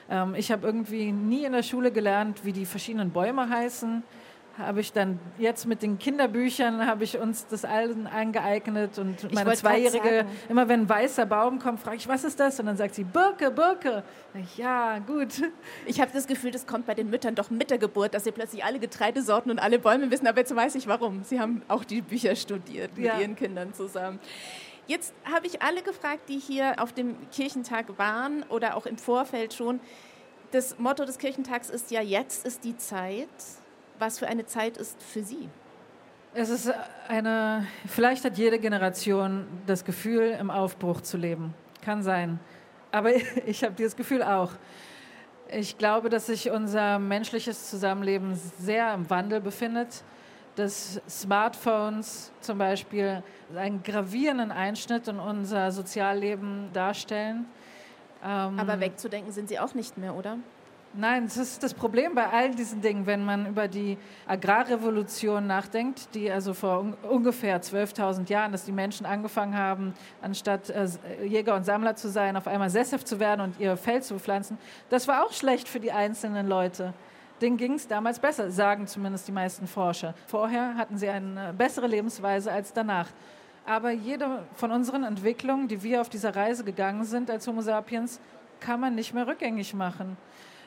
Ähm, 0.09 0.34
ich 0.34 0.49
habe 0.49 0.66
irgendwie 0.66 1.11
nie 1.11 1.43
in 1.43 1.51
der 1.51 1.63
Schule 1.63 1.91
gelernt, 1.91 2.45
wie 2.45 2.53
die 2.53 2.66
verschiedenen 2.66 3.09
Bäume 3.09 3.49
heißen 3.49 4.01
habe 4.58 4.80
ich 4.80 4.93
dann 4.93 5.20
jetzt 5.38 5.66
mit 5.66 5.82
den 5.82 5.99
Kinderbüchern 5.99 6.86
habe 6.86 7.03
ich 7.03 7.18
uns 7.18 7.45
das 7.47 7.66
allen 7.66 8.08
angeeignet 8.08 8.97
und 8.97 9.34
meine 9.34 9.53
Zweijährige, 9.53 10.26
immer 10.47 10.70
wenn 10.70 10.82
ein 10.82 10.89
weißer 10.89 11.26
Baum 11.26 11.60
kommt, 11.60 11.82
frage 11.82 11.97
ich, 11.97 12.08
was 12.08 12.24
ist 12.24 12.39
das? 12.39 12.60
Und 12.60 12.68
dann 12.68 12.78
sagt 12.78 12.95
sie, 12.95 13.03
Birke, 13.03 13.51
Birke. 13.51 14.03
Ja, 14.56 14.99
gut. 14.99 15.41
Ich 15.86 15.99
habe 15.99 16.12
das 16.14 16.26
Gefühl, 16.28 16.51
das 16.51 16.66
kommt 16.66 16.86
bei 16.86 16.93
den 16.93 17.10
Müttern 17.10 17.36
doch 17.36 17.49
mit 17.49 17.70
der 17.70 17.78
Geburt, 17.78 18.14
dass 18.14 18.24
sie 18.24 18.32
plötzlich 18.32 18.64
alle 18.64 18.80
Getreidesorten 18.80 19.51
und 19.51 19.60
alle 19.60 19.78
Bäume 19.78 20.10
wissen, 20.10 20.28
aber 20.28 20.39
jetzt 20.39 20.56
weiß 20.56 20.76
ich 20.76 20.88
warum. 20.88 21.24
Sie 21.24 21.39
haben 21.39 21.62
auch 21.68 21.84
die 21.84 22.01
Bücher 22.01 22.36
studiert 22.36 22.95
mit 22.95 23.06
ja. 23.06 23.20
ihren 23.20 23.36
Kindern 23.36 23.74
zusammen. 23.74 24.20
Jetzt 24.88 25.14
habe 25.26 25.47
ich 25.47 25.62
alle 25.62 25.82
gefragt, 25.82 26.30
die 26.30 26.38
hier 26.38 26.76
auf 26.82 26.93
dem 26.93 27.16
Kirchentag 27.32 27.97
waren 27.97 28.43
oder 28.49 28.78
auch 28.78 28.86
im 28.86 28.97
Vorfeld 28.97 29.53
schon. 29.53 29.80
Das 30.51 30.78
Motto 30.78 31.03
des 31.06 31.18
Kirchentags 31.18 31.70
ist 31.70 31.91
ja, 31.91 32.01
jetzt 32.01 32.45
ist 32.45 32.64
die 32.64 32.78
Zeit 32.78 33.28
was 34.00 34.20
für 34.20 34.28
eine 34.28 34.46
Zeit 34.46 34.78
ist 34.78 35.02
für 35.02 35.24
Sie? 35.24 35.50
Es 36.34 36.50
ist 36.50 36.70
eine, 37.08 37.66
vielleicht 37.88 38.26
hat 38.26 38.38
jede 38.38 38.60
Generation 38.60 39.48
das 39.68 39.86
Gefühl, 39.86 40.36
im 40.39 40.52
Aufbruch 40.52 41.00
zu 41.02 41.16
leben. 41.16 41.54
Kann 41.82 42.04
sein. 42.04 42.39
Aber 42.91 43.12
ich 43.46 43.64
habe 43.64 43.74
dieses 43.74 43.96
Gefühl 43.96 44.22
auch. 44.22 44.52
Ich 45.50 45.78
glaube, 45.78 46.10
dass 46.10 46.26
sich 46.26 46.50
unser 46.50 47.00
menschliches 47.00 47.70
Zusammenleben 47.70 48.36
sehr 48.60 48.93
im 48.93 49.10
Wandel 49.10 49.39
befindet. 49.39 50.04
Dass 50.58 51.02
Smartphones 51.08 52.32
zum 52.41 52.58
Beispiel 52.58 53.24
einen 53.56 53.84
gravierenden 53.84 54.52
Einschnitt 54.52 55.08
in 55.08 55.20
unser 55.20 55.72
Sozialleben 55.72 56.70
darstellen. 56.74 57.46
Aber 58.22 58.74
ähm, 58.74 58.80
wegzudenken 58.80 59.32
sind 59.32 59.50
sie 59.50 59.60
auch 59.60 59.74
nicht 59.74 59.98
mehr, 59.98 60.16
oder? 60.16 60.38
Nein, 60.98 61.26
das 61.26 61.36
ist 61.36 61.62
das 61.62 61.74
Problem 61.74 62.16
bei 62.16 62.26
all 62.30 62.52
diesen 62.52 62.80
Dingen, 62.80 63.06
wenn 63.06 63.26
man 63.26 63.48
über 63.48 63.68
die 63.68 63.98
Agrarrevolution 64.28 65.46
nachdenkt, 65.46 66.16
die 66.16 66.32
also 66.32 66.54
vor 66.54 66.80
un 66.80 66.93
ungefähr 67.04 67.62
12.000 67.62 68.30
Jahren, 68.30 68.54
dass 68.54 68.64
die 68.64 68.72
Menschen 68.72 69.06
angefangen 69.06 69.58
haben, 69.58 69.93
anstatt 70.22 70.70
äh, 70.70 70.88
Jäger 71.26 71.56
und 71.56 71.66
Sammler 71.66 71.98
zu 71.98 72.08
sein, 72.08 72.38
auf 72.38 72.48
einmal 72.48 72.70
sesshaft 72.70 73.10
zu 73.10 73.20
werden 73.20 73.41
und 73.41 73.60
ihr 73.60 73.76
Feld 73.76 74.06
zu 74.06 74.18
pflanzen. 74.20 74.58
Das 74.89 75.06
war 75.10 75.26
auch 75.26 75.34
schlecht 75.34 75.68
für 75.68 75.82
die 75.82 75.91
einzelnen 75.91 76.48
Leute. 76.48 76.93
Denen 77.41 77.58
ging 77.58 77.74
es 77.74 77.89
damals 77.89 78.18
besser, 78.18 78.50
sagen 78.50 78.88
zumindest 78.88 79.28
die 79.28 79.34
meisten 79.34 79.68
Forscher. 79.68 80.14
Vorher 80.28 80.76
hatten 80.78 80.98
sie 80.98 81.10
eine 81.10 81.52
bessere 81.52 81.88
Lebensweise 81.88 82.54
als 82.54 82.72
danach. 82.72 83.10
Aber 83.66 83.91
jede 83.91 84.43
von 84.54 84.72
unseren 84.72 85.04
Entwicklungen, 85.04 85.68
die 85.68 85.84
wir 85.84 86.00
auf 86.00 86.08
dieser 86.08 86.34
Reise 86.34 86.64
gegangen 86.64 87.04
sind 87.04 87.30
als 87.30 87.46
Homo 87.48 87.62
sapiens, 87.62 88.22
kann 88.62 88.80
man 88.80 88.96
nicht 88.96 89.14
mehr 89.14 89.28
rückgängig 89.28 89.74
machen 89.74 90.16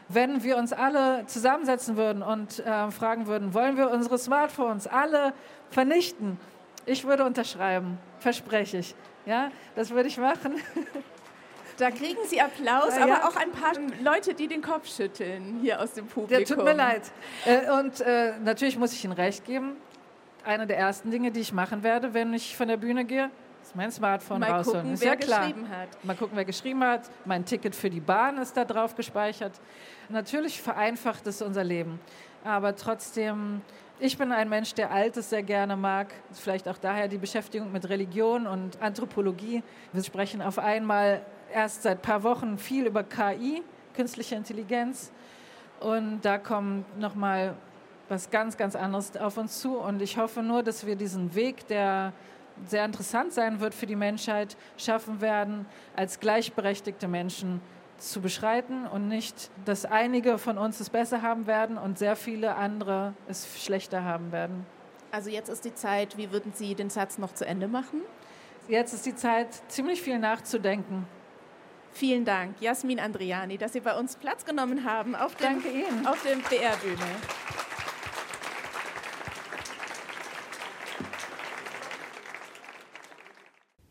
wenn 0.09 0.43
wir 0.43 0.57
uns 0.57 0.73
alle 0.73 1.27
zusammensetzen 1.27 1.97
würden 1.97 2.23
und 2.23 2.61
äh, 2.61 2.91
fragen 2.91 3.27
würden, 3.27 3.55
wollen 3.55 3.77
wir 3.77 3.91
unsere 3.91 4.19
Smartphones 4.19 4.87
alle 4.87 5.35
vernichten? 5.71 6.39
Ich 6.87 7.05
würde 7.05 7.25
unterschreiben, 7.25 7.99
verspreche 8.19 8.79
ich. 8.79 8.95
Ja, 9.27 9.51
das 9.77 9.91
würde 9.91 10.09
ich 10.09 10.17
machen. 10.17 10.55
Da 11.77 11.91
kriegen 11.93 12.19
Sie 12.27 12.41
Applaus, 12.41 12.97
ja, 12.97 13.05
aber 13.05 13.29
auch 13.29 13.37
ein 13.37 13.53
paar 13.53 13.73
Leute, 14.03 14.35
die 14.35 14.49
den 14.49 14.63
Kopf 14.63 14.89
schütteln 14.89 15.61
hier 15.63 15.81
aus 15.81 15.93
dem 15.93 16.07
Publikum. 16.07 16.45
Ja, 16.45 16.57
tut 16.57 16.65
mir 16.65 16.73
leid. 16.73 17.03
Äh, 17.45 17.71
und 17.71 18.01
äh, 18.01 18.33
natürlich 18.43 18.77
muss 18.77 18.93
ich 18.93 19.05
Ihnen 19.05 19.13
recht 19.13 19.45
geben. 19.45 19.77
Eine 20.45 20.67
der 20.67 20.79
ersten 20.79 21.11
Dinge, 21.11 21.31
die 21.31 21.41
ich 21.41 21.53
machen 21.53 21.85
werde, 21.85 22.15
wenn 22.15 22.35
ich 22.35 22.57
von 22.57 22.67
der 22.67 22.79
Bühne 22.79 23.05
gehe, 23.05 23.31
ist 23.63 23.77
mein 23.77 23.93
Smartphone 23.93 24.41
Mal 24.41 24.51
rausholen. 24.51 24.81
Gucken, 24.81 24.95
ist 24.95 25.03
wer 25.03 25.09
ja 25.09 25.17
klar. 25.17 25.41
geschrieben 25.41 25.69
hat. 25.69 26.05
Mal 26.05 26.17
gucken, 26.17 26.37
wer 26.37 26.45
geschrieben 26.45 26.83
hat. 26.83 27.03
Mein 27.25 27.45
Ticket 27.45 27.77
für 27.77 27.91
die 27.91 28.01
Bahn 28.01 28.39
ist 28.39 28.57
da 28.57 28.65
drauf 28.65 28.97
gespeichert. 28.97 29.53
Natürlich 30.11 30.63
vereinfacht 30.63 31.27
es 31.27 31.43
unser 31.43 31.65
Leben, 31.65 32.01
aber 32.43 32.75
trotzdem, 32.75 33.61
ich 34.01 34.17
bin 34.17 34.33
ein 34.33 34.49
Mensch, 34.49 34.73
der 34.73 34.91
Altes 34.91 35.29
sehr 35.29 35.43
gerne 35.43 35.77
mag. 35.77 36.15
Vielleicht 36.33 36.67
auch 36.67 36.79
daher 36.79 37.09
die 37.09 37.19
Beschäftigung 37.19 37.71
mit 37.73 37.87
Religion 37.91 38.47
und 38.47 38.81
Anthropologie. 38.81 39.63
Wir 39.93 40.03
sprechen 40.03 40.41
auf 40.41 40.59
einmal 40.59 41.21
erst 41.53 41.83
seit 41.83 41.99
ein 41.99 42.03
paar 42.03 42.23
Wochen 42.23 42.57
viel 42.57 42.87
über 42.87 43.03
KI, 43.03 43.63
künstliche 43.95 44.35
Intelligenz. 44.35 45.13
Und 45.81 46.23
da 46.23 46.39
kommt 46.39 46.99
nochmal 46.99 47.55
was 48.09 48.31
ganz, 48.31 48.57
ganz 48.57 48.77
anderes 48.77 49.15
auf 49.17 49.37
uns 49.37 49.61
zu. 49.61 49.77
Und 49.77 50.01
ich 50.01 50.17
hoffe 50.17 50.43
nur, 50.43 50.63
dass 50.63 50.87
wir 50.87 50.97
diesen 50.97 51.35
Weg, 51.35 51.67
der 51.67 52.15
sehr 52.67 52.85
interessant 52.87 53.35
sein 53.35 53.61
wird 53.61 53.75
für 53.75 53.87
die 53.87 53.95
Menschheit, 53.97 54.57
schaffen 54.79 55.21
werden, 55.21 55.67
als 55.95 56.19
gleichberechtigte 56.19 57.09
Menschen 57.09 57.61
zu 57.99 58.21
beschreiten 58.21 58.87
und 58.87 59.09
nicht, 59.09 59.51
dass 59.65 59.85
einige 59.85 60.39
von 60.39 60.59
uns 60.59 60.81
es 60.81 60.91
besser 60.91 61.23
haben 61.23 61.47
werden 61.47 61.79
und 61.79 61.99
sehr 61.99 62.17
viele 62.17 62.55
andere 62.57 63.15
es 63.29 63.63
schlechter 63.63 64.05
haben 64.05 64.33
werden. 64.33 64.67
Also 65.11 65.31
jetzt 65.31 65.49
ist 65.49 65.65
die 65.65 65.75
Zeit, 65.75 66.17
wie 66.17 66.33
würden 66.33 66.53
Sie 66.55 66.75
den 66.75 66.91
Satz 66.91 67.19
noch 67.19 67.33
zu 67.33 67.47
Ende 67.47 67.69
machen? 67.69 68.03
Jetzt 68.69 68.93
ist 68.93 69.07
die 69.07 69.15
Zeit, 69.17 69.49
ziemlich 69.69 70.03
viel 70.03 70.19
nachzudenken. 70.19 71.07
Vielen 71.93 72.25
Dank, 72.25 72.61
Jasmin 72.61 73.01
Andriani, 73.01 73.57
dass 73.57 73.73
Sie 73.73 73.81
bei 73.81 73.99
uns 73.99 74.17
Platz 74.17 74.45
genommen 74.45 74.85
haben 74.85 75.15
auf, 75.17 75.35
dem, 75.37 75.63
Danke 75.63 75.69
Ihnen. 75.71 76.07
auf 76.07 76.23
dem 76.23 76.41
BR-Bühne. 76.43 77.58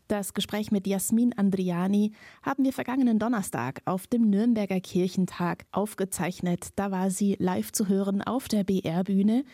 Das 0.08 0.32
Gespräch 0.32 0.72
mit 0.72 0.86
Jasmin 0.86 1.34
Andriani 1.34 2.12
haben 2.42 2.64
wir 2.64 2.72
vergangenen 2.72 3.18
Donnerstag 3.18 3.82
auf 3.84 4.06
dem 4.06 4.30
Nürnberger 4.30 4.80
Kirchentag 4.80 5.66
aufgezeichnet. 5.70 6.68
Da 6.76 6.90
war 6.90 7.10
sie 7.10 7.36
live 7.38 7.72
zu 7.72 7.88
hören 7.88 8.22
auf 8.22 8.48
der 8.48 8.64
BR-Bühne. 8.64 9.44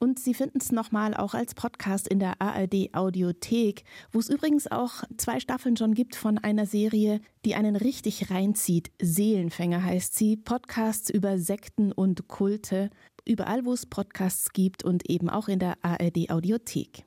Und 0.00 0.18
Sie 0.18 0.34
finden 0.34 0.58
es 0.60 0.72
nochmal 0.72 1.14
auch 1.14 1.34
als 1.34 1.54
Podcast 1.54 2.08
in 2.08 2.18
der 2.18 2.42
ARD 2.42 2.94
Audiothek, 2.94 3.84
wo 4.10 4.18
es 4.18 4.28
übrigens 4.28 4.66
auch 4.70 5.04
zwei 5.18 5.38
Staffeln 5.38 5.76
schon 5.76 5.94
gibt 5.94 6.16
von 6.16 6.36
einer 6.36 6.66
Serie, 6.66 7.20
die 7.44 7.54
einen 7.54 7.76
richtig 7.76 8.28
reinzieht. 8.28 8.90
Seelenfänger 9.00 9.84
heißt 9.84 10.16
sie. 10.16 10.36
Podcasts 10.36 11.10
über 11.10 11.38
Sekten 11.38 11.92
und 11.92 12.26
Kulte. 12.26 12.90
Überall, 13.24 13.64
wo 13.64 13.72
es 13.72 13.86
Podcasts 13.86 14.52
gibt 14.52 14.82
und 14.82 15.08
eben 15.08 15.30
auch 15.30 15.46
in 15.46 15.60
der 15.60 15.76
ARD 15.82 16.28
Audiothek. 16.28 17.05